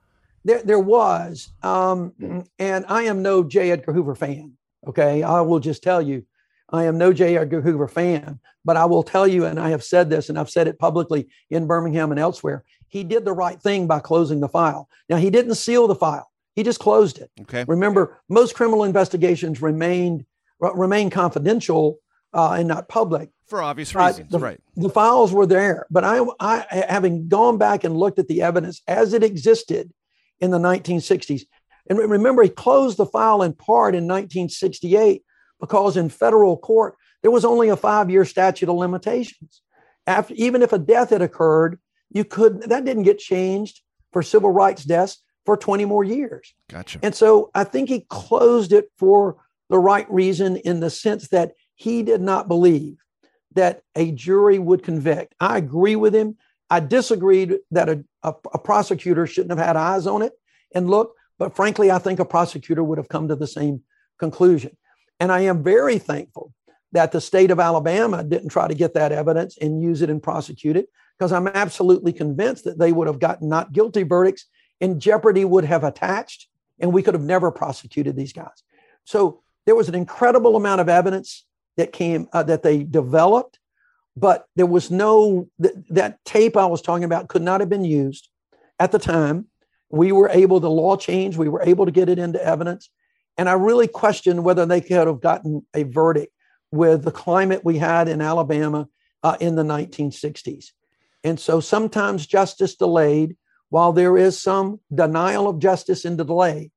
There, 0.44 0.64
there 0.64 0.80
was, 0.80 1.52
um, 1.62 2.14
and 2.58 2.84
I 2.90 3.04
am 3.04 3.22
no 3.22 3.44
J. 3.44 3.70
Edgar 3.70 3.94
Hoover 3.94 4.16
fan. 4.16 4.58
Okay, 4.88 5.24
I 5.24 5.42
will 5.42 5.60
just 5.60 5.84
tell 5.84 6.02
you, 6.02 6.26
I 6.70 6.86
am 6.86 6.98
no 6.98 7.14
J. 7.14 7.38
Edgar 7.38 7.62
Hoover 7.62 7.88
fan, 7.88 8.40
but 8.64 8.78
I 8.78 8.86
will 8.86 9.04
tell 9.04 9.28
you, 9.28 9.46
and 9.46 9.60
I 9.60 9.70
have 9.70 9.84
said 9.84 10.10
this, 10.10 10.30
and 10.30 10.40
I've 10.40 10.50
said 10.50 10.68
it 10.68 10.80
publicly 10.80 11.28
in 11.50 11.68
Birmingham 11.68 12.12
and 12.12 12.20
elsewhere. 12.20 12.64
He 12.88 13.04
did 13.04 13.26
the 13.26 13.34
right 13.34 13.62
thing 13.62 13.88
by 13.88 14.00
closing 14.00 14.40
the 14.40 14.50
file. 14.50 14.90
Now 15.10 15.18
he 15.18 15.30
didn't 15.30 15.56
seal 15.56 15.88
the 15.88 15.96
file; 15.96 16.32
he 16.56 16.64
just 16.64 16.80
closed 16.80 17.20
it. 17.20 17.30
Okay. 17.42 17.66
Remember, 17.68 18.22
most 18.30 18.56
criminal 18.56 18.84
investigations 18.84 19.62
remained 19.62 20.26
remain 20.60 21.10
confidential 21.10 22.00
uh, 22.34 22.54
and 22.54 22.68
not 22.68 22.88
public 22.90 23.30
for 23.48 23.62
obvious 23.62 23.94
reasons, 23.94 24.34
uh, 24.34 24.38
the, 24.38 24.44
right? 24.44 24.60
The 24.76 24.90
files 24.90 25.32
were 25.32 25.46
there, 25.46 25.86
but 25.92 26.04
I, 26.04 26.26
I, 26.40 26.86
having 26.90 27.28
gone 27.28 27.58
back 27.58 27.84
and 27.84 27.96
looked 27.96 28.20
at 28.20 28.28
the 28.28 28.42
evidence 28.42 28.82
as 28.88 29.14
it 29.14 29.24
existed 29.24 29.92
in 30.40 30.52
the 30.52 30.58
1960s, 30.58 31.44
and 31.90 32.00
remember, 32.00 32.44
he 32.44 32.50
closed 32.50 32.98
the 32.98 33.06
file 33.06 33.42
in 33.42 33.54
part 33.54 33.96
in 33.96 34.04
1968 34.04 35.24
because 35.60 35.98
in 35.98 36.10
federal 36.10 36.58
court 36.58 36.96
there 37.22 37.32
was 37.32 37.46
only 37.46 37.70
a 37.70 37.78
five-year 37.78 38.26
statute 38.26 38.70
of 38.70 38.76
limitations. 38.76 39.62
After, 40.08 40.34
even 40.36 40.62
if 40.62 40.74
a 40.74 40.80
death 40.80 41.10
had 41.10 41.22
occurred, 41.22 41.80
you 42.12 42.24
could 42.24 42.62
that 42.64 42.86
didn't 42.86 43.04
get 43.04 43.20
changed 43.20 43.82
for 44.14 44.22
civil 44.22 44.52
rights 44.52 44.84
deaths 44.84 45.22
for 45.46 45.58
20 45.58 45.86
more 45.86 46.04
years. 46.04 46.54
Gotcha. 46.70 47.00
And 47.04 47.14
so 47.14 47.52
I 47.54 47.64
think 47.64 47.90
he 47.90 48.06
closed 48.10 48.74
it 48.74 48.92
for 48.98 49.38
the 49.70 49.80
right 49.80 50.10
reason 50.12 50.58
in 50.58 50.80
the 50.80 50.90
sense 50.90 51.30
that 51.30 51.54
he 51.76 52.04
did 52.04 52.22
not 52.22 52.48
believe 52.48 52.98
that 53.54 53.82
a 53.96 54.12
jury 54.12 54.60
would 54.60 54.84
convict. 54.84 55.34
I 55.40 55.58
agree 55.58 55.96
with 55.96 56.14
him. 56.14 56.38
I 56.70 56.80
disagreed 56.80 57.58
that 57.72 57.90
a, 57.90 58.04
a, 58.24 58.34
a, 58.54 58.60
prosecutor 58.60 59.28
shouldn't 59.28 59.58
have 59.58 59.66
had 59.66 59.76
eyes 59.76 60.08
on 60.08 60.22
it 60.24 60.34
and 60.74 60.90
look, 60.90 61.14
but 61.38 61.56
frankly, 61.56 61.92
I 61.92 62.00
think 62.00 62.20
a 62.20 62.26
prosecutor 62.26 62.84
would 62.84 62.98
have 62.98 63.10
come 63.10 63.28
to 63.28 63.36
the 63.36 63.48
same 63.48 63.82
conclusion. 64.20 64.78
And 65.20 65.32
I 65.32 65.42
am 65.42 65.64
very 65.64 65.98
thankful 65.98 66.54
that 66.92 67.12
the 67.12 67.22
state 67.22 67.52
of 67.52 67.60
Alabama 67.60 68.24
didn't 68.24 68.50
try 68.50 68.68
to 68.68 68.74
get 68.74 68.94
that 68.94 69.12
evidence 69.12 69.58
and 69.60 69.82
use 69.82 70.02
it 70.02 70.10
and 70.10 70.24
prosecute 70.24 70.78
it, 70.78 70.88
because 71.18 71.32
I'm 71.32 71.48
absolutely 71.48 72.14
convinced 72.14 72.64
that 72.66 72.80
they 72.80 72.92
would 72.92 73.08
have 73.08 73.20
gotten 73.20 73.50
not 73.50 73.74
guilty 73.74 74.04
verdicts 74.04 74.46
and 74.82 75.02
jeopardy 75.02 75.46
would 75.46 75.66
have 75.66 75.84
attached, 75.84 76.48
and 76.80 76.94
we 76.94 77.02
could 77.02 77.14
have 77.14 77.24
never 77.24 77.52
prosecuted 77.52 78.16
these 78.16 78.34
guys. 78.34 78.64
So 79.06 79.42
there 79.66 79.76
was 79.76 79.90
an 79.90 79.96
incredible 79.96 80.56
amount 80.56 80.82
of 80.82 80.90
evidence 80.90 81.46
that 81.78 81.92
came 81.92 82.28
uh, 82.34 82.44
that 82.44 82.64
they 82.64 82.84
developed, 82.84 83.60
but 84.16 84.46
there 84.56 84.66
was 84.66 84.92
no 84.92 85.50
th- 85.62 85.76
that 85.90 86.24
tape 86.24 86.56
I 86.56 86.66
was 86.66 86.82
talking 86.82 87.04
about 87.04 87.28
could 87.28 87.42
not 87.42 87.60
have 87.60 87.70
been 87.70 87.86
used 87.86 88.30
at 88.80 88.92
the 88.92 89.00
time. 89.00 89.48
We 89.96 90.12
were 90.12 90.30
able, 90.30 90.60
the 90.60 90.70
law 90.70 90.98
changed. 90.98 91.38
We 91.38 91.48
were 91.48 91.62
able 91.64 91.86
to 91.86 91.92
get 91.92 92.10
it 92.10 92.20
into 92.20 92.44
evidence, 92.44 92.90
and 93.38 93.48
I 93.48 93.54
really 93.54 93.88
questioned 93.88 94.44
whether 94.44 94.66
they 94.66 94.82
could 94.82 95.08
have 95.08 95.22
gotten 95.22 95.66
a 95.74 95.84
verdict 95.84 96.34
with 96.72 97.06
the 97.06 97.12
climate 97.12 97.64
we 97.64 97.78
had 97.78 98.10
in 98.10 98.20
Alabama 98.20 98.90
uh, 99.24 99.38
in 99.40 99.56
the 99.56 99.64
1960s. 99.64 100.66
And 101.24 101.40
so 101.40 101.62
sometimes 101.62 102.28
justice 102.28 102.76
delayed, 102.76 103.38
while 103.70 103.94
there 103.94 104.18
is 104.18 104.42
some 104.42 104.82
denial 104.94 105.48
of 105.48 105.60
justice 105.60 106.04
in 106.04 106.18
the 106.18 106.26
delay, 106.26 106.72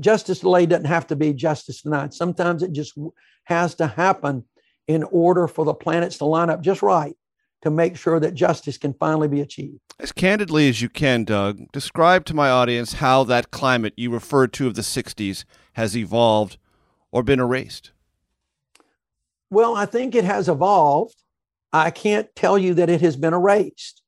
justice 0.00 0.40
delayed 0.40 0.70
doesn't 0.70 0.86
have 0.86 1.08
to 1.08 1.16
be 1.16 1.34
justice 1.34 1.82
denied. 1.82 2.14
Sometimes 2.14 2.62
it 2.62 2.72
just 2.72 2.96
has 3.44 3.74
to 3.74 3.86
happen 3.86 4.44
in 4.86 5.02
order 5.04 5.46
for 5.46 5.66
the 5.66 5.74
planets 5.74 6.18
to 6.18 6.24
line 6.24 6.48
up 6.48 6.62
just 6.62 6.80
right 6.80 7.16
to 7.62 7.70
make 7.70 7.96
sure 7.96 8.20
that 8.20 8.34
justice 8.34 8.78
can 8.78 8.94
finally 8.94 9.28
be 9.28 9.40
achieved. 9.40 9.80
As 9.98 10.12
candidly 10.12 10.68
as 10.68 10.80
you 10.80 10.88
can, 10.88 11.24
Doug, 11.24 11.70
describe 11.72 12.24
to 12.26 12.34
my 12.34 12.50
audience 12.50 12.94
how 12.94 13.24
that 13.24 13.50
climate 13.50 13.94
you 13.96 14.10
referred 14.10 14.52
to 14.54 14.66
of 14.66 14.74
the 14.74 14.82
60s 14.82 15.44
has 15.72 15.96
evolved 15.96 16.56
or 17.10 17.22
been 17.22 17.40
erased. 17.40 17.90
Well, 19.50 19.74
I 19.74 19.86
think 19.86 20.14
it 20.14 20.24
has 20.24 20.48
evolved. 20.48 21.16
I 21.72 21.90
can't 21.90 22.28
tell 22.36 22.58
you 22.58 22.74
that 22.74 22.90
it 22.90 23.00
has 23.00 23.16
been 23.16 23.34
erased. 23.34 24.02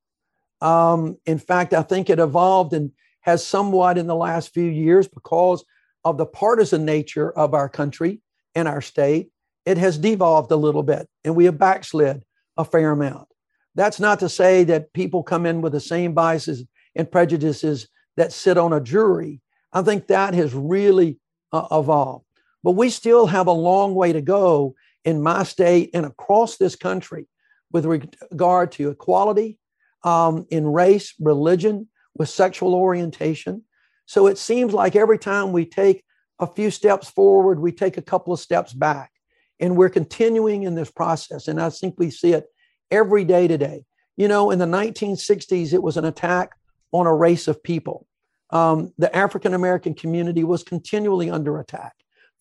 Um, 0.61 1.17
in 1.27 1.39
fact, 1.39 1.73
I 1.73 1.83
think 1.83 2.11
it 2.11 2.19
evolved 2.19 2.73
and 2.73 2.93
has 3.23 3.45
somewhat 3.45 3.99
in 3.99 4.07
the 4.07 4.15
last 4.15 4.53
few 4.53 4.65
years 4.65 5.09
because 5.09 5.65
of 6.05 6.19
the 6.19 6.27
partisan 6.27 6.85
nature 6.85 7.31
of 7.31 7.55
our 7.55 7.69
country 7.69 8.21
and 8.55 8.69
our 8.69 8.81
state. 8.81 9.31
It 9.67 9.79
has 9.79 9.99
devolved 9.99 10.51
a 10.53 10.57
little 10.57 10.83
bit 10.83 11.09
and 11.25 11.37
we 11.37 11.45
have 11.45 11.59
backslid 11.59 12.23
a 12.57 12.65
fair 12.65 12.93
amount. 12.93 13.29
That's 13.75 14.01
not 14.01 14.21
to 14.21 14.29
say 14.29 14.65
that 14.65 14.93
people 14.93 15.23
come 15.23 15.47
in 15.47 15.61
with 15.61 15.73
the 15.73 15.81
same 15.81 16.13
biases 16.13 16.65
and 16.95 17.11
prejudices 17.11 17.89
that 18.17 18.33
sit 18.33 18.59
on 18.59 18.73
a 18.73 18.81
jury. 18.81 19.41
I 19.73 19.83
think 19.83 20.09
that 20.09 20.35
has 20.35 20.53
really 20.55 21.19
uh, 21.53 21.67
evolved. 21.71 22.25
But 22.63 22.73
we 22.73 22.91
still 22.91 23.27
have 23.27 23.47
a 23.47 23.53
long 23.53 23.95
way 23.95 24.13
to 24.13 24.21
go 24.21 24.75
in 25.05 25.23
my 25.23 25.45
state 25.45 25.91
and 25.95 26.05
across 26.05 26.57
this 26.57 26.77
country 26.77 27.27
with 27.73 27.87
regard 27.87 28.73
to 28.73 28.91
equality 28.91 29.59
um, 30.03 30.47
in 30.51 30.67
race, 30.67 31.15
religion, 31.21 31.89
with 32.17 32.29
sexual 32.29 32.75
orientation. 32.75 33.63
So 34.07 34.27
it 34.27 34.39
seems 34.39 34.75
like 34.75 34.97
every 34.97 35.19
time 35.19 35.53
we 35.53 35.65
take 35.65 36.05
a 36.41 36.47
few 36.47 36.71
steps 36.71 37.09
forward, 37.09 37.61
we 37.61 37.71
take 37.71 37.97
a 37.97 38.03
couple 38.03 38.33
of 38.33 38.41
steps 38.41 38.73
back. 38.73 39.13
And 39.61 39.77
we're 39.77 39.91
continuing 39.91 40.65
in 40.65 40.75
this 40.75 40.91
process. 40.91 41.47
And 41.47 41.61
I 41.61 41.71
think 41.71 41.95
we 41.99 42.11
see 42.11 42.33
it 42.33 42.47
every 42.91 43.25
day 43.25 43.49
today. 43.49 43.85
You 44.17 44.29
know, 44.29 44.51
in 44.51 44.59
the 44.59 44.67
1960s, 44.67 45.73
it 45.73 45.83
was 45.83 45.97
an 45.97 46.05
attack 46.05 46.53
on 46.93 47.07
a 47.07 47.15
race 47.15 47.49
of 47.49 47.63
people. 47.63 48.07
Um, 48.51 48.93
the 48.99 49.15
African 49.15 49.55
American 49.55 49.95
community 49.95 50.45
was 50.45 50.63
continually 50.63 51.31
under 51.31 51.59
attack 51.59 51.95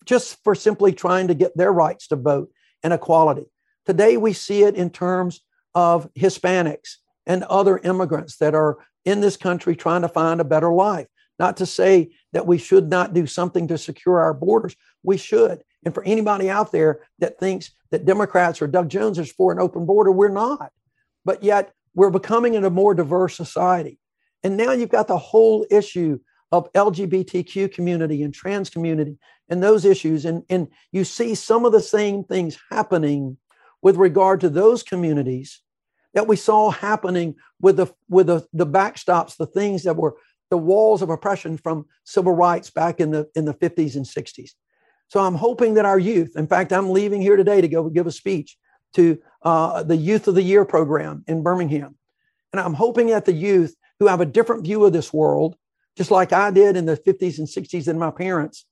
just 0.04 0.42
for 0.42 0.54
simply 0.54 0.92
trying 0.92 1.28
to 1.28 1.34
get 1.34 1.56
their 1.56 1.72
rights 1.72 2.08
to 2.08 2.16
vote 2.16 2.50
and 2.82 2.92
equality. 2.92 3.46
Today, 3.86 4.16
we 4.16 4.32
see 4.32 4.62
it 4.62 4.74
in 4.74 4.90
terms 4.90 5.40
of 5.74 6.12
Hispanics 6.14 6.96
and 7.26 7.44
other 7.44 7.78
immigrants 7.78 8.36
that 8.38 8.54
are 8.54 8.78
in 9.04 9.20
this 9.20 9.36
country 9.36 9.76
trying 9.76 10.02
to 10.02 10.08
find 10.08 10.40
a 10.40 10.44
better 10.44 10.72
life. 10.72 11.06
Not 11.38 11.58
to 11.58 11.66
say 11.66 12.10
that 12.32 12.46
we 12.46 12.58
should 12.58 12.90
not 12.90 13.14
do 13.14 13.26
something 13.26 13.68
to 13.68 13.78
secure 13.78 14.20
our 14.20 14.34
borders, 14.34 14.76
we 15.02 15.16
should. 15.16 15.62
And 15.84 15.94
for 15.94 16.04
anybody 16.04 16.50
out 16.50 16.72
there 16.72 17.00
that 17.18 17.38
thinks 17.38 17.70
that 17.90 18.04
Democrats 18.04 18.60
or 18.60 18.66
Doug 18.66 18.88
Jones 18.88 19.18
is 19.18 19.32
for 19.32 19.52
an 19.52 19.60
open 19.60 19.86
border. 19.86 20.12
We're 20.12 20.28
not. 20.28 20.72
But 21.24 21.42
yet 21.42 21.72
we're 21.94 22.10
becoming 22.10 22.54
in 22.54 22.64
a 22.64 22.70
more 22.70 22.94
diverse 22.94 23.36
society. 23.36 23.98
And 24.42 24.56
now 24.56 24.72
you've 24.72 24.90
got 24.90 25.08
the 25.08 25.18
whole 25.18 25.66
issue 25.70 26.18
of 26.52 26.72
LGBTQ 26.72 27.72
community 27.72 28.22
and 28.22 28.34
trans 28.34 28.70
community 28.70 29.18
and 29.48 29.62
those 29.62 29.84
issues. 29.84 30.24
And, 30.24 30.44
and 30.48 30.68
you 30.92 31.04
see 31.04 31.34
some 31.34 31.64
of 31.64 31.72
the 31.72 31.80
same 31.80 32.24
things 32.24 32.58
happening 32.70 33.36
with 33.82 33.96
regard 33.96 34.40
to 34.40 34.48
those 34.48 34.82
communities 34.82 35.60
that 36.14 36.26
we 36.26 36.36
saw 36.36 36.70
happening 36.70 37.36
with 37.60 37.76
the 37.76 37.86
with 38.08 38.26
the, 38.26 38.46
the 38.52 38.66
backstops, 38.66 39.36
the 39.36 39.46
things 39.46 39.84
that 39.84 39.96
were 39.96 40.16
the 40.50 40.58
walls 40.58 41.02
of 41.02 41.10
oppression 41.10 41.56
from 41.56 41.86
civil 42.04 42.32
rights 42.32 42.70
back 42.70 43.00
in 43.00 43.10
the 43.12 43.28
in 43.34 43.44
the 43.44 43.54
50s 43.54 43.94
and 43.94 44.04
60s. 44.04 44.50
So 45.10 45.18
I'm 45.18 45.34
hoping 45.34 45.74
that 45.74 45.84
our 45.84 45.98
youth, 45.98 46.36
in 46.36 46.46
fact, 46.46 46.72
I'm 46.72 46.90
leaving 46.90 47.20
here 47.20 47.34
today 47.34 47.60
to 47.60 47.66
go 47.66 47.88
give 47.88 48.06
a 48.06 48.12
speech 48.12 48.56
to 48.94 49.18
uh, 49.42 49.82
the 49.82 49.96
Youth 49.96 50.28
of 50.28 50.36
the 50.36 50.42
Year 50.42 50.64
program 50.64 51.24
in 51.26 51.42
Birmingham. 51.42 51.96
And 52.52 52.60
I'm 52.60 52.74
hoping 52.74 53.08
that 53.08 53.24
the 53.24 53.32
youth 53.32 53.74
who 53.98 54.06
have 54.06 54.20
a 54.20 54.26
different 54.26 54.62
view 54.62 54.84
of 54.84 54.92
this 54.92 55.12
world, 55.12 55.56
just 55.96 56.12
like 56.12 56.32
I 56.32 56.52
did 56.52 56.76
in 56.76 56.86
the 56.86 56.96
50s 56.96 57.38
and 57.38 57.48
60s 57.48 57.88
and 57.88 57.98
my 57.98 58.12
parents, 58.12 58.66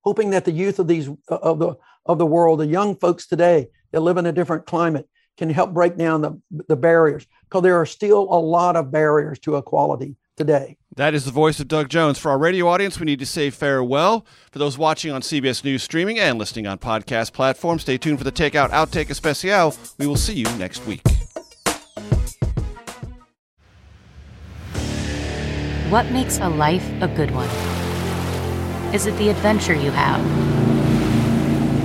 hoping 0.00 0.30
that 0.30 0.46
the 0.46 0.52
youth 0.52 0.78
of 0.78 0.88
these 0.88 1.10
of 1.28 1.58
the 1.58 1.76
of 2.06 2.16
the 2.16 2.26
world, 2.26 2.60
the 2.60 2.66
young 2.66 2.96
folks 2.96 3.26
today 3.26 3.68
that 3.92 4.00
live 4.00 4.16
in 4.16 4.24
a 4.24 4.32
different 4.32 4.64
climate, 4.64 5.06
can 5.36 5.50
help 5.50 5.74
break 5.74 5.98
down 5.98 6.22
the, 6.22 6.40
the 6.68 6.76
barriers 6.76 7.26
because 7.44 7.62
there 7.62 7.76
are 7.76 7.86
still 7.86 8.22
a 8.22 8.40
lot 8.40 8.76
of 8.76 8.90
barriers 8.90 9.38
to 9.40 9.56
equality 9.56 10.16
today. 10.38 10.78
That 10.96 11.14
is 11.14 11.26
the 11.26 11.30
voice 11.30 11.60
of 11.60 11.68
Doug 11.68 11.90
Jones. 11.90 12.18
For 12.18 12.30
our 12.30 12.38
radio 12.38 12.66
audience, 12.68 12.98
we 12.98 13.04
need 13.04 13.18
to 13.18 13.26
say 13.26 13.50
farewell. 13.50 14.24
For 14.50 14.58
those 14.58 14.78
watching 14.78 15.12
on 15.12 15.20
CBS 15.20 15.62
News 15.62 15.82
streaming 15.82 16.18
and 16.18 16.38
listening 16.38 16.66
on 16.66 16.78
podcast 16.78 17.34
platforms, 17.34 17.82
stay 17.82 17.98
tuned 17.98 18.18
for 18.18 18.24
the 18.24 18.32
Takeout 18.32 18.70
Outtake 18.70 19.10
Especial. 19.10 19.76
We 19.98 20.06
will 20.06 20.16
see 20.16 20.34
you 20.34 20.44
next 20.56 20.86
week. 20.86 21.02
What 25.90 26.10
makes 26.10 26.38
a 26.38 26.48
life 26.48 26.90
a 27.02 27.08
good 27.08 27.30
one? 27.30 27.48
Is 28.94 29.06
it 29.06 29.16
the 29.18 29.28
adventure 29.28 29.74
you 29.74 29.90
have? 29.90 30.20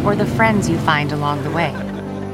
Or 0.05 0.15
the 0.15 0.25
friends 0.25 0.69
you 0.69 0.77
find 0.79 1.11
along 1.11 1.43
the 1.43 1.51
way? 1.51 1.71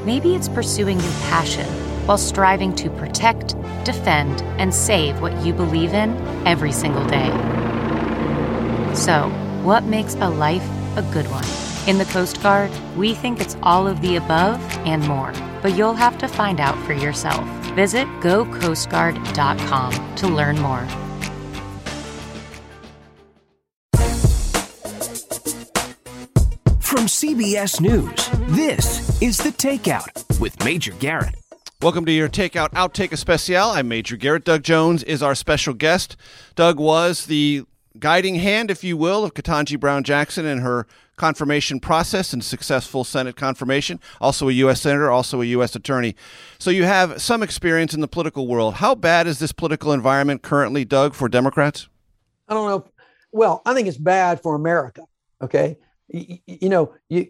Maybe 0.06 0.36
it's 0.36 0.50
pursuing 0.50 1.00
your 1.00 1.12
passion 1.30 1.68
while 2.10 2.18
striving 2.18 2.74
to 2.74 2.89
protect, 2.89 3.55
defend, 3.86 4.41
and 4.57 4.74
save 4.74 5.22
what 5.22 5.45
you 5.45 5.53
believe 5.53 5.93
in 5.93 6.10
every 6.47 6.72
single 6.72 7.05
day. 7.05 7.30
So, 8.95 9.30
what 9.62 9.84
makes 9.84 10.16
a 10.16 10.28
life 10.28 10.68
a 10.97 11.03
good 11.14 11.28
one? 11.30 11.45
In 11.88 11.99
the 11.99 12.05
Coast 12.05 12.41
Guard, 12.41 12.72
we 12.97 13.14
think 13.14 13.39
it's 13.39 13.55
all 13.62 13.88
of 13.88 14.01
the 14.01 14.16
above 14.16 14.60
and 14.88 15.07
more, 15.07 15.32
but 15.62 15.78
you'll 15.78 15.93
have 15.93 16.18
to 16.18 16.28
find 16.28 16.60
out 16.60 16.76
for 16.84 16.93
yourself. 16.93 17.47
Visit 17.76 18.07
gocoastguard.com 18.22 20.16
to 20.16 20.28
learn 20.28 20.60
more. 20.60 20.88
From 26.80 27.05
CBS 27.05 27.80
News, 27.80 28.30
this 28.55 29.22
is 29.22 29.38
The 29.38 29.51
Takeout 29.51 30.39
with 30.39 30.66
Major 30.66 30.93
Garrett. 30.93 31.36
Welcome 31.82 32.04
to 32.08 32.12
your 32.12 32.28
Takeout 32.28 32.72
Outtake 32.72 33.14
Especial. 33.14 33.70
I'm 33.70 33.88
Major 33.88 34.18
Garrett. 34.18 34.44
Doug 34.44 34.64
Jones 34.64 35.02
is 35.04 35.24
our 35.24 35.34
special 35.34 35.74
guest. 35.74 36.18
Doug 36.56 36.78
was 36.78 37.28
the 37.28 37.64
guiding 37.98 38.36
hand, 38.36 38.70
if 38.70 38.84
you 38.84 38.98
will, 38.98 39.24
of 39.24 39.34
Ketanji 39.34 39.80
Brown 39.80 40.04
Jackson 40.04 40.46
and 40.46 40.60
her 40.60 40.86
confirmation 41.16 41.80
process 41.80 42.34
and 42.34 42.44
successful 42.44 43.06
Senate 43.06 43.38
confirmation. 43.38 44.02
Also 44.20 44.50
a 44.50 44.52
U.S. 44.52 44.82
Senator, 44.82 45.10
also 45.10 45.40
a 45.40 45.46
U.S. 45.46 45.74
Attorney. 45.74 46.18
So 46.58 46.70
you 46.70 46.84
have 46.84 47.22
some 47.22 47.42
experience 47.42 47.94
in 47.94 48.02
the 48.02 48.10
political 48.10 48.46
world. 48.46 48.74
How 48.74 48.94
bad 48.94 49.26
is 49.26 49.40
this 49.40 49.54
political 49.54 49.94
environment 49.94 50.42
currently, 50.42 50.84
Doug, 50.84 51.14
for 51.14 51.30
Democrats? 51.30 51.88
I 52.50 52.56
don't 52.56 52.68
know. 52.68 52.92
Well, 53.32 53.62
I 53.66 53.74
think 53.74 53.88
it's 53.88 53.96
bad 53.96 54.44
for 54.44 54.54
America. 54.54 55.04
Okay. 55.42 55.78
You, 56.10 56.40
you 56.46 56.68
know, 56.68 56.94
you, 57.08 57.22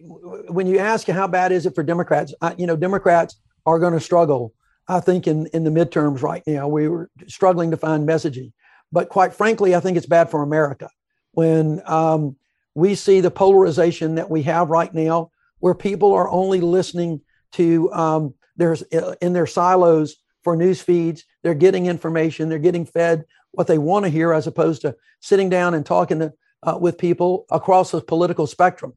when 0.47 0.65
you 0.65 0.79
ask 0.79 1.07
how 1.07 1.27
bad 1.27 1.51
is 1.51 1.67
it 1.67 1.75
for 1.75 1.83
Democrats, 1.83 2.33
I, 2.41 2.55
you 2.57 2.65
know, 2.65 2.75
Democrats 2.75 3.35
are 3.69 3.79
going 3.79 3.93
to 3.93 3.99
struggle. 3.99 4.53
I 4.87 4.99
think 4.99 5.27
in, 5.27 5.45
in 5.47 5.63
the 5.63 5.69
midterms 5.69 6.21
right 6.21 6.43
now, 6.47 6.67
we 6.67 6.87
were 6.87 7.09
struggling 7.27 7.71
to 7.71 7.77
find 7.77 8.07
messaging. 8.07 8.51
But 8.91 9.09
quite 9.09 9.33
frankly, 9.33 9.75
I 9.75 9.79
think 9.79 9.97
it's 9.97 10.07
bad 10.07 10.31
for 10.31 10.41
America 10.41 10.89
when 11.33 11.81
um, 11.85 12.35
we 12.73 12.95
see 12.95 13.21
the 13.21 13.31
polarization 13.31 14.15
that 14.15 14.29
we 14.29 14.41
have 14.43 14.69
right 14.69 14.93
now, 14.93 15.31
where 15.59 15.75
people 15.75 16.13
are 16.13 16.29
only 16.29 16.59
listening 16.59 17.21
to 17.51 17.91
um, 17.93 18.33
uh, 18.59 18.75
in 19.21 19.33
their 19.33 19.45
silos 19.45 20.15
for 20.43 20.55
news 20.55 20.81
feeds. 20.81 21.23
They're 21.43 21.53
getting 21.53 21.85
information. 21.85 22.49
They're 22.49 22.59
getting 22.59 22.85
fed 22.85 23.25
what 23.51 23.67
they 23.67 23.77
want 23.77 24.05
to 24.05 24.09
hear, 24.09 24.33
as 24.33 24.47
opposed 24.47 24.81
to 24.81 24.95
sitting 25.21 25.49
down 25.49 25.73
and 25.73 25.85
talking 25.85 26.19
to, 26.19 26.33
uh, 26.63 26.77
with 26.79 26.97
people 26.97 27.45
across 27.49 27.91
the 27.91 28.01
political 28.01 28.47
spectrum. 28.47 28.93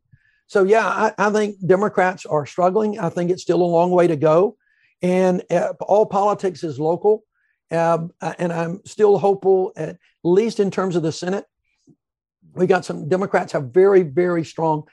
So 0.46 0.64
yeah, 0.64 0.86
I, 0.86 1.12
I, 1.18 1.30
think 1.30 1.56
Democrats 1.64 2.26
are 2.26 2.44
struggling. 2.44 2.98
I 2.98 3.08
think 3.08 3.30
it's 3.30 3.42
still 3.42 3.62
a 3.62 3.64
long 3.64 3.90
way 3.90 4.06
to 4.06 4.16
go, 4.16 4.56
and 5.02 5.42
uh, 5.50 5.72
all 5.80 6.06
politics 6.06 6.62
is 6.64 6.78
local. 6.78 7.24
Uh, 7.70 8.06
and 8.38 8.52
I'm 8.52 8.80
still 8.84 9.18
hopeful, 9.18 9.72
at 9.76 9.98
least 10.22 10.60
in 10.60 10.70
terms 10.70 10.94
of 10.94 11.02
the 11.02 11.12
Senate. 11.12 11.46
We 12.54 12.66
got 12.66 12.84
some 12.84 13.08
Democrats 13.08 13.52
have 13.52 13.70
very, 13.72 14.02
very 14.02 14.44
strong 14.44 14.84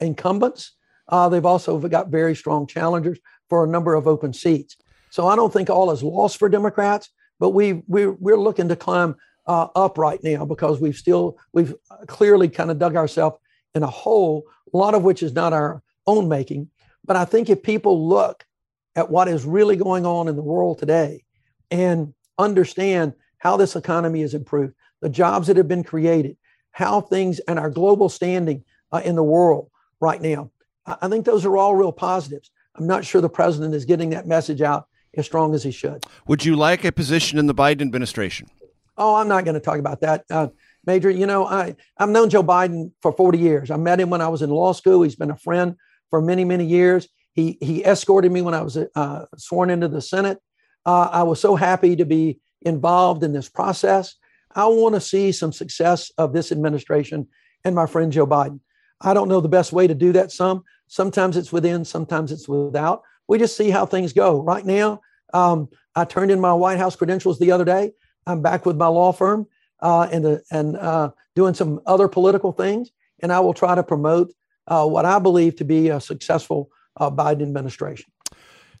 incumbents. 0.00 0.72
Uh, 1.08 1.28
they've 1.28 1.46
also 1.46 1.78
got 1.78 2.08
very 2.08 2.36
strong 2.36 2.66
challengers 2.66 3.18
for 3.48 3.64
a 3.64 3.68
number 3.68 3.94
of 3.94 4.06
open 4.06 4.32
seats. 4.32 4.76
So 5.10 5.26
I 5.26 5.36
don't 5.36 5.52
think 5.52 5.70
all 5.70 5.90
is 5.92 6.02
lost 6.02 6.38
for 6.38 6.48
Democrats, 6.48 7.08
but 7.40 7.50
we 7.50 7.84
we 7.86 8.06
we're 8.06 8.38
looking 8.38 8.68
to 8.68 8.76
climb 8.76 9.16
uh, 9.46 9.68
up 9.74 9.96
right 9.96 10.22
now 10.22 10.44
because 10.44 10.80
we've 10.80 10.96
still 10.96 11.38
we've 11.54 11.74
clearly 12.06 12.48
kind 12.48 12.70
of 12.70 12.78
dug 12.78 12.96
ourselves 12.96 13.38
in 13.74 13.82
a 13.82 13.86
hole, 13.86 14.44
a 14.74 14.76
lot 14.76 14.94
of 14.94 15.04
which 15.04 15.22
is 15.22 15.32
not 15.32 15.54
our 15.54 15.82
own 16.06 16.28
making. 16.28 16.68
But 17.04 17.16
I 17.16 17.24
think 17.24 17.48
if 17.48 17.62
people 17.62 18.08
look 18.08 18.44
at 18.96 19.10
what 19.10 19.28
is 19.28 19.44
really 19.44 19.76
going 19.76 20.04
on 20.04 20.26
in 20.26 20.34
the 20.34 20.42
world 20.42 20.78
today 20.78 21.22
and 21.70 22.14
understand 22.38 23.12
how 23.38 23.56
this 23.56 23.76
economy 23.76 24.22
has 24.22 24.34
improved, 24.34 24.74
the 25.02 25.08
jobs 25.08 25.46
that 25.46 25.56
have 25.56 25.68
been 25.68 25.84
created, 25.84 26.36
how 26.72 27.00
things 27.00 27.38
and 27.40 27.58
our 27.58 27.70
global 27.70 28.08
standing 28.08 28.64
uh, 28.90 29.02
in 29.04 29.14
the 29.14 29.22
world 29.22 29.70
right 30.00 30.20
now. 30.20 30.50
I 30.86 31.08
think 31.08 31.24
those 31.26 31.44
are 31.44 31.56
all 31.56 31.74
real 31.74 31.92
positives. 31.92 32.50
I'm 32.74 32.86
not 32.86 33.04
sure 33.04 33.20
the 33.20 33.28
president 33.28 33.74
is 33.74 33.84
getting 33.84 34.10
that 34.10 34.26
message 34.26 34.62
out 34.62 34.86
as 35.16 35.26
strong 35.26 35.54
as 35.54 35.62
he 35.62 35.70
should. 35.70 36.04
Would 36.26 36.44
you 36.44 36.56
like 36.56 36.84
a 36.84 36.92
position 36.92 37.38
in 37.38 37.46
the 37.46 37.54
Biden 37.54 37.82
administration? 37.82 38.48
Oh, 38.96 39.14
I'm 39.14 39.28
not 39.28 39.44
going 39.44 39.54
to 39.54 39.60
talk 39.60 39.78
about 39.78 40.00
that. 40.00 40.24
Uh, 40.30 40.48
Major, 40.86 41.10
you 41.10 41.26
know, 41.26 41.44
I, 41.44 41.74
I've 41.98 42.08
known 42.08 42.30
Joe 42.30 42.44
Biden 42.44 42.92
for 43.02 43.12
40 43.12 43.38
years. 43.38 43.70
I 43.72 43.76
met 43.76 43.98
him 43.98 44.08
when 44.08 44.20
I 44.20 44.28
was 44.28 44.42
in 44.42 44.50
law 44.50 44.72
school. 44.72 45.02
He's 45.02 45.16
been 45.16 45.32
a 45.32 45.36
friend 45.36 45.74
for 46.10 46.22
many, 46.22 46.44
many 46.44 46.64
years. 46.64 47.08
He, 47.36 47.58
he 47.60 47.84
escorted 47.84 48.32
me 48.32 48.40
when 48.40 48.54
I 48.54 48.62
was 48.62 48.78
uh, 48.78 49.26
sworn 49.36 49.68
into 49.68 49.88
the 49.88 50.00
Senate. 50.00 50.38
Uh, 50.86 51.10
I 51.12 51.22
was 51.22 51.38
so 51.38 51.54
happy 51.54 51.94
to 51.96 52.06
be 52.06 52.40
involved 52.62 53.22
in 53.22 53.32
this 53.32 53.48
process. 53.48 54.14
I 54.54 54.64
want 54.66 54.94
to 54.94 55.00
see 55.02 55.32
some 55.32 55.52
success 55.52 56.10
of 56.16 56.32
this 56.32 56.50
administration 56.50 57.28
and 57.62 57.74
my 57.74 57.84
friend 57.84 58.10
Joe 58.10 58.26
Biden. 58.26 58.60
I 59.02 59.12
don't 59.12 59.28
know 59.28 59.42
the 59.42 59.48
best 59.50 59.72
way 59.72 59.86
to 59.86 59.94
do 59.94 60.12
that. 60.12 60.32
Some 60.32 60.64
sometimes 60.86 61.36
it's 61.36 61.52
within, 61.52 61.84
sometimes 61.84 62.32
it's 62.32 62.48
without. 62.48 63.02
We 63.28 63.38
just 63.38 63.56
see 63.56 63.68
how 63.68 63.84
things 63.84 64.14
go. 64.14 64.40
Right 64.40 64.64
now, 64.64 65.02
um, 65.34 65.68
I 65.94 66.06
turned 66.06 66.30
in 66.30 66.40
my 66.40 66.54
White 66.54 66.78
House 66.78 66.96
credentials 66.96 67.38
the 67.38 67.52
other 67.52 67.64
day. 67.66 67.92
I'm 68.26 68.40
back 68.40 68.64
with 68.64 68.76
my 68.76 68.86
law 68.86 69.12
firm 69.12 69.46
uh, 69.80 70.08
and 70.10 70.40
and 70.50 70.76
uh, 70.78 71.10
doing 71.34 71.52
some 71.52 71.80
other 71.84 72.08
political 72.08 72.52
things, 72.52 72.90
and 73.20 73.30
I 73.30 73.40
will 73.40 73.54
try 73.54 73.74
to 73.74 73.82
promote 73.82 74.32
uh, 74.66 74.86
what 74.86 75.04
I 75.04 75.18
believe 75.18 75.56
to 75.56 75.64
be 75.64 75.90
a 75.90 76.00
successful 76.00 76.70
uh, 76.96 77.10
Biden 77.10 77.42
administration. 77.42 78.10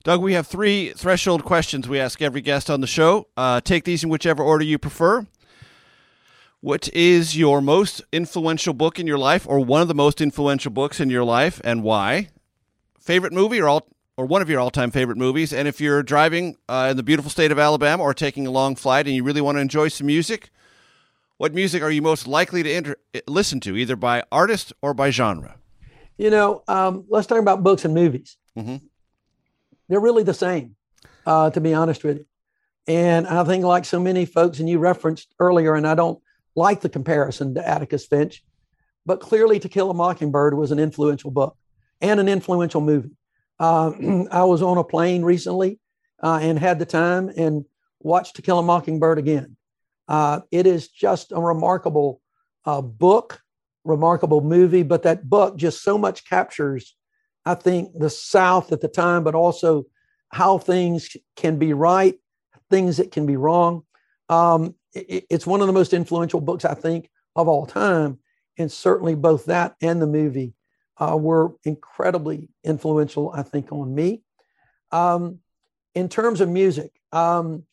Doug, 0.04 0.20
we 0.20 0.34
have 0.34 0.46
three 0.46 0.90
threshold 0.90 1.44
questions 1.44 1.88
we 1.88 1.98
ask 1.98 2.22
every 2.22 2.40
guest 2.40 2.70
on 2.70 2.80
the 2.80 2.86
show. 2.86 3.26
Uh, 3.36 3.60
take 3.60 3.84
these 3.84 4.04
in 4.04 4.08
whichever 4.08 4.42
order 4.42 4.64
you 4.64 4.78
prefer. 4.78 5.26
What 6.60 6.88
is 6.94 7.36
your 7.36 7.60
most 7.60 8.02
influential 8.12 8.72
book 8.72 8.98
in 8.98 9.06
your 9.06 9.18
life, 9.18 9.46
or 9.48 9.60
one 9.60 9.82
of 9.82 9.88
the 9.88 9.94
most 9.94 10.20
influential 10.20 10.70
books 10.70 11.00
in 11.00 11.10
your 11.10 11.24
life, 11.24 11.60
and 11.64 11.82
why? 11.82 12.28
Favorite 12.98 13.32
movie, 13.32 13.60
or 13.60 13.68
all, 13.68 13.88
or 14.16 14.26
one 14.26 14.42
of 14.42 14.48
your 14.48 14.60
all-time 14.60 14.90
favorite 14.90 15.18
movies? 15.18 15.52
And 15.52 15.68
if 15.68 15.80
you're 15.80 16.02
driving 16.02 16.56
uh, 16.68 16.88
in 16.90 16.96
the 16.96 17.02
beautiful 17.02 17.30
state 17.30 17.52
of 17.52 17.58
Alabama, 17.58 18.02
or 18.02 18.14
taking 18.14 18.46
a 18.46 18.50
long 18.50 18.74
flight, 18.76 19.06
and 19.06 19.14
you 19.14 19.22
really 19.24 19.40
want 19.40 19.56
to 19.56 19.60
enjoy 19.60 19.88
some 19.88 20.06
music, 20.06 20.50
what 21.36 21.52
music 21.52 21.82
are 21.82 21.90
you 21.90 22.00
most 22.00 22.26
likely 22.26 22.62
to 22.62 22.72
inter- 22.72 22.96
listen 23.26 23.60
to, 23.60 23.76
either 23.76 23.96
by 23.96 24.22
artist 24.32 24.72
or 24.80 24.94
by 24.94 25.10
genre? 25.10 25.56
You 26.16 26.30
know, 26.30 26.62
um, 26.66 27.04
let's 27.08 27.26
talk 27.26 27.38
about 27.38 27.62
books 27.62 27.84
and 27.84 27.94
movies. 27.94 28.36
Mm-hmm. 28.56 28.76
They're 29.88 30.00
really 30.00 30.22
the 30.22 30.34
same, 30.34 30.76
uh, 31.26 31.50
to 31.50 31.60
be 31.60 31.74
honest 31.74 32.04
with 32.04 32.18
you. 32.18 32.26
And 32.88 33.26
I 33.26 33.42
think, 33.44 33.64
like 33.64 33.84
so 33.84 34.00
many 34.00 34.24
folks, 34.24 34.60
and 34.60 34.68
you 34.68 34.78
referenced 34.78 35.34
earlier, 35.38 35.74
and 35.74 35.86
I 35.86 35.94
don't 35.94 36.20
like 36.54 36.80
the 36.80 36.88
comparison 36.88 37.54
to 37.54 37.68
Atticus 37.68 38.06
Finch, 38.06 38.44
but 39.04 39.20
clearly 39.20 39.58
To 39.60 39.68
Kill 39.68 39.90
a 39.90 39.94
Mockingbird 39.94 40.54
was 40.54 40.70
an 40.70 40.78
influential 40.78 41.30
book 41.30 41.56
and 42.00 42.20
an 42.20 42.28
influential 42.28 42.80
movie. 42.80 43.16
Uh, 43.58 43.92
I 44.30 44.44
was 44.44 44.62
on 44.62 44.78
a 44.78 44.84
plane 44.84 45.22
recently 45.22 45.78
uh, 46.22 46.38
and 46.42 46.58
had 46.58 46.78
the 46.78 46.86
time 46.86 47.30
and 47.36 47.64
watched 48.00 48.36
To 48.36 48.42
Kill 48.42 48.58
a 48.58 48.62
Mockingbird 48.62 49.18
again. 49.18 49.56
Uh, 50.08 50.40
it 50.50 50.66
is 50.66 50.88
just 50.88 51.32
a 51.32 51.40
remarkable 51.40 52.20
uh, 52.64 52.80
book, 52.80 53.40
remarkable 53.86 54.40
movie, 54.40 54.82
but 54.82 55.02
that 55.04 55.28
book 55.28 55.56
just 55.56 55.82
so 55.82 55.96
much 55.96 56.28
captures, 56.28 56.96
I 57.44 57.54
think, 57.54 57.92
the 57.94 58.10
South 58.10 58.72
at 58.72 58.80
the 58.80 58.88
time, 58.88 59.24
but 59.24 59.34
also 59.34 59.84
how 60.30 60.58
things 60.58 61.16
can 61.36 61.58
be 61.58 61.72
right, 61.72 62.16
things 62.70 62.96
that 62.96 63.12
can 63.12 63.26
be 63.26 63.36
wrong. 63.36 63.82
Um, 64.28 64.74
it, 64.92 65.26
it's 65.30 65.46
one 65.46 65.60
of 65.60 65.66
the 65.66 65.72
most 65.72 65.92
influential 65.92 66.40
books, 66.40 66.64
I 66.64 66.74
think, 66.74 67.10
of 67.34 67.48
all 67.48 67.66
time. 67.66 68.18
And 68.58 68.70
certainly 68.70 69.14
both 69.14 69.46
that 69.46 69.76
and 69.80 70.00
the 70.00 70.06
movie 70.06 70.54
uh, 70.98 71.16
were 71.16 71.52
incredibly 71.64 72.48
influential, 72.64 73.30
I 73.34 73.42
think, 73.42 73.70
on 73.70 73.94
me. 73.94 74.22
Um, 74.90 75.40
in 75.94 76.08
terms 76.08 76.40
of 76.40 76.48
music, 76.48 76.90
um, 77.12 77.64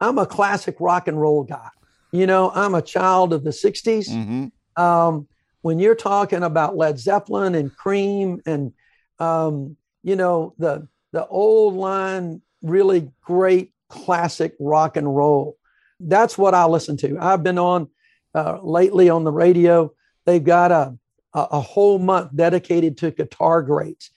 I'm 0.00 0.18
a 0.18 0.26
classic 0.26 0.76
rock 0.80 1.08
and 1.08 1.20
roll 1.20 1.44
guy. 1.44 1.68
You 2.12 2.26
know, 2.26 2.50
I'm 2.54 2.74
a 2.74 2.82
child 2.82 3.32
of 3.32 3.44
the 3.44 3.50
60s. 3.50 4.08
Mm-hmm. 4.10 4.46
Um, 4.76 5.28
when 5.62 5.78
you're 5.78 5.94
talking 5.94 6.42
about 6.42 6.76
Led 6.76 6.98
Zeppelin 6.98 7.54
and 7.54 7.74
Cream 7.74 8.42
and, 8.46 8.72
um, 9.18 9.76
you 10.02 10.16
know, 10.16 10.54
the, 10.58 10.88
the 11.12 11.26
old 11.26 11.74
line, 11.74 12.42
really 12.62 13.10
great 13.20 13.72
classic 13.88 14.54
rock 14.58 14.96
and 14.96 15.14
roll, 15.14 15.56
that's 16.00 16.36
what 16.36 16.54
I 16.54 16.64
listen 16.66 16.96
to. 16.98 17.18
I've 17.18 17.42
been 17.42 17.58
on 17.58 17.88
uh, 18.34 18.58
lately 18.62 19.08
on 19.08 19.24
the 19.24 19.32
radio. 19.32 19.92
They've 20.24 20.42
got 20.42 20.72
a, 20.72 20.98
a, 21.34 21.60
whole 21.60 21.98
month 21.98 22.34
dedicated 22.34 22.98
to 22.98 23.10
guitar 23.10 23.62
greats, 23.62 24.10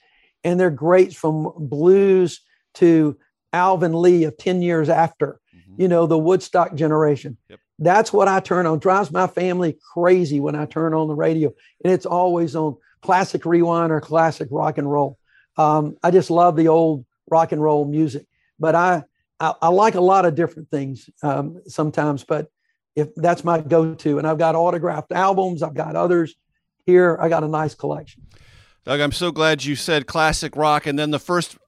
and 0.44 0.58
they're 0.58 0.70
greats 0.70 1.14
from 1.14 1.52
blues 1.56 2.40
to 2.74 3.18
Alvin 3.52 4.00
Lee 4.00 4.24
of 4.24 4.36
10 4.36 4.62
years 4.62 4.88
after, 4.88 5.40
mm-hmm. 5.54 5.80
you 5.80 5.88
know, 5.88 6.06
the 6.06 6.18
Woodstock 6.18 6.74
generation. 6.74 7.36
Yep. 7.48 7.60
That's 7.78 8.12
what 8.12 8.28
I 8.28 8.40
turn 8.40 8.66
on. 8.66 8.78
Drives 8.78 9.10
my 9.10 9.26
family 9.26 9.78
crazy 9.92 10.40
when 10.40 10.54
I 10.54 10.66
turn 10.66 10.94
on 10.94 11.08
the 11.08 11.14
radio, 11.14 11.52
and 11.84 11.92
it's 11.92 12.06
always 12.06 12.56
on 12.56 12.76
classic 13.02 13.44
rewind 13.44 13.92
or 13.92 14.00
classic 14.00 14.48
rock 14.50 14.78
and 14.78 14.90
roll. 14.90 15.18
Um, 15.56 15.96
I 16.02 16.10
just 16.10 16.30
love 16.30 16.56
the 16.56 16.68
old 16.68 17.04
rock 17.30 17.52
and 17.52 17.62
roll 17.62 17.84
music, 17.84 18.26
but 18.58 18.74
I 18.74 19.04
I, 19.38 19.54
I 19.60 19.68
like 19.68 19.94
a 19.94 20.00
lot 20.00 20.24
of 20.24 20.34
different 20.34 20.70
things 20.70 21.10
um, 21.22 21.60
sometimes, 21.66 22.24
but 22.24 22.50
if 22.94 23.14
that's 23.14 23.44
my 23.44 23.60
go-to, 23.60 24.18
and 24.18 24.26
I've 24.26 24.38
got 24.38 24.54
autographed 24.54 25.12
albums, 25.12 25.62
I've 25.62 25.74
got 25.74 25.96
others 25.96 26.34
here. 26.86 27.18
I 27.20 27.28
got 27.28 27.44
a 27.44 27.48
nice 27.48 27.74
collection. 27.74 28.22
Doug, 28.84 29.00
I'm 29.00 29.12
so 29.12 29.30
glad 29.30 29.64
you 29.64 29.76
said 29.76 30.06
classic 30.06 30.56
rock, 30.56 30.86
and 30.86 30.98
then 30.98 31.10
the 31.10 31.18
first 31.18 31.58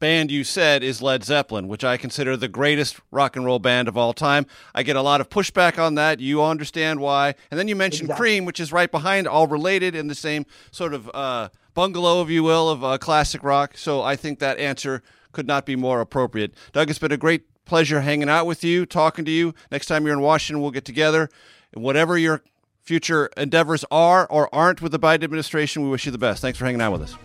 band 0.00 0.30
you 0.30 0.44
said 0.44 0.82
is 0.82 1.00
Led 1.00 1.24
Zeppelin, 1.24 1.68
which 1.68 1.84
I 1.84 1.96
consider 1.96 2.36
the 2.36 2.48
greatest 2.48 3.00
rock 3.10 3.36
and 3.36 3.44
roll 3.44 3.58
band 3.58 3.88
of 3.88 3.96
all 3.96 4.12
time. 4.12 4.46
I 4.74 4.82
get 4.82 4.96
a 4.96 5.02
lot 5.02 5.20
of 5.20 5.30
pushback 5.30 5.78
on 5.78 5.94
that. 5.94 6.20
You 6.20 6.42
understand 6.42 7.00
why. 7.00 7.34
And 7.50 7.58
then 7.58 7.68
you 7.68 7.76
mentioned 7.76 8.10
exactly. 8.10 8.22
Cream, 8.22 8.44
which 8.44 8.60
is 8.60 8.72
right 8.72 8.90
behind, 8.90 9.26
all 9.26 9.46
related 9.46 9.94
in 9.94 10.08
the 10.08 10.14
same 10.14 10.46
sort 10.70 10.94
of 10.94 11.10
uh, 11.14 11.48
bungalow, 11.74 12.22
if 12.22 12.30
you 12.30 12.42
will, 12.42 12.68
of 12.68 12.84
uh, 12.84 12.98
classic 12.98 13.42
rock. 13.42 13.76
So 13.76 14.02
I 14.02 14.16
think 14.16 14.38
that 14.40 14.58
answer 14.58 15.02
could 15.32 15.46
not 15.46 15.66
be 15.66 15.76
more 15.76 16.00
appropriate. 16.00 16.54
Doug, 16.72 16.90
it's 16.90 16.98
been 16.98 17.12
a 17.12 17.16
great 17.16 17.44
pleasure 17.64 18.02
hanging 18.02 18.28
out 18.28 18.46
with 18.46 18.62
you, 18.62 18.86
talking 18.86 19.24
to 19.24 19.30
you. 19.30 19.54
Next 19.70 19.86
time 19.86 20.04
you're 20.04 20.14
in 20.14 20.20
Washington, 20.20 20.62
we'll 20.62 20.70
get 20.70 20.84
together. 20.84 21.28
And 21.72 21.82
whatever 21.82 22.18
your 22.18 22.42
future 22.82 23.30
endeavors 23.36 23.84
are 23.90 24.26
or 24.26 24.54
aren't 24.54 24.82
with 24.82 24.92
the 24.92 24.98
Biden 24.98 25.24
administration, 25.24 25.82
we 25.82 25.88
wish 25.88 26.04
you 26.04 26.12
the 26.12 26.18
best. 26.18 26.42
Thanks 26.42 26.58
for 26.58 26.66
hanging 26.66 26.82
out 26.82 26.92
with 26.92 27.02
us. 27.02 27.16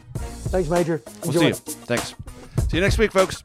Thanks, 0.49 0.70
Major. 0.70 1.01
Enjoy. 1.24 1.41
We'll 1.41 1.53
see 1.53 1.72
you. 1.72 1.76
Thanks. 1.86 2.15
See 2.68 2.78
you 2.78 2.82
next 2.82 2.97
week, 2.97 3.12
folks. 3.12 3.43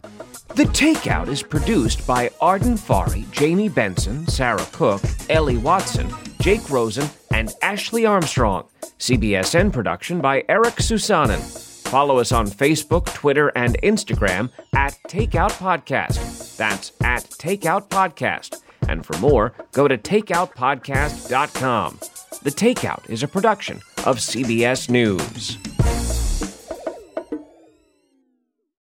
The 0.55 0.65
Takeout 0.65 1.29
is 1.29 1.43
produced 1.43 2.07
by 2.07 2.31
Arden 2.41 2.75
Farhi, 2.75 3.29
Jamie 3.31 3.69
Benson, 3.69 4.27
Sarah 4.29 4.67
Cook, 4.73 5.03
Ellie 5.29 5.57
Watson, 5.57 6.09
Jake 6.41 6.69
Rosen, 6.71 7.09
and 7.33 7.53
Ashley 7.63 8.07
Armstrong. 8.07 8.67
CBSN 8.99 9.73
production 9.73 10.21
by 10.21 10.45
Eric 10.49 10.75
Susanen. 10.77 11.41
Follow 11.89 12.19
us 12.19 12.33
on 12.33 12.47
Facebook, 12.47 13.13
Twitter, 13.15 13.49
and 13.57 13.81
Instagram 13.83 14.51
at 14.75 14.97
Takeout 15.09 15.53
Podcast. 15.53 16.57
That's 16.57 16.93
at 17.03 17.25
Takeout 17.25 17.89
Podcast. 17.89 18.61
And 18.89 19.05
for 19.05 19.17
more, 19.19 19.55
go 19.73 19.89
to 19.89 19.99
takeoutpodcast.com. 19.99 21.99
The 22.43 22.51
Takeout 22.51 23.09
is 23.11 23.23
a 23.23 23.29
production 23.29 23.77
of 24.05 24.19
CBS 24.19 24.91
News. 24.91 25.57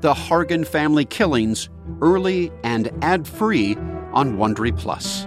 The 0.00 0.12
Hargan 0.12 0.66
Family 0.66 1.04
Killings 1.04 1.68
early 2.02 2.52
and 2.62 2.90
ad-free 3.02 3.76
on 4.12 4.36
Wondery 4.36 4.76
Plus. 4.76 5.26